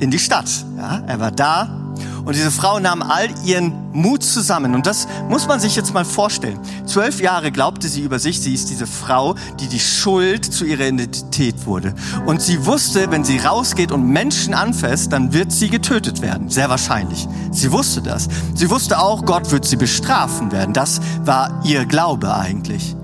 in 0.00 0.10
die 0.10 0.18
Stadt. 0.18 0.48
Ja, 0.76 1.02
er 1.06 1.20
war 1.20 1.32
da, 1.32 1.94
und 2.26 2.34
diese 2.34 2.50
Frau 2.50 2.80
nahm 2.80 3.02
all 3.02 3.28
ihren 3.44 3.92
Mut 3.92 4.24
zusammen. 4.24 4.74
Und 4.74 4.86
das 4.86 5.06
muss 5.28 5.46
man 5.46 5.60
sich 5.60 5.76
jetzt 5.76 5.94
mal 5.94 6.04
vorstellen. 6.04 6.58
Zwölf 6.84 7.20
Jahre 7.20 7.52
glaubte 7.52 7.86
sie 7.86 8.02
über 8.02 8.18
sich, 8.18 8.40
sie 8.40 8.52
ist 8.52 8.68
diese 8.68 8.88
Frau, 8.88 9.36
die 9.60 9.68
die 9.68 9.78
Schuld 9.78 10.44
zu 10.44 10.64
ihrer 10.64 10.88
Identität 10.88 11.66
wurde. 11.66 11.94
Und 12.26 12.42
sie 12.42 12.66
wusste, 12.66 13.12
wenn 13.12 13.22
sie 13.22 13.38
rausgeht 13.38 13.92
und 13.92 14.08
Menschen 14.08 14.54
anfasst, 14.54 15.12
dann 15.12 15.32
wird 15.32 15.52
sie 15.52 15.70
getötet 15.70 16.20
werden. 16.20 16.50
Sehr 16.50 16.68
wahrscheinlich. 16.68 17.28
Sie 17.52 17.70
wusste 17.70 18.02
das. 18.02 18.26
Sie 18.56 18.68
wusste 18.70 18.98
auch, 18.98 19.24
Gott 19.24 19.52
wird 19.52 19.64
sie 19.64 19.76
bestrafen 19.76 20.50
werden. 20.50 20.74
Das 20.74 21.00
war 21.24 21.60
ihr 21.64 21.86
Glaube 21.86 22.34
eigentlich. 22.34 22.96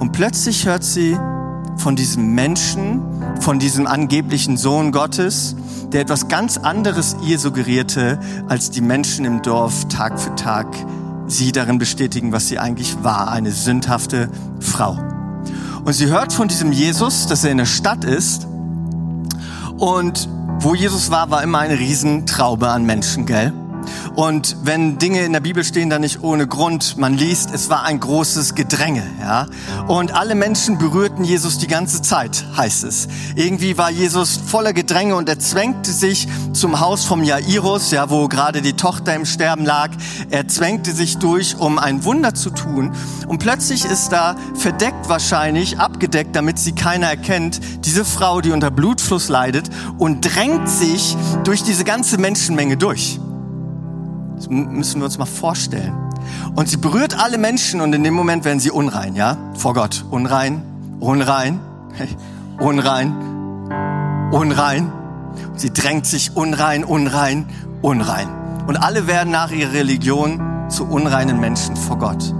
Und 0.00 0.12
plötzlich 0.12 0.66
hört 0.66 0.84
sie 0.84 1.16
von 1.76 1.96
diesem 1.96 2.34
Menschen, 2.34 3.02
von 3.40 3.58
diesem 3.58 3.86
angeblichen 3.86 4.56
Sohn 4.56 4.92
Gottes, 4.92 5.56
der 5.92 6.00
etwas 6.00 6.28
ganz 6.28 6.56
anderes 6.56 7.16
ihr 7.24 7.38
suggerierte, 7.38 8.18
als 8.48 8.70
die 8.70 8.80
Menschen 8.80 9.24
im 9.24 9.42
Dorf 9.42 9.88
Tag 9.88 10.18
für 10.18 10.34
Tag 10.34 10.66
sie 11.26 11.52
darin 11.52 11.78
bestätigen, 11.78 12.32
was 12.32 12.48
sie 12.48 12.58
eigentlich 12.58 13.02
war, 13.02 13.30
eine 13.30 13.50
sündhafte 13.50 14.28
Frau. 14.60 14.98
Und 15.84 15.92
sie 15.92 16.06
hört 16.06 16.32
von 16.32 16.48
diesem 16.48 16.72
Jesus, 16.72 17.26
dass 17.26 17.44
er 17.44 17.50
in 17.50 17.58
der 17.58 17.66
Stadt 17.66 18.04
ist 18.04 18.46
und 19.78 20.28
wo 20.58 20.74
Jesus 20.74 21.10
war, 21.10 21.30
war 21.30 21.42
immer 21.42 21.58
eine 21.58 21.78
Riesentraube 21.78 22.68
an 22.68 22.84
Menschen, 22.84 23.26
gell? 23.26 23.52
Und 24.16 24.56
wenn 24.62 24.96
Dinge 24.96 25.26
in 25.26 25.34
der 25.34 25.40
Bibel 25.40 25.62
stehen, 25.62 25.90
dann 25.90 26.00
nicht 26.00 26.22
ohne 26.22 26.46
Grund. 26.46 26.96
Man 26.96 27.18
liest, 27.18 27.52
es 27.52 27.68
war 27.68 27.82
ein 27.82 28.00
großes 28.00 28.54
Gedränge, 28.54 29.02
ja. 29.20 29.46
Und 29.88 30.14
alle 30.14 30.34
Menschen 30.34 30.78
berührten 30.78 31.22
Jesus 31.22 31.58
die 31.58 31.66
ganze 31.66 32.00
Zeit, 32.00 32.46
heißt 32.56 32.84
es. 32.84 33.08
Irgendwie 33.34 33.76
war 33.76 33.90
Jesus 33.90 34.38
voller 34.38 34.72
Gedränge 34.72 35.16
und 35.16 35.28
er 35.28 35.38
zwängte 35.38 35.92
sich 35.92 36.28
zum 36.54 36.80
Haus 36.80 37.04
vom 37.04 37.24
Jairus, 37.24 37.90
ja, 37.90 38.08
wo 38.08 38.26
gerade 38.26 38.62
die 38.62 38.72
Tochter 38.72 39.14
im 39.14 39.26
Sterben 39.26 39.66
lag. 39.66 39.90
Er 40.30 40.48
zwängte 40.48 40.92
sich 40.92 41.18
durch, 41.18 41.58
um 41.58 41.78
ein 41.78 42.02
Wunder 42.04 42.32
zu 42.32 42.48
tun. 42.48 42.92
Und 43.28 43.40
plötzlich 43.40 43.84
ist 43.84 44.12
da 44.12 44.36
verdeckt 44.54 45.10
wahrscheinlich, 45.10 45.78
abgedeckt, 45.78 46.34
damit 46.34 46.58
sie 46.58 46.72
keiner 46.72 47.08
erkennt, 47.08 47.60
diese 47.84 48.06
Frau, 48.06 48.40
die 48.40 48.52
unter 48.52 48.70
Blutfluss 48.70 49.28
leidet 49.28 49.68
und 49.98 50.22
drängt 50.22 50.70
sich 50.70 51.14
durch 51.44 51.62
diese 51.62 51.84
ganze 51.84 52.16
Menschenmenge 52.16 52.78
durch. 52.78 53.20
Das 54.36 54.48
müssen 54.48 55.00
wir 55.00 55.06
uns 55.06 55.18
mal 55.18 55.24
vorstellen. 55.24 55.94
Und 56.54 56.68
sie 56.68 56.76
berührt 56.76 57.18
alle 57.18 57.38
Menschen 57.38 57.80
und 57.80 57.92
in 57.94 58.04
dem 58.04 58.14
Moment 58.14 58.44
werden 58.44 58.60
sie 58.60 58.70
unrein, 58.70 59.16
ja? 59.16 59.36
Vor 59.54 59.74
Gott. 59.74 60.04
Unrein, 60.10 60.62
unrein, 61.00 61.60
unrein, 62.60 63.14
unrein. 64.30 64.92
Sie 65.56 65.72
drängt 65.72 66.06
sich 66.06 66.36
unrein, 66.36 66.84
unrein, 66.84 67.46
unrein. 67.82 68.28
Und 68.66 68.76
alle 68.76 69.06
werden 69.06 69.30
nach 69.32 69.50
ihrer 69.50 69.72
Religion 69.72 70.40
zu 70.68 70.84
unreinen 70.84 71.40
Menschen 71.40 71.76
vor 71.76 71.98
Gott. 71.98 72.34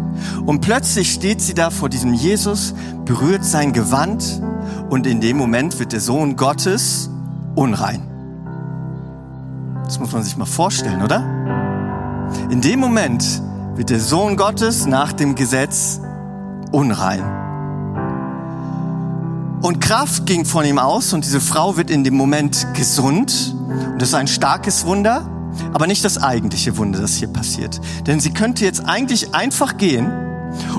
Und 0.44 0.60
plötzlich 0.60 1.12
steht 1.12 1.40
sie 1.40 1.54
da 1.54 1.70
vor 1.70 1.88
diesem 1.88 2.14
Jesus, 2.14 2.74
berührt 3.04 3.44
sein 3.44 3.72
Gewand 3.72 4.42
und 4.88 5.06
in 5.06 5.20
dem 5.20 5.36
Moment 5.36 5.78
wird 5.78 5.92
der 5.92 6.00
Sohn 6.00 6.36
Gottes 6.36 7.10
unrein. 7.54 8.02
Das 9.84 10.00
muss 10.00 10.12
man 10.12 10.22
sich 10.22 10.36
mal 10.36 10.46
vorstellen, 10.46 11.02
oder? 11.02 11.65
In 12.50 12.60
dem 12.60 12.80
Moment 12.80 13.42
wird 13.74 13.90
der 13.90 14.00
Sohn 14.00 14.36
Gottes 14.36 14.86
nach 14.86 15.12
dem 15.12 15.34
Gesetz 15.34 16.00
unrein. 16.72 17.22
Und 19.62 19.80
Kraft 19.80 20.26
ging 20.26 20.44
von 20.44 20.64
ihm 20.64 20.78
aus 20.78 21.12
und 21.12 21.24
diese 21.24 21.40
Frau 21.40 21.76
wird 21.76 21.90
in 21.90 22.04
dem 22.04 22.14
Moment 22.14 22.66
gesund. 22.74 23.54
Und 23.92 24.00
das 24.00 24.10
ist 24.10 24.14
ein 24.14 24.28
starkes 24.28 24.86
Wunder, 24.86 25.28
aber 25.72 25.86
nicht 25.86 26.04
das 26.04 26.22
eigentliche 26.22 26.76
Wunder, 26.76 27.00
das 27.00 27.14
hier 27.14 27.28
passiert. 27.28 27.80
Denn 28.06 28.20
sie 28.20 28.30
könnte 28.30 28.64
jetzt 28.64 28.84
eigentlich 28.86 29.34
einfach 29.34 29.76
gehen 29.76 30.25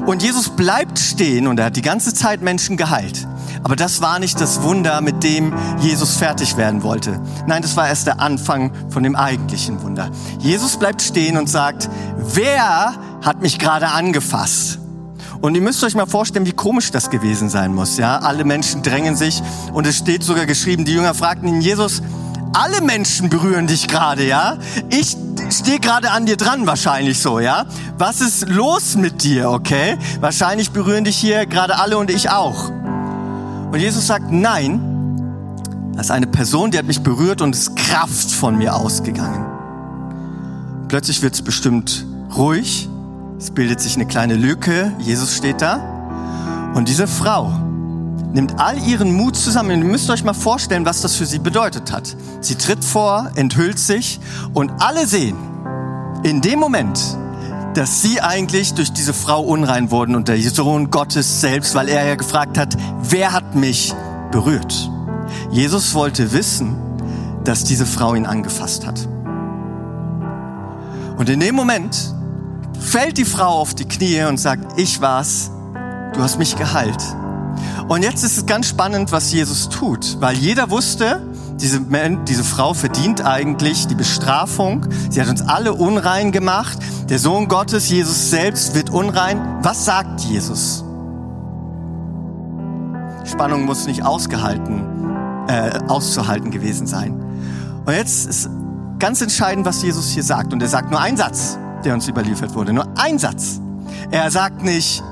und 0.05 0.23
Jesus 0.23 0.49
bleibt 0.49 0.99
stehen 0.99 1.47
und 1.47 1.59
er 1.59 1.65
hat 1.65 1.75
die 1.75 1.82
ganze 1.82 2.13
Zeit 2.13 2.41
Menschen 2.41 2.78
geheilt. 2.78 3.28
Aber 3.63 3.75
das 3.75 4.01
war 4.01 4.19
nicht 4.19 4.39
das 4.39 4.61
Wunder, 4.61 5.01
mit 5.01 5.23
dem 5.23 5.53
Jesus 5.80 6.15
fertig 6.15 6.57
werden 6.57 6.84
wollte. 6.84 7.19
Nein, 7.47 7.61
das 7.61 7.75
war 7.75 7.88
erst 7.88 8.07
der 8.07 8.19
Anfang 8.19 8.71
von 8.89 9.03
dem 9.03 9.15
eigentlichen 9.15 9.82
Wunder. 9.82 10.09
Jesus 10.39 10.78
bleibt 10.78 11.01
stehen 11.01 11.38
und 11.38 11.49
sagt, 11.49 11.89
wer 12.17 12.93
hat 13.21 13.41
mich 13.41 13.59
gerade 13.59 13.89
angefasst? 13.89 14.80
Und 15.41 15.55
ihr 15.55 15.61
müsst 15.61 15.84
euch 15.84 15.95
mal 15.95 16.07
vorstellen, 16.07 16.45
wie 16.45 16.53
komisch 16.53 16.91
das 16.91 17.09
gewesen 17.09 17.49
sein 17.49 17.73
muss. 17.73 17.97
Ja, 17.97 18.19
alle 18.19 18.43
Menschen 18.43 18.82
drängen 18.82 19.15
sich 19.15 19.41
und 19.73 19.86
es 19.86 19.97
steht 19.97 20.23
sogar 20.23 20.45
geschrieben, 20.45 20.84
die 20.86 20.93
Jünger 20.93 21.13
fragten 21.13 21.47
ihn, 21.47 21.61
Jesus, 21.61 22.01
alle 22.58 22.82
Menschen 22.82 23.30
berühren 23.30 23.68
dich 23.68 23.88
gerade, 23.88 24.26
ja? 24.26 24.58
Ich 24.89 25.16
stehe 25.51 25.80
gerade 25.80 26.10
an 26.12 26.26
dir 26.26 26.38
dran 26.38 26.66
wahrscheinlich 26.66 27.20
so, 27.20 27.39
ja? 27.39 27.66
Was 27.97 28.20
ist 28.20 28.49
los 28.49 28.95
mit 28.95 29.24
dir, 29.24 29.51
okay? 29.51 29.97
Wahrscheinlich 30.20 30.72
berühren 30.72 31.03
dich 31.03 31.18
hier 31.18 31.45
gerade 31.45 31.78
alle 31.78 31.97
und 31.97 32.10
ich 32.10 32.32
auch. 32.32 32.70
Und 32.70 33.80
Jesus 33.80 34.08
sagt, 34.08 34.32
nein, 34.32 34.82
das 35.95 36.08
ist 36.08 36.12
eine 36.12 36.28
Person, 36.28 36.72
die 36.72 36.80
hat 36.80 36.86
mich 36.86 37.01
berührt 37.01 37.41
und 37.41 37.53
ist 37.53 37.76
Kraft 37.76 38.32
von 38.32 38.58
mir 38.58 38.76
ausgegangen. 38.76 39.45
Plötzlich 40.88 41.22
wird 41.22 41.36
es 41.36 41.43
bestimmt 41.43 42.05
ruhig, 42.36 42.89
es 43.38 43.51
bildet 43.51 43.82
sich 43.82 43.95
eine 43.95 44.08
kleine 44.08 44.36
Lücke, 44.36 44.93
Jesus 44.99 45.36
steht 45.36 45.62
da 45.62 45.76
und 46.74 46.88
diese 46.88 47.08
Frau 47.08 47.66
nimmt 48.34 48.59
all 48.59 48.78
ihren 48.80 49.13
Mut 49.13 49.36
zusammen. 49.36 49.82
Ihr 49.82 49.88
müsst 49.88 50.09
euch 50.09 50.23
mal 50.23 50.34
vorstellen, 50.34 50.86
was 50.86 51.01
das 51.01 51.15
für 51.15 51.25
sie 51.25 51.39
bedeutet 51.39 51.91
hat. 51.91 52.15
Sie 52.41 52.55
tritt 52.55 52.84
vor, 52.84 53.32
enthüllt 53.36 53.80
sich 53.80 54.19
und 54.53 54.71
alle 54.80 55.07
sehen 55.07 55.38
in 56.23 56.41
dem 56.41 56.59
Moment, 56.59 56.99
dass 57.73 58.01
sie 58.01 58.21
eigentlich 58.21 58.73
durch 58.73 58.91
diese 58.91 59.13
Frau 59.13 59.41
unrein 59.41 59.91
wurden 59.91 60.15
und 60.15 60.28
der 60.28 60.41
Sohn 60.41 60.89
Gottes 60.89 61.41
selbst, 61.41 61.75
weil 61.75 61.89
er 61.89 62.05
ja 62.05 62.15
gefragt 62.15 62.57
hat, 62.57 62.75
wer 63.01 63.34
hat 63.34 63.55
mich 63.55 63.93
berührt? 64.32 64.89
Jesus 65.51 65.93
wollte 65.93 66.34
wissen, 66.34 66.75
dass 67.43 67.63
diese 67.63 67.86
Frau 67.86 68.15
ihn 68.15 68.25
angefasst 68.25 68.86
hat. 68.86 69.07
Und 71.17 71.30
in 71.30 71.39
dem 71.39 71.55
Moment 71.55 72.13
fällt 72.80 73.17
die 73.17 73.25
Frau 73.25 73.59
auf 73.59 73.73
die 73.73 73.86
Knie 73.86 74.23
und 74.23 74.39
sagt, 74.39 74.80
ich 74.80 75.01
war's, 75.01 75.51
du 76.13 76.21
hast 76.21 76.39
mich 76.39 76.55
geheilt. 76.55 77.03
Und 77.88 78.03
jetzt 78.03 78.23
ist 78.23 78.38
es 78.38 78.45
ganz 78.45 78.67
spannend, 78.67 79.13
was 79.13 79.31
Jesus 79.31 79.69
tut, 79.69 80.17
weil 80.19 80.35
jeder 80.35 80.69
wusste, 80.69 81.21
diese, 81.55 81.79
diese 82.27 82.43
Frau 82.43 82.73
verdient 82.73 83.25
eigentlich 83.25 83.88
die 83.88 83.95
Bestrafung. 83.95 84.85
Sie 85.09 85.21
hat 85.21 85.29
uns 85.29 85.41
alle 85.41 85.73
unrein 85.73 86.31
gemacht. 86.31 86.77
Der 87.09 87.17
Sohn 87.17 87.47
Gottes, 87.47 87.89
Jesus 87.89 88.29
selbst, 88.29 88.75
wird 88.75 88.89
unrein. 88.89 89.57
Was 89.63 89.85
sagt 89.85 90.21
Jesus? 90.21 90.83
Spannung 93.23 93.65
muss 93.65 93.88
nicht 93.88 94.03
ausgehalten, 94.03 94.83
äh, 95.47 95.79
auszuhalten 95.88 96.51
gewesen 96.51 96.88
sein. 96.88 97.13
Und 97.85 97.93
jetzt 97.93 98.27
ist 98.27 98.49
ganz 98.99 99.21
entscheidend, 99.21 99.65
was 99.65 99.81
Jesus 99.81 100.09
hier 100.09 100.23
sagt. 100.23 100.51
Und 100.51 100.61
er 100.61 100.67
sagt 100.67 100.91
nur 100.91 100.99
einen 100.99 101.17
Satz, 101.17 101.57
der 101.85 101.93
uns 101.93 102.07
überliefert 102.07 102.53
wurde. 102.53 102.73
Nur 102.73 102.88
ein 102.97 103.17
Satz. 103.17 103.61
Er 104.11 104.29
sagt 104.29 104.61
nicht, 104.61 105.03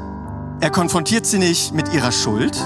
er 0.66 0.72
konfrontiert 0.72 1.28
sie 1.28 1.38
nicht 1.38 1.76
mit 1.76 1.93
ihrer 1.93 2.11
Schuld. 2.11 2.57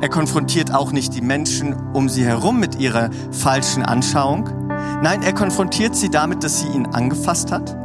Er 0.00 0.08
konfrontiert 0.08 0.72
auch 0.72 0.92
nicht 0.92 1.14
die 1.16 1.20
Menschen 1.20 1.74
um 1.92 2.08
sie 2.08 2.24
herum 2.24 2.60
mit 2.60 2.76
ihrer 2.76 3.10
falschen 3.32 3.82
Anschauung. 3.82 4.48
Nein, 5.02 5.20
er 5.20 5.32
konfrontiert 5.32 5.96
sie 5.96 6.10
damit, 6.10 6.44
dass 6.44 6.60
sie 6.60 6.68
ihn 6.68 6.86
angefasst 6.86 7.50
hat. 7.50 7.76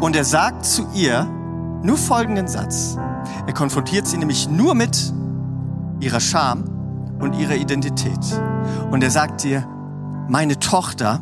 Und 0.00 0.16
er 0.16 0.24
sagt 0.24 0.66
zu 0.66 0.88
ihr 0.92 1.22
nur 1.84 1.96
folgenden 1.96 2.48
Satz. 2.48 2.98
Er 3.46 3.52
konfrontiert 3.52 4.08
sie 4.08 4.18
nämlich 4.18 4.48
nur 4.50 4.74
mit 4.74 5.14
ihrer 6.00 6.18
Scham 6.18 6.64
und 7.20 7.34
ihrer 7.34 7.54
Identität. 7.54 8.18
Und 8.90 9.04
er 9.04 9.12
sagt 9.12 9.44
ihr, 9.44 9.68
meine 10.26 10.58
Tochter, 10.58 11.20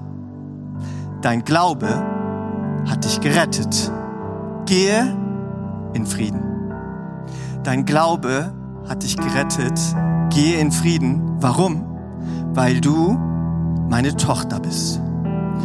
dein 1.20 1.44
Glaube 1.44 1.88
hat 2.88 3.04
dich 3.04 3.20
gerettet. 3.20 3.92
Gehe 4.64 5.14
in 5.92 6.06
Frieden. 6.06 6.47
Dein 7.64 7.84
Glaube 7.84 8.52
hat 8.88 9.02
dich 9.02 9.16
gerettet. 9.16 9.78
Gehe 10.30 10.58
in 10.58 10.72
Frieden. 10.72 11.40
Warum? 11.40 11.84
Weil 12.54 12.80
du 12.80 13.18
meine 13.88 14.16
Tochter 14.16 14.60
bist. 14.60 15.00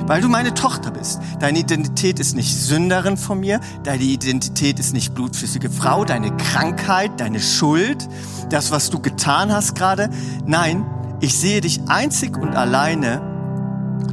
Weil 0.05 0.21
du 0.21 0.27
meine 0.27 0.53
Tochter 0.53 0.91
bist. 0.91 1.21
Deine 1.39 1.59
Identität 1.59 2.19
ist 2.19 2.35
nicht 2.35 2.55
Sünderin 2.55 3.15
von 3.15 3.39
mir. 3.39 3.59
Deine 3.83 4.03
Identität 4.03 4.79
ist 4.79 4.93
nicht 4.93 5.13
blutflüssige 5.13 5.69
Frau. 5.69 6.03
Deine 6.03 6.35
Krankheit, 6.35 7.11
deine 7.19 7.39
Schuld, 7.39 8.07
das, 8.49 8.71
was 8.71 8.89
du 8.89 8.99
getan 8.99 9.51
hast 9.51 9.75
gerade. 9.75 10.09
Nein, 10.45 10.85
ich 11.21 11.37
sehe 11.37 11.61
dich 11.61 11.81
einzig 11.87 12.37
und 12.37 12.55
alleine 12.55 13.21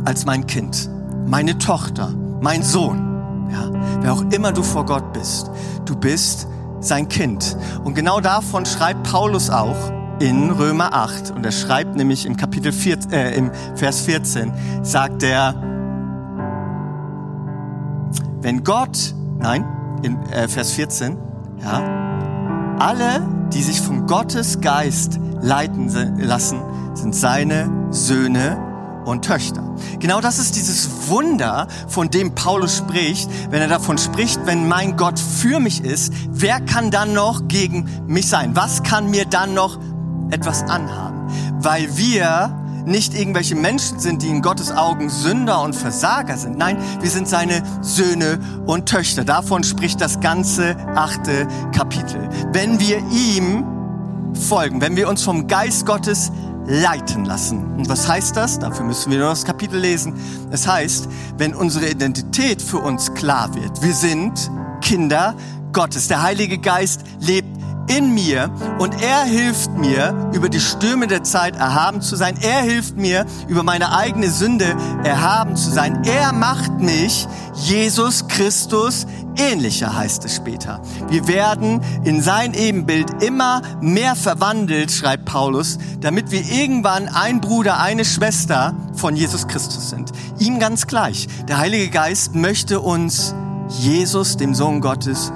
als 0.05 0.27
mein 0.27 0.47
Kind, 0.47 0.89
meine 1.27 1.59
Tochter, 1.59 2.15
mein 2.41 2.63
Sohn. 2.63 3.49
Ja, 3.51 3.69
wer 4.01 4.13
auch 4.13 4.23
immer 4.31 4.53
du 4.53 4.63
vor 4.63 4.87
Gott 4.87 5.13
bist, 5.13 5.51
du 5.87 5.97
bist 5.97 6.47
sein 6.81 7.09
Kind. 7.09 7.57
Und 7.85 7.95
genau 7.95 8.21
davon 8.21 8.67
schreibt 8.67 9.11
Paulus 9.11 9.51
auch 9.51 9.77
in 10.21 10.51
Römer 10.51 10.93
8. 10.93 11.31
Und 11.31 11.45
er 11.45 11.53
schreibt 11.53 11.97
nämlich 11.97 12.27
im 12.27 12.37
Kapitel 12.37 12.73
4, 12.73 12.99
äh, 13.13 13.37
im 13.37 13.51
Vers 13.75 14.01
14, 14.03 14.53
sagt 14.83 15.23
er, 15.23 15.55
wenn 18.43 18.65
Gott, 18.65 19.15
nein, 19.39 19.65
in 20.03 20.23
äh, 20.31 20.49
Vers 20.49 20.73
14, 20.73 21.19
ja, 21.63 22.77
alle, 22.79 23.27
die 23.53 23.63
sich 23.63 23.81
von 23.81 24.07
Gottes 24.07 24.61
Geist 24.61 25.19
leiten 25.41 25.89
lassen, 26.19 26.61
sind 26.95 27.15
seine 27.15 27.71
Söhne 27.91 28.70
und 29.05 29.25
Töchter. 29.25 29.63
Genau 29.99 30.21
das 30.21 30.39
ist 30.39 30.57
dieses 30.57 31.09
Wunder, 31.09 31.69
von 31.89 32.11
dem 32.11 32.35
Paulus 32.35 32.79
spricht, 32.79 33.29
wenn 33.51 33.61
er 33.61 33.69
davon 33.69 33.99
spricht, 33.99 34.41
wenn 34.47 34.69
mein 34.69 34.97
Gott 34.97 35.19
für 35.19 35.61
mich 35.61 35.85
ist, 35.85 36.13
wer 36.31 36.61
kann 36.61 36.91
dann 36.91 37.13
noch 37.13 37.49
gegen 37.49 37.89
mich 38.07 38.29
sein? 38.29 38.57
Was 38.57 38.83
kann 38.83 39.11
mir 39.11 39.25
dann 39.25 39.55
noch 39.55 39.79
etwas 40.31 40.63
anhaben? 40.63 41.29
Weil 41.61 41.97
wir 41.97 42.57
nicht 42.87 43.15
irgendwelche 43.15 43.55
Menschen 43.55 43.99
sind, 43.99 44.23
die 44.23 44.29
in 44.29 44.43
Gottes 44.43 44.73
Augen 44.73 45.11
Sünder 45.11 45.63
und 45.63 45.75
Versager 45.75 46.37
sind. 46.37 46.59
Nein, 46.59 46.79
wir 47.01 47.11
sind 47.11 47.29
seine 47.29 47.63
Söhne 47.83 48.39
und 48.67 48.87
Töchter. 48.87 49.25
Davon 49.25 49.65
spricht 49.65 50.01
das 50.01 50.21
ganze 50.21 50.77
achte 50.95 51.47
Kapitel. 51.73 52.29
Wenn 52.53 52.81
wir 52.81 52.99
ihm 53.11 53.65
folgen, 54.35 54.81
wenn 54.81 54.97
wir 54.97 55.09
uns 55.09 55.23
vom 55.23 55.47
Geist 55.47 55.87
Gottes 55.87 56.33
leiten 56.71 57.25
lassen. 57.25 57.75
Und 57.75 57.89
was 57.89 58.09
heißt 58.09 58.37
das? 58.37 58.59
Dafür 58.59 58.85
müssen 58.85 59.11
wir 59.11 59.19
nur 59.19 59.29
das 59.29 59.45
Kapitel 59.45 59.79
lesen. 59.81 60.15
Es 60.53 60.67
heißt, 60.67 61.09
wenn 61.37 61.55
unsere 61.55 61.91
Identität 61.91 62.63
für 62.63 62.79
uns 62.79 63.13
klar 63.15 63.53
wird, 63.55 63.83
wir 63.83 63.93
sind 63.93 64.51
Kinder 64.81 65.35
Gottes. 65.73 66.07
Der 66.07 66.23
Heilige 66.23 66.59
Geist 66.59 67.03
lebt 67.19 67.60
in 67.91 68.15
mir 68.15 68.51
und 68.79 69.03
er 69.03 69.25
hilft 69.25 69.73
mir, 69.77 70.31
über 70.33 70.49
die 70.49 70.61
Stürme 70.61 71.07
der 71.07 71.25
Zeit 71.25 71.57
erhaben 71.57 72.01
zu 72.01 72.17
sein. 72.17 72.37
Er 72.41 72.61
hilft 72.63 72.97
mir, 72.97 73.27
über 73.49 73.63
meine 73.63 73.93
eigene 73.93 74.31
Sünde 74.31 74.77
erhaben 75.05 75.57
zu 75.57 75.71
sein. 75.71 76.03
Er 76.05 76.33
macht 76.33 76.81
mich 76.81 77.27
Jesus 77.55 78.29
Christus 78.29 79.07
ähnlicher, 79.37 79.95
heißt 79.95 80.25
es 80.25 80.37
später. 80.37 80.81
Wir 81.09 81.27
werden 81.27 81.81
in 82.05 82.23
sein 82.23 82.55
Ebenbild 82.55 83.23
immer 83.23 83.63
mehr 83.81 84.15
verwandelt, 84.15 84.91
schreibt 84.91 85.25
Paulus, 85.25 85.79
damit 86.01 86.31
wir 86.31 86.45
irgendwann 86.45 87.09
ein 87.09 87.41
Bruder, 87.41 87.81
eine 87.81 88.05
Schwester 88.05 88.75
von 88.95 89.17
Jesus 89.17 89.49
Christus 89.49 89.91
sind. 89.91 90.13
Ihm 90.39 90.59
ganz 90.59 90.87
gleich. 90.87 91.29
Der 91.49 91.59
Heilige 91.59 91.91
Geist 91.91 92.35
möchte 92.35 92.81
uns 92.81 93.35
Jesus, 93.69 94.37
dem 94.37 94.55
Sohn 94.55 94.81
Gottes, 94.81 95.33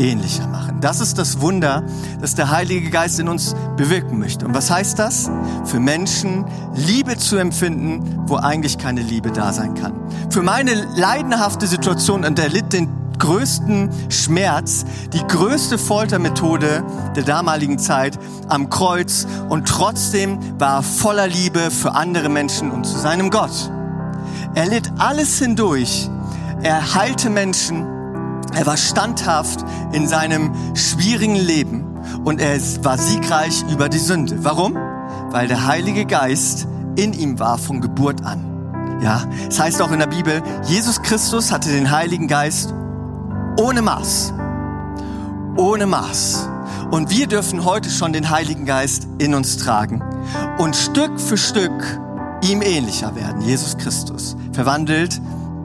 ähnlicher 0.00 0.48
machen. 0.48 0.80
Das 0.80 1.00
ist 1.00 1.18
das 1.18 1.40
Wunder, 1.40 1.84
das 2.20 2.34
der 2.34 2.50
Heilige 2.50 2.90
Geist 2.90 3.20
in 3.20 3.28
uns 3.28 3.54
bewirken 3.76 4.18
möchte. 4.18 4.46
Und 4.46 4.54
was 4.54 4.70
heißt 4.70 4.98
das? 4.98 5.30
Für 5.64 5.78
Menschen 5.78 6.46
Liebe 6.74 7.16
zu 7.18 7.36
empfinden, 7.36 8.24
wo 8.26 8.36
eigentlich 8.36 8.78
keine 8.78 9.02
Liebe 9.02 9.30
da 9.30 9.52
sein 9.52 9.74
kann. 9.74 9.92
Für 10.30 10.42
meine 10.42 10.74
leidenhafte 10.96 11.66
Situation, 11.66 12.24
und 12.24 12.38
der 12.38 12.48
litt 12.48 12.72
den 12.72 12.88
größten 13.18 13.90
Schmerz, 14.08 14.86
die 15.12 15.22
größte 15.26 15.76
Foltermethode 15.78 16.82
der 17.14 17.22
damaligen 17.22 17.78
Zeit 17.78 18.18
am 18.48 18.70
Kreuz 18.70 19.26
und 19.48 19.68
trotzdem 19.68 20.38
war 20.58 20.78
er 20.78 20.82
voller 20.82 21.28
Liebe 21.28 21.70
für 21.70 21.94
andere 21.94 22.30
Menschen 22.30 22.70
und 22.70 22.84
zu 22.84 22.98
seinem 22.98 23.30
Gott. 23.30 23.70
Er 24.54 24.66
litt 24.66 24.90
alles 24.98 25.38
hindurch. 25.38 26.08
Er 26.62 26.94
heilte 26.94 27.30
Menschen, 27.30 27.86
er 28.54 28.66
war 28.66 28.76
standhaft 28.76 29.64
in 29.92 30.06
seinem 30.06 30.52
schwierigen 30.74 31.36
Leben 31.36 31.84
und 32.24 32.40
er 32.40 32.58
war 32.82 32.98
siegreich 32.98 33.64
über 33.70 33.88
die 33.88 33.98
Sünde. 33.98 34.44
Warum? 34.44 34.74
Weil 35.30 35.48
der 35.48 35.66
Heilige 35.66 36.06
Geist 36.06 36.66
in 36.96 37.12
ihm 37.12 37.38
war 37.38 37.58
von 37.58 37.80
Geburt 37.80 38.24
an. 38.24 39.00
Ja, 39.02 39.22
es 39.48 39.56
das 39.56 39.60
heißt 39.60 39.82
auch 39.82 39.92
in 39.92 39.98
der 39.98 40.06
Bibel, 40.06 40.42
Jesus 40.64 41.00
Christus 41.02 41.50
hatte 41.50 41.70
den 41.70 41.90
Heiligen 41.90 42.28
Geist 42.28 42.74
ohne 43.58 43.82
Maß. 43.82 44.34
Ohne 45.56 45.86
Maß. 45.86 46.48
Und 46.90 47.10
wir 47.10 47.26
dürfen 47.26 47.64
heute 47.64 47.88
schon 47.88 48.12
den 48.12 48.30
Heiligen 48.30 48.66
Geist 48.66 49.06
in 49.18 49.34
uns 49.34 49.56
tragen 49.56 50.02
und 50.58 50.74
Stück 50.76 51.20
für 51.20 51.36
Stück 51.36 52.00
ihm 52.42 52.62
ähnlicher 52.62 53.14
werden, 53.14 53.42
Jesus 53.42 53.76
Christus, 53.76 54.36
verwandelt 54.52 55.20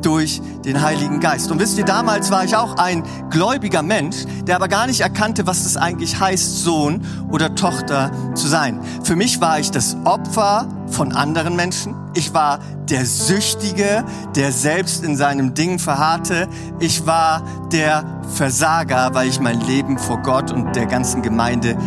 durch 0.05 0.39
den 0.63 0.81
Heiligen 0.81 1.19
Geist. 1.19 1.51
Und 1.51 1.59
wisst 1.59 1.77
ihr, 1.77 1.85
damals 1.85 2.29
war 2.29 2.45
ich 2.45 2.55
auch 2.55 2.77
ein 2.77 3.03
gläubiger 3.31 3.81
Mensch, 3.81 4.17
der 4.43 4.55
aber 4.55 4.67
gar 4.67 4.85
nicht 4.85 5.01
erkannte, 5.01 5.47
was 5.47 5.65
es 5.65 5.77
eigentlich 5.77 6.19
heißt, 6.19 6.63
Sohn 6.63 7.03
oder 7.31 7.55
Tochter 7.55 8.11
zu 8.35 8.47
sein. 8.47 8.79
Für 9.03 9.15
mich 9.15 9.41
war 9.41 9.59
ich 9.59 9.71
das 9.71 9.97
Opfer 10.05 10.67
von 10.87 11.11
anderen 11.11 11.55
Menschen. 11.55 11.95
Ich 12.13 12.33
war 12.33 12.59
der 12.87 13.05
Süchtige, 13.05 14.05
der 14.35 14.51
selbst 14.51 15.03
in 15.03 15.17
seinem 15.17 15.55
Ding 15.55 15.79
verharrte. 15.79 16.47
Ich 16.79 17.07
war 17.07 17.41
der 17.71 18.05
Versager, 18.35 19.13
weil 19.13 19.27
ich 19.27 19.39
mein 19.39 19.59
Leben 19.61 19.97
vor 19.97 20.19
Gott 20.21 20.51
und 20.51 20.75
der 20.75 20.85
ganzen 20.85 21.23
Gemeinde 21.23 21.77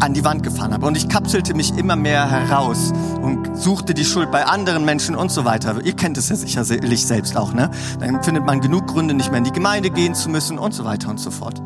an 0.00 0.14
die 0.14 0.24
Wand 0.24 0.42
gefahren 0.42 0.72
habe. 0.72 0.86
Und 0.86 0.96
ich 0.96 1.08
kapselte 1.08 1.54
mich 1.54 1.76
immer 1.76 1.96
mehr 1.96 2.30
heraus 2.30 2.92
und 3.20 3.56
suchte 3.56 3.94
die 3.94 4.04
Schuld 4.04 4.30
bei 4.30 4.44
anderen 4.44 4.84
Menschen 4.84 5.14
und 5.14 5.30
so 5.30 5.44
weiter. 5.44 5.80
Ihr 5.84 5.94
kennt 5.94 6.18
es 6.18 6.28
ja 6.28 6.36
sicherlich 6.36 7.06
selbst 7.06 7.36
auch, 7.36 7.52
ne? 7.52 7.70
Dann 8.00 8.22
findet 8.22 8.44
man 8.44 8.60
genug 8.60 8.86
Gründe, 8.86 9.14
nicht 9.14 9.30
mehr 9.30 9.38
in 9.38 9.44
die 9.44 9.52
Gemeinde 9.52 9.90
gehen 9.90 10.14
zu 10.14 10.30
müssen 10.30 10.58
und 10.58 10.72
so 10.72 10.84
weiter 10.84 11.08
und 11.08 11.18
so 11.18 11.30
fort. 11.30 11.60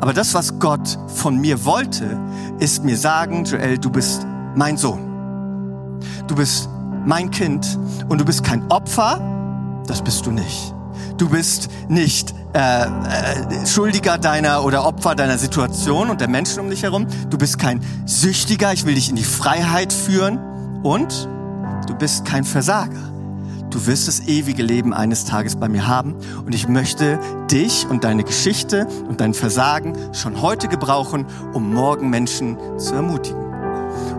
Aber 0.00 0.12
das, 0.12 0.34
was 0.34 0.58
Gott 0.58 0.98
von 1.08 1.38
mir 1.38 1.64
wollte, 1.64 2.18
ist 2.58 2.84
mir 2.84 2.96
sagen, 2.96 3.44
Joel, 3.44 3.78
du 3.78 3.90
bist 3.90 4.26
mein 4.54 4.76
Sohn. 4.76 5.00
Du 6.26 6.34
bist 6.34 6.68
mein 7.04 7.30
Kind 7.30 7.78
und 8.08 8.20
du 8.20 8.24
bist 8.24 8.44
kein 8.44 8.70
Opfer, 8.70 9.20
das 9.86 10.02
bist 10.02 10.26
du 10.26 10.30
nicht. 10.30 10.74
Du 11.16 11.28
bist 11.28 11.68
nicht 11.88 12.34
äh, 12.52 12.82
äh, 12.82 13.66
Schuldiger 13.66 14.18
deiner 14.18 14.64
oder 14.64 14.84
Opfer 14.86 15.14
deiner 15.14 15.38
Situation 15.38 16.10
und 16.10 16.20
der 16.20 16.28
Menschen 16.28 16.60
um 16.60 16.70
dich 16.70 16.82
herum. 16.82 17.06
Du 17.30 17.38
bist 17.38 17.58
kein 17.58 17.82
Süchtiger, 18.06 18.72
ich 18.72 18.86
will 18.86 18.94
dich 18.94 19.10
in 19.10 19.16
die 19.16 19.24
Freiheit 19.24 19.92
führen. 19.92 20.38
Und 20.82 21.28
du 21.86 21.94
bist 21.94 22.24
kein 22.24 22.44
Versager. 22.44 23.12
Du 23.70 23.86
wirst 23.86 24.08
das 24.08 24.20
ewige 24.20 24.62
Leben 24.62 24.94
eines 24.94 25.24
Tages 25.26 25.56
bei 25.56 25.68
mir 25.68 25.86
haben 25.86 26.14
und 26.46 26.54
ich 26.54 26.68
möchte 26.68 27.18
dich 27.50 27.86
und 27.88 28.02
deine 28.02 28.24
Geschichte 28.24 28.86
und 29.08 29.20
dein 29.20 29.34
Versagen 29.34 29.94
schon 30.14 30.40
heute 30.40 30.68
gebrauchen, 30.68 31.26
um 31.52 31.74
morgen 31.74 32.08
Menschen 32.08 32.56
zu 32.78 32.94
ermutigen. 32.94 33.42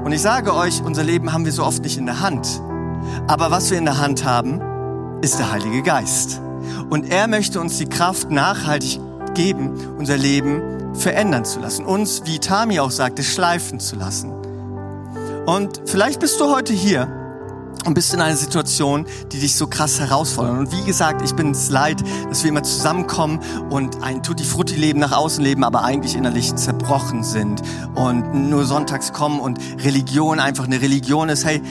Und 0.03 0.11
ich 0.11 0.21
sage 0.21 0.53
euch, 0.53 0.83
unser 0.83 1.03
Leben 1.03 1.33
haben 1.33 1.45
wir 1.45 1.51
so 1.51 1.63
oft 1.63 1.81
nicht 1.81 1.97
in 1.97 2.05
der 2.05 2.19
Hand. 2.19 2.61
Aber 3.27 3.49
was 3.49 3.71
wir 3.71 3.79
in 3.79 3.85
der 3.85 3.97
Hand 3.97 4.23
haben, 4.23 4.61
ist 5.21 5.39
der 5.39 5.51
Heilige 5.51 5.81
Geist. 5.81 6.41
Und 6.89 7.09
er 7.09 7.27
möchte 7.27 7.59
uns 7.59 7.77
die 7.77 7.87
Kraft 7.87 8.31
nachhaltig 8.31 8.99
geben, 9.33 9.95
unser 9.97 10.17
Leben 10.17 10.61
verändern 10.95 11.45
zu 11.45 11.59
lassen. 11.59 11.85
Uns, 11.85 12.23
wie 12.25 12.39
Tami 12.39 12.79
auch 12.79 12.91
sagte, 12.91 13.23
schleifen 13.23 13.79
zu 13.79 13.95
lassen. 13.95 14.33
Und 15.45 15.81
vielleicht 15.85 16.19
bist 16.19 16.39
du 16.39 16.53
heute 16.53 16.73
hier 16.73 17.07
und 17.85 17.93
bist 17.93 18.13
in 18.13 18.21
einer 18.21 18.35
Situation, 18.35 19.05
die 19.31 19.39
dich 19.39 19.55
so 19.55 19.67
krass 19.67 19.99
herausfordert. 19.99 20.57
Und 20.57 20.71
wie 20.71 20.85
gesagt, 20.85 21.21
ich 21.23 21.33
bin 21.33 21.51
es 21.51 21.69
leid, 21.69 22.03
dass 22.27 22.43
wir 22.43 22.49
immer 22.49 22.63
zusammenkommen 22.63 23.39
und 23.69 24.03
ein 24.03 24.21
Tutti-Frutti-Leben 24.21 24.99
nach 24.99 25.13
außen 25.13 25.43
leben, 25.43 25.63
aber 25.63 25.83
eigentlich 25.83 26.15
innerlich 26.15 26.55
zerbrochen 26.55 27.23
sind 27.23 27.61
und 27.95 28.49
nur 28.49 28.65
sonntags 28.65 29.13
kommen 29.13 29.39
und 29.39 29.59
Religion 29.83 30.39
einfach 30.39 30.65
eine 30.65 30.81
Religion 30.81 31.29
ist. 31.29 31.45
Hey, 31.45 31.61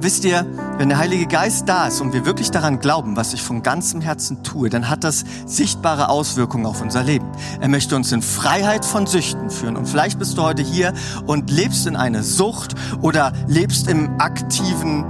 Wisst 0.00 0.24
ihr, 0.24 0.46
wenn 0.76 0.88
der 0.88 0.98
Heilige 0.98 1.26
Geist 1.26 1.68
da 1.68 1.88
ist 1.88 2.00
und 2.00 2.12
wir 2.12 2.24
wirklich 2.24 2.52
daran 2.52 2.78
glauben, 2.78 3.16
was 3.16 3.34
ich 3.34 3.42
von 3.42 3.64
ganzem 3.64 4.00
Herzen 4.00 4.44
tue, 4.44 4.70
dann 4.70 4.88
hat 4.88 5.02
das 5.02 5.24
sichtbare 5.44 6.08
Auswirkungen 6.08 6.66
auf 6.66 6.80
unser 6.80 7.02
Leben. 7.02 7.26
Er 7.60 7.66
möchte 7.66 7.96
uns 7.96 8.12
in 8.12 8.22
Freiheit 8.22 8.84
von 8.84 9.08
Süchten 9.08 9.50
führen. 9.50 9.76
Und 9.76 9.86
vielleicht 9.88 10.20
bist 10.20 10.38
du 10.38 10.42
heute 10.42 10.62
hier 10.62 10.92
und 11.26 11.50
lebst 11.50 11.88
in 11.88 11.96
einer 11.96 12.22
Sucht 12.22 12.76
oder 13.02 13.32
lebst 13.48 13.88
im 13.88 14.20
aktiven, 14.20 15.04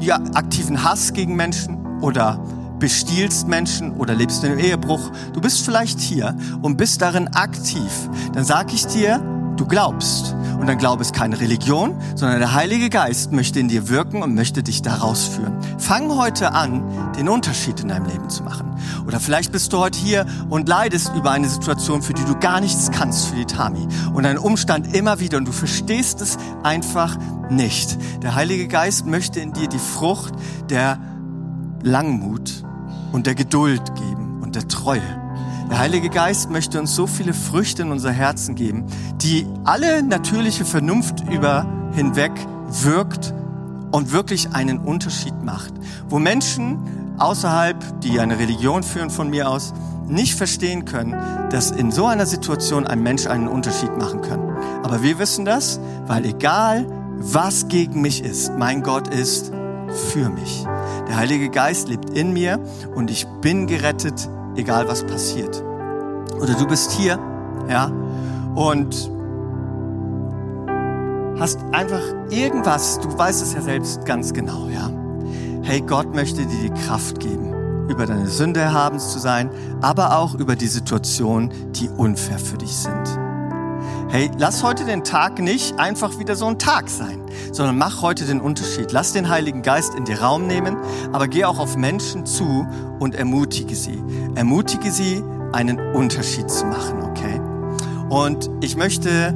ja, 0.00 0.16
aktiven 0.34 0.82
Hass 0.82 1.12
gegen 1.12 1.36
Menschen 1.36 2.00
oder 2.00 2.40
bestiehlst 2.80 3.46
Menschen 3.46 3.92
oder 3.92 4.16
lebst 4.16 4.42
in 4.42 4.50
einem 4.50 4.58
Ehebruch. 4.58 5.12
Du 5.32 5.40
bist 5.40 5.64
vielleicht 5.64 6.00
hier 6.00 6.36
und 6.62 6.76
bist 6.76 7.00
darin 7.00 7.28
aktiv. 7.28 7.92
Dann 8.32 8.44
sag 8.44 8.74
ich 8.74 8.88
dir, 8.88 9.22
du 9.56 9.66
glaubst. 9.66 10.34
Und 10.58 10.66
dein 10.66 10.78
Glaube 10.78 11.02
ist 11.02 11.14
keine 11.14 11.40
Religion, 11.40 11.94
sondern 12.14 12.38
der 12.38 12.54
Heilige 12.54 12.88
Geist 12.88 13.32
möchte 13.32 13.60
in 13.60 13.68
dir 13.68 13.88
wirken 13.88 14.22
und 14.22 14.34
möchte 14.34 14.62
dich 14.62 14.82
da 14.82 14.96
rausführen. 14.96 15.54
Fang 15.78 16.14
heute 16.16 16.52
an, 16.52 17.12
den 17.18 17.28
Unterschied 17.28 17.80
in 17.80 17.88
deinem 17.88 18.06
Leben 18.06 18.30
zu 18.30 18.42
machen. 18.44 18.74
Oder 19.06 19.20
vielleicht 19.20 19.52
bist 19.52 19.72
du 19.72 19.78
heute 19.78 19.98
hier 19.98 20.26
und 20.48 20.68
leidest 20.68 21.12
über 21.14 21.32
eine 21.32 21.48
Situation, 21.48 22.02
für 22.02 22.14
die 22.14 22.24
du 22.24 22.38
gar 22.38 22.60
nichts 22.60 22.90
kannst 22.90 23.26
für 23.26 23.36
die 23.36 23.44
Tami. 23.44 23.86
Und 24.14 24.26
ein 24.26 24.38
Umstand 24.38 24.94
immer 24.94 25.20
wieder 25.20 25.38
und 25.38 25.46
du 25.46 25.52
verstehst 25.52 26.20
es 26.20 26.38
einfach 26.62 27.16
nicht. 27.50 27.98
Der 28.22 28.34
Heilige 28.34 28.68
Geist 28.68 29.06
möchte 29.06 29.40
in 29.40 29.52
dir 29.52 29.68
die 29.68 29.78
Frucht 29.78 30.34
der 30.70 30.98
Langmut 31.82 32.64
und 33.12 33.26
der 33.26 33.34
Geduld 33.34 33.94
geben 33.94 34.40
und 34.42 34.54
der 34.54 34.66
Treue. 34.68 35.23
Der 35.70 35.78
Heilige 35.78 36.10
Geist 36.10 36.50
möchte 36.50 36.78
uns 36.78 36.94
so 36.94 37.06
viele 37.06 37.32
Früchte 37.32 37.82
in 37.82 37.90
unser 37.90 38.12
Herzen 38.12 38.54
geben, 38.54 38.84
die 39.16 39.46
alle 39.64 40.02
natürliche 40.02 40.64
Vernunft 40.64 41.24
über 41.32 41.66
hinweg 41.94 42.32
wirkt 42.82 43.34
und 43.90 44.12
wirklich 44.12 44.52
einen 44.52 44.78
Unterschied 44.78 45.42
macht. 45.42 45.72
Wo 46.08 46.18
Menschen 46.18 46.78
außerhalb, 47.18 48.00
die 48.02 48.20
eine 48.20 48.38
Religion 48.38 48.82
führen 48.82 49.10
von 49.10 49.30
mir 49.30 49.48
aus, 49.48 49.72
nicht 50.06 50.34
verstehen 50.34 50.84
können, 50.84 51.14
dass 51.50 51.70
in 51.70 51.90
so 51.90 52.06
einer 52.06 52.26
Situation 52.26 52.86
ein 52.86 53.02
Mensch 53.02 53.26
einen 53.26 53.48
Unterschied 53.48 53.96
machen 53.96 54.20
kann. 54.20 54.40
Aber 54.82 55.02
wir 55.02 55.18
wissen 55.18 55.44
das, 55.44 55.80
weil 56.06 56.26
egal 56.26 56.86
was 57.18 57.68
gegen 57.68 58.02
mich 58.02 58.22
ist, 58.22 58.52
mein 58.58 58.82
Gott 58.82 59.08
ist 59.08 59.50
für 60.12 60.28
mich. 60.28 60.66
Der 61.08 61.16
Heilige 61.16 61.48
Geist 61.48 61.88
lebt 61.88 62.10
in 62.10 62.32
mir 62.32 62.60
und 62.94 63.10
ich 63.10 63.26
bin 63.40 63.66
gerettet 63.66 64.28
egal 64.56 64.88
was 64.88 65.04
passiert. 65.04 65.62
Oder 66.40 66.54
du 66.54 66.66
bist 66.66 66.92
hier, 66.92 67.18
ja, 67.68 67.90
und 68.54 69.10
hast 71.38 71.58
einfach 71.72 72.02
irgendwas, 72.30 73.00
du 73.00 73.16
weißt 73.16 73.42
es 73.42 73.54
ja 73.54 73.60
selbst 73.60 74.04
ganz 74.04 74.32
genau, 74.32 74.68
ja. 74.68 74.90
Hey, 75.62 75.80
Gott 75.80 76.14
möchte 76.14 76.44
dir 76.44 76.68
die 76.68 76.82
Kraft 76.86 77.20
geben, 77.20 77.88
über 77.88 78.06
deine 78.06 78.26
Sünde 78.26 78.60
erhabens 78.60 79.12
zu 79.12 79.18
sein, 79.18 79.50
aber 79.80 80.18
auch 80.18 80.34
über 80.34 80.56
die 80.56 80.68
Situationen, 80.68 81.50
die 81.72 81.88
unfair 81.88 82.38
für 82.38 82.58
dich 82.58 82.76
sind. 82.76 83.23
Hey, 84.14 84.30
lass 84.38 84.62
heute 84.62 84.84
den 84.84 85.02
Tag 85.02 85.40
nicht 85.40 85.76
einfach 85.76 86.20
wieder 86.20 86.36
so 86.36 86.46
ein 86.46 86.56
Tag 86.56 86.88
sein, 86.88 87.20
sondern 87.50 87.76
mach 87.76 88.00
heute 88.00 88.24
den 88.24 88.40
Unterschied. 88.40 88.92
Lass 88.92 89.12
den 89.12 89.28
Heiligen 89.28 89.62
Geist 89.62 89.92
in 89.96 90.04
dir 90.04 90.20
Raum 90.20 90.46
nehmen, 90.46 90.76
aber 91.12 91.26
geh 91.26 91.44
auch 91.44 91.58
auf 91.58 91.76
Menschen 91.76 92.24
zu 92.24 92.64
und 93.00 93.16
ermutige 93.16 93.74
sie. 93.74 94.00
Ermutige 94.36 94.92
sie, 94.92 95.20
einen 95.52 95.80
Unterschied 95.94 96.48
zu 96.48 96.64
machen, 96.64 97.02
okay? 97.02 97.40
Und 98.08 98.48
ich 98.60 98.76
möchte, 98.76 99.34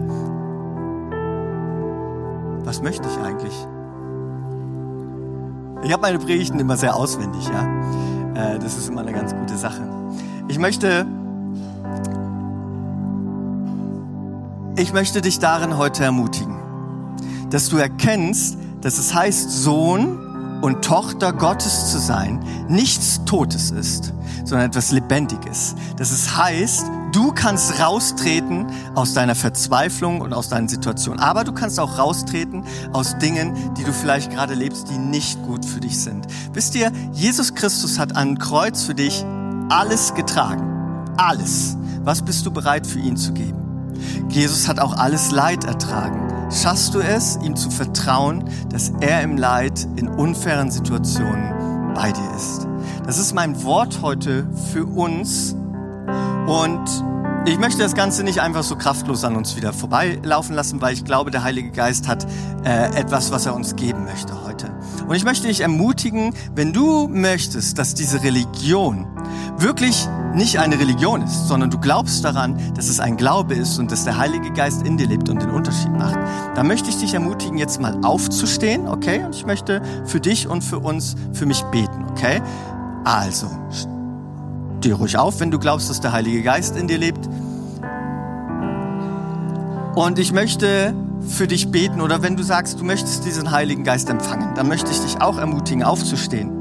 was 2.64 2.81
möchte 2.81 3.09
ich 3.09 3.18
eigentlich? 3.18 3.55
Ich 5.83 5.93
habe 5.93 6.03
meine 6.03 6.20
Predigten 6.20 6.61
immer 6.61 6.76
sehr 6.76 6.95
auswendig, 6.95 7.49
ja. 7.49 8.55
Äh, 8.55 8.59
das 8.61 8.79
ist 8.79 8.89
immer 8.89 9.01
eine 9.01 9.12
ganz 9.12 9.35
gute 9.35 9.57
Sache. 9.57 9.83
Ich 10.47 10.61
möchte, 10.61 11.05
ich 14.79 14.93
möchte 14.93 15.20
dich 15.20 15.39
darin 15.41 15.76
heute 15.76 16.05
ermutigen, 16.05 16.57
dass 17.51 17.68
du 17.68 17.79
erkennst, 17.79 18.57
dass 18.81 18.99
es 18.99 19.12
heißt, 19.12 19.51
Sohn 19.51 20.61
und 20.62 20.85
Tochter 20.85 21.33
Gottes 21.33 21.91
zu 21.91 21.99
sein, 21.99 22.45
nichts 22.68 23.24
Totes 23.24 23.70
ist, 23.70 24.12
sondern 24.45 24.68
etwas 24.68 24.93
Lebendiges. 24.93 25.74
Dass 25.97 26.11
es 26.11 26.37
heißt, 26.37 26.87
Du 27.11 27.33
kannst 27.33 27.81
raustreten 27.81 28.66
aus 28.95 29.14
deiner 29.14 29.35
Verzweiflung 29.35 30.20
und 30.20 30.35
aus 30.35 30.51
deinen 30.51 30.68
Situationen. 30.68 31.20
Aber 31.20 31.43
du 31.43 31.53
kannst 31.53 31.81
auch 31.81 31.99
raustreten 31.99 32.64
aus 32.93 33.16
Dingen, 33.16 33.55
die 33.79 33.85
du 33.85 33.95
vielleicht 33.95 34.31
gerade 34.31 34.53
lebst, 34.53 34.91
die 34.91 34.99
nicht 34.99 35.43
gut 35.45 35.64
für 35.64 35.81
dich 35.81 35.99
sind. 35.99 36.26
Wisst 36.53 36.74
ihr, 36.74 36.93
Jesus 37.12 37.55
Christus 37.55 37.99
hat 37.99 38.14
an 38.14 38.39
Kreuz 38.39 38.83
für 38.83 38.95
dich 38.95 39.24
alles 39.70 40.12
getragen. 40.14 41.14
Alles. 41.16 41.79
Was 42.03 42.20
bist 42.20 42.45
du 42.45 42.51
bereit 42.51 42.87
für 42.87 42.99
ihn 42.99 43.16
zu 43.16 43.33
geben? 43.33 43.68
Jesus 44.28 44.68
hat 44.68 44.80
auch 44.80 44.94
alles 44.94 45.30
Leid 45.30 45.64
ertragen. 45.64 46.51
Schaffst 46.51 46.94
du 46.94 47.01
es, 47.01 47.38
ihm 47.42 47.57
zu 47.57 47.70
vertrauen, 47.70 48.44
dass 48.70 48.92
er 49.01 49.22
im 49.22 49.36
Leid 49.36 49.86
in 49.96 50.09
unfairen 50.09 50.70
Situationen 50.70 51.94
bei 51.94 52.12
dir 52.12 52.30
ist? 52.36 52.66
Das 53.07 53.18
ist 53.18 53.34
mein 53.34 53.62
Wort 53.64 54.01
heute 54.03 54.46
für 54.72 54.84
uns, 54.84 55.55
und 56.49 57.05
ich 57.44 57.59
möchte 57.59 57.80
das 57.80 57.94
Ganze 57.94 58.24
nicht 58.24 58.40
einfach 58.40 58.62
so 58.62 58.74
kraftlos 58.74 59.22
an 59.22 59.36
uns 59.36 59.55
wieder 59.55 59.74
vorbeilaufen 59.74 60.55
lassen, 60.55 60.80
weil 60.80 60.94
ich 60.94 61.05
glaube, 61.05 61.30
der 61.30 61.42
Heilige 61.42 61.70
Geist 61.70 62.09
hat 62.09 62.26
äh, 62.64 62.86
etwas, 62.99 63.30
was 63.30 63.44
er 63.44 63.55
uns 63.55 63.76
geben 63.76 64.05
möchte 64.05 64.32
heute. 64.46 64.70
Und 65.07 65.14
ich 65.14 65.24
möchte 65.24 65.46
dich 65.46 65.61
ermutigen, 65.61 66.32
wenn 66.55 66.72
du 66.72 67.07
möchtest, 67.07 67.78
dass 67.78 67.92
diese 67.92 68.22
Religion 68.22 69.07
wirklich 69.59 70.09
nicht 70.39 70.59
eine 70.59 70.78
Religion 70.78 71.20
ist, 71.22 71.49
sondern 71.49 71.70
du 71.70 71.78
glaubst 71.78 72.24
daran, 72.24 72.57
dass 72.74 72.89
es 72.89 73.01
ein 73.01 73.16
Glaube 73.16 73.55
ist 73.55 73.78
und 73.78 73.93
dass 73.93 74.05
der 74.05 74.16
Heilige 74.16 74.51
Geist 74.53 74.86
in 74.86 74.97
dir 74.97 75.07
lebt 75.07 75.28
und 75.28 75.43
den 75.43 75.51
Unterschied 75.51 75.93
macht, 75.93 76.18
dann 76.55 76.66
möchte 76.66 76.89
ich 76.89 76.97
dich 76.97 77.12
ermutigen, 77.12 77.59
jetzt 77.59 77.80
mal 77.80 77.99
aufzustehen, 78.03 78.89
okay? 78.89 79.24
Und 79.24 79.34
ich 79.34 79.45
möchte 79.45 79.82
für 80.07 80.20
dich 80.20 80.49
und 80.49 80.64
für 80.64 80.78
uns, 80.78 81.16
für 81.32 81.45
mich 81.45 81.62
beten, 81.64 82.07
okay? 82.11 82.41
Also, 83.05 83.49
Steh 84.80 84.93
ruhig 84.93 85.18
auf, 85.18 85.41
wenn 85.41 85.51
du 85.51 85.59
glaubst, 85.59 85.91
dass 85.91 86.01
der 86.01 86.12
Heilige 86.12 86.41
Geist 86.41 86.76
in 86.76 86.86
dir 86.86 86.99
lebt. 86.99 87.28
Und 89.97 90.20
ich 90.20 90.32
möchte 90.32 90.95
für 91.26 91.49
dich 91.49 91.72
beten 91.72 92.01
oder 92.01 92.22
wenn 92.22 92.36
du 92.36 92.45
sagst, 92.45 92.78
du 92.78 92.84
möchtest 92.84 93.24
diesen 93.24 93.51
Heiligen 93.51 93.82
Geist 93.82 94.09
empfangen, 94.09 94.55
dann 94.55 94.68
möchte 94.68 94.93
ich 94.93 95.01
dich 95.01 95.20
auch 95.20 95.36
ermutigen, 95.36 95.82
aufzustehen 95.82 96.57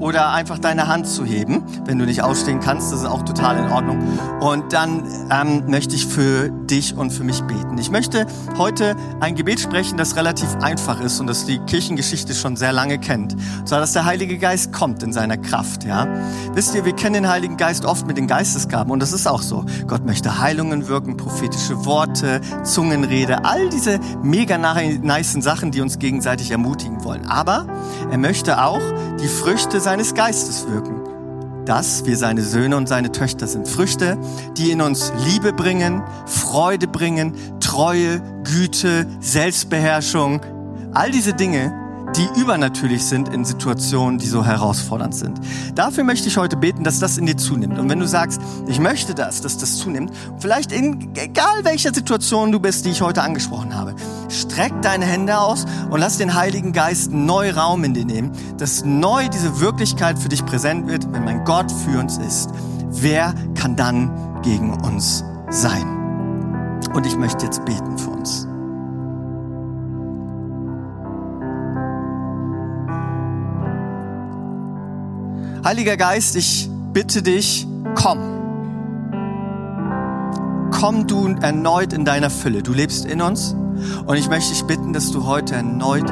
oder 0.00 0.32
einfach 0.32 0.58
deine 0.58 0.88
Hand 0.88 1.06
zu 1.06 1.24
heben, 1.24 1.64
wenn 1.84 1.98
du 1.98 2.04
nicht 2.04 2.22
ausstehen 2.22 2.60
kannst. 2.60 2.92
Das 2.92 3.00
ist 3.00 3.06
auch 3.06 3.22
total 3.22 3.58
in 3.58 3.70
Ordnung. 3.70 3.98
Und 4.40 4.72
dann 4.72 5.04
ähm, 5.30 5.64
möchte 5.68 5.94
ich 5.94 6.06
für 6.06 6.50
dich 6.50 6.96
und 6.96 7.10
für 7.10 7.24
mich 7.24 7.42
beten. 7.42 7.78
Ich 7.78 7.90
möchte 7.90 8.26
heute 8.56 8.96
ein 9.20 9.34
Gebet 9.34 9.60
sprechen, 9.60 9.96
das 9.96 10.16
relativ 10.16 10.54
einfach 10.56 11.00
ist 11.00 11.20
und 11.20 11.26
das 11.26 11.46
die 11.46 11.58
Kirchengeschichte 11.60 12.34
schon 12.34 12.56
sehr 12.56 12.72
lange 12.72 12.98
kennt. 12.98 13.34
Und 13.34 13.68
zwar, 13.68 13.80
dass 13.80 13.92
der 13.92 14.04
Heilige 14.04 14.38
Geist 14.38 14.72
kommt 14.72 15.02
in 15.02 15.12
seiner 15.12 15.36
Kraft. 15.36 15.84
Ja, 15.84 16.06
wisst 16.54 16.74
ihr, 16.74 16.84
wir 16.84 16.94
kennen 16.94 17.14
den 17.14 17.28
Heiligen 17.28 17.56
Geist 17.56 17.84
oft 17.84 18.06
mit 18.06 18.16
den 18.16 18.26
Geistesgaben 18.26 18.92
und 18.92 19.00
das 19.00 19.12
ist 19.12 19.26
auch 19.26 19.42
so. 19.42 19.64
Gott 19.86 20.04
möchte 20.04 20.38
Heilungen 20.38 20.88
wirken, 20.88 21.16
prophetische 21.16 21.84
Worte, 21.84 22.40
Zungenrede, 22.62 23.44
all 23.44 23.68
diese 23.70 23.98
mega 24.22 24.58
nice 24.58 25.28
Sachen, 25.40 25.70
die 25.70 25.80
uns 25.80 25.98
gegenseitig 25.98 26.50
ermutigen 26.50 27.04
wollen. 27.04 27.26
Aber 27.26 27.66
er 28.10 28.18
möchte 28.18 28.62
auch 28.62 28.80
die 29.20 29.28
Früchte 29.28 29.80
seines 29.80 30.14
Geistes 30.14 30.66
wirken. 30.68 31.64
Dass 31.64 32.06
wir 32.06 32.16
seine 32.16 32.42
Söhne 32.42 32.76
und 32.76 32.88
seine 32.88 33.12
Töchter 33.12 33.46
sind. 33.46 33.68
Früchte, 33.68 34.16
die 34.56 34.70
in 34.70 34.80
uns 34.80 35.12
Liebe 35.26 35.52
bringen, 35.52 36.02
Freude 36.26 36.88
bringen, 36.88 37.34
Treue, 37.60 38.22
Güte, 38.44 39.06
Selbstbeherrschung. 39.20 40.40
All 40.94 41.10
diese 41.10 41.34
Dinge, 41.34 41.74
die 42.16 42.40
übernatürlich 42.40 43.04
sind 43.04 43.28
in 43.28 43.44
Situationen, 43.44 44.18
die 44.18 44.26
so 44.26 44.44
herausfordernd 44.44 45.14
sind. 45.14 45.40
Dafür 45.74 46.04
möchte 46.04 46.28
ich 46.28 46.38
heute 46.38 46.56
beten, 46.56 46.84
dass 46.84 47.00
das 47.00 47.18
in 47.18 47.26
dir 47.26 47.36
zunimmt. 47.36 47.78
Und 47.78 47.90
wenn 47.90 48.00
du 48.00 48.08
sagst, 48.08 48.40
ich 48.66 48.80
möchte 48.80 49.14
das, 49.14 49.42
dass 49.42 49.58
das 49.58 49.76
zunimmt, 49.76 50.12
vielleicht 50.38 50.72
in 50.72 51.14
egal 51.16 51.64
welcher 51.64 51.92
Situation 51.92 52.50
du 52.50 52.60
bist, 52.60 52.86
die 52.86 52.90
ich 52.90 53.02
heute 53.02 53.22
angesprochen 53.22 53.74
habe, 53.74 53.94
streck 54.28 54.82
deine 54.82 55.06
Hände 55.06 55.38
aus 55.38 55.64
und 55.90 56.00
lass 56.00 56.18
den 56.18 56.34
Heiligen 56.34 56.72
Geist 56.72 57.12
neu 57.12 57.50
Raum 57.50 57.84
in 57.84 57.94
dir 57.94 58.04
nehmen, 58.04 58.32
dass 58.56 58.84
neu 58.84 59.28
diese 59.28 59.60
Wirklichkeit 59.60 60.18
für 60.18 60.28
dich 60.28 60.44
präsent 60.44 60.88
wird, 60.88 61.10
wenn 61.12 61.24
mein 61.24 61.44
Gott 61.44 61.70
für 61.70 61.98
uns 61.98 62.18
ist. 62.18 62.50
Wer 62.90 63.34
kann 63.54 63.76
dann 63.76 64.40
gegen 64.42 64.72
uns 64.82 65.24
sein? 65.50 66.78
Und 66.94 67.06
ich 67.06 67.16
möchte 67.16 67.44
jetzt 67.44 67.64
beten 67.64 67.98
für 67.98 68.10
uns. 68.10 68.46
Heiliger 75.64 75.96
Geist, 75.96 76.36
ich 76.36 76.70
bitte 76.92 77.22
dich, 77.22 77.66
komm. 77.94 78.18
Komm 80.70 81.06
du 81.06 81.28
erneut 81.40 81.92
in 81.92 82.04
deiner 82.04 82.30
Fülle. 82.30 82.62
Du 82.62 82.72
lebst 82.72 83.04
in 83.04 83.20
uns 83.20 83.54
und 84.06 84.16
ich 84.16 84.28
möchte 84.28 84.52
dich 84.52 84.64
bitten, 84.64 84.92
dass 84.92 85.10
du 85.10 85.26
heute 85.26 85.54
erneut 85.54 86.10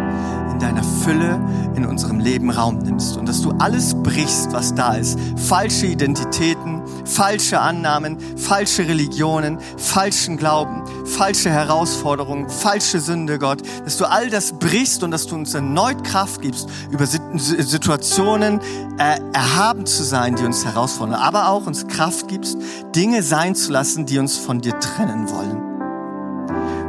in 0.57 0.59
deiner 0.59 0.83
Fülle 0.83 1.39
in 1.75 1.85
unserem 1.85 2.19
Leben 2.19 2.51
Raum 2.51 2.79
nimmst 2.79 3.17
und 3.17 3.29
dass 3.29 3.43
du 3.43 3.51
alles 3.59 3.95
brichst, 3.95 4.53
was 4.53 4.75
da 4.75 4.95
ist. 4.95 5.19
Falsche 5.37 5.87
Identitäten, 5.87 6.83
falsche 7.05 7.61
Annahmen, 7.61 8.19
falsche 8.37 8.89
Religionen, 8.89 9.59
falschen 9.77 10.39
Glauben, 10.39 10.83
falsche 11.05 11.51
Herausforderungen, 11.51 12.49
falsche 12.49 13.01
Sünde, 13.01 13.39
Gott, 13.39 13.63
dass 13.85 13.99
du 13.99 14.07
all 14.07 14.31
das 14.31 14.53
brichst 14.53 15.03
und 15.03 15.11
dass 15.11 15.27
du 15.27 15.35
uns 15.35 15.53
erneut 15.53 16.05
Kraft 16.05 16.41
gibst, 16.41 16.69
über 16.91 17.07
Situationen 17.07 18.61
äh, 18.99 19.19
erhaben 19.35 19.85
zu 19.85 20.05
sein, 20.05 20.37
die 20.37 20.45
uns 20.45 20.65
herausfordern, 20.65 21.17
aber 21.17 21.49
auch 21.51 21.67
uns 21.67 21.87
Kraft 21.87 22.29
gibst, 22.29 22.57
Dinge 22.95 23.23
sein 23.23 23.55
zu 23.55 23.73
lassen, 23.73 24.07
die 24.07 24.19
uns 24.19 24.39
von 24.39 24.61
dir 24.61 24.79
trennen 24.81 25.29
wollen. 25.31 25.66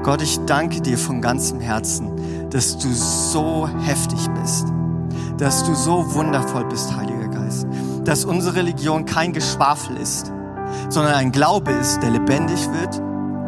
Gott, 0.07 0.21
ich 0.21 0.39
danke 0.45 0.79
dir 0.79 0.97
von 0.97 1.21
ganzem 1.21 1.59
Herzen, 1.59 2.49
dass 2.49 2.77
du 2.77 2.87
so 2.93 3.67
heftig 3.81 4.25
bist, 4.39 4.65
dass 5.37 5.65
du 5.65 5.75
so 5.75 6.13
wundervoll 6.13 6.63
bist, 6.63 6.95
Heiliger 6.95 7.27
Geist, 7.27 7.67
dass 8.05 8.23
unsere 8.23 8.55
Religion 8.55 9.03
kein 9.03 9.33
Geschwafel 9.33 9.97
ist, 9.97 10.31
sondern 10.87 11.13
ein 11.15 11.33
Glaube 11.33 11.71
ist, 11.71 11.99
der 11.99 12.11
lebendig 12.11 12.69
wird 12.71 13.01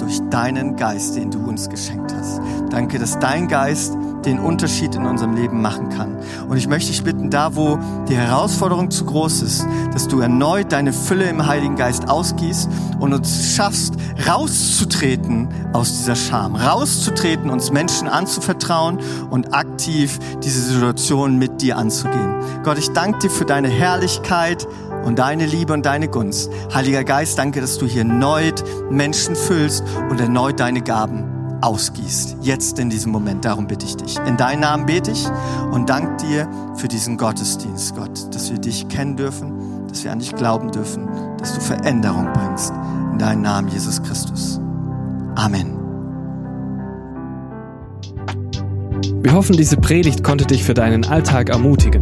durch 0.10 0.28
deinen 0.32 0.76
Geist, 0.76 1.16
den 1.16 1.30
du 1.30 1.38
uns 1.38 1.70
geschenkt 1.70 2.12
hast. 2.16 2.42
Danke, 2.72 2.98
dass 2.98 3.20
dein 3.20 3.48
Geist 3.48 3.96
den 4.26 4.40
Unterschied 4.40 4.96
in 4.96 5.06
unserem 5.06 5.36
Leben 5.36 5.62
machen 5.62 5.90
kann. 5.90 6.18
Und 6.50 6.58
ich 6.58 6.68
möchte 6.68 6.90
dich 6.90 7.04
bitten, 7.04 7.30
da 7.30 7.56
wo 7.56 7.78
die 8.10 8.16
Herausforderung 8.16 8.90
zu 8.90 9.06
groß 9.06 9.44
ist, 9.44 9.68
dass 9.94 10.08
du 10.08 10.20
erneut 10.20 10.72
deine 10.72 10.94
Fülle 10.94 11.30
im 11.30 11.46
Heiligen 11.46 11.76
Geist 11.76 12.10
ausgießt 12.10 12.70
und 13.00 13.14
uns 13.14 13.56
schaffst, 13.56 13.94
rauszutreten 14.28 15.48
aus 15.74 16.00
dieser 16.00 16.16
Scham, 16.16 16.56
rauszutreten, 16.56 17.52
uns 17.52 17.72
Menschen 17.72 18.08
anzuvertrauen 18.08 18.98
und 19.30 19.54
aktiv 19.54 20.18
diese 20.44 20.62
Situation 20.62 21.38
mit 21.38 21.62
dir 21.62 21.78
anzugehen. 21.78 22.34
Gott, 22.64 22.80
ich 22.80 22.90
danke 22.94 23.20
dir 23.20 23.30
für 23.30 23.46
deine 23.46 23.70
Herrlichkeit 23.70 24.68
und 25.04 25.20
deine 25.20 25.46
Liebe 25.46 25.74
und 25.74 25.86
deine 25.86 26.08
Gunst. 26.08 26.50
Heiliger 26.74 27.04
Geist, 27.04 27.38
danke, 27.38 27.62
dass 27.62 27.78
du 27.78 27.86
hier 27.86 28.02
erneut 28.02 28.64
Menschen 28.90 29.36
füllst 29.36 29.84
und 30.10 30.20
erneut 30.20 30.60
deine 30.60 30.82
Gaben 30.82 31.40
ausgießt. 31.62 32.38
Jetzt 32.42 32.80
in 32.80 32.90
diesem 32.90 33.12
Moment. 33.12 33.46
Darum 33.46 33.68
bitte 33.68 33.86
ich 33.86 33.98
dich. 33.98 34.18
In 34.26 34.38
deinen 34.38 34.62
Namen 34.62 34.86
bete 34.86 35.12
ich 35.12 35.28
und 35.72 35.90
danke 35.90 36.26
dir 36.26 36.48
für 36.76 36.88
diesen 36.88 37.18
Gottesdienst, 37.18 37.96
Gott, 37.96 38.34
dass 38.34 38.52
wir 38.52 38.60
dich 38.60 38.88
kennen 38.88 39.18
dürfen, 39.18 39.88
dass 39.88 40.04
wir 40.04 40.12
an 40.12 40.20
dich 40.20 40.34
glauben 40.36 40.72
dürfen, 40.72 41.08
dass 41.38 41.56
du 41.56 41.62
Veränderung 41.62 42.32
bringst. 42.34 42.74
In 43.12 43.20
deinen 43.20 43.42
Namen, 43.42 43.68
Jesus 43.70 44.02
Christus. 44.02 44.60
Amen. 45.36 45.76
Wir 49.22 49.34
hoffen, 49.34 49.58
diese 49.58 49.78
Predigt 49.78 50.24
konnte 50.24 50.46
dich 50.46 50.64
für 50.64 50.74
deinen 50.74 51.06
Alltag 51.06 51.50
ermutigen. 51.50 52.02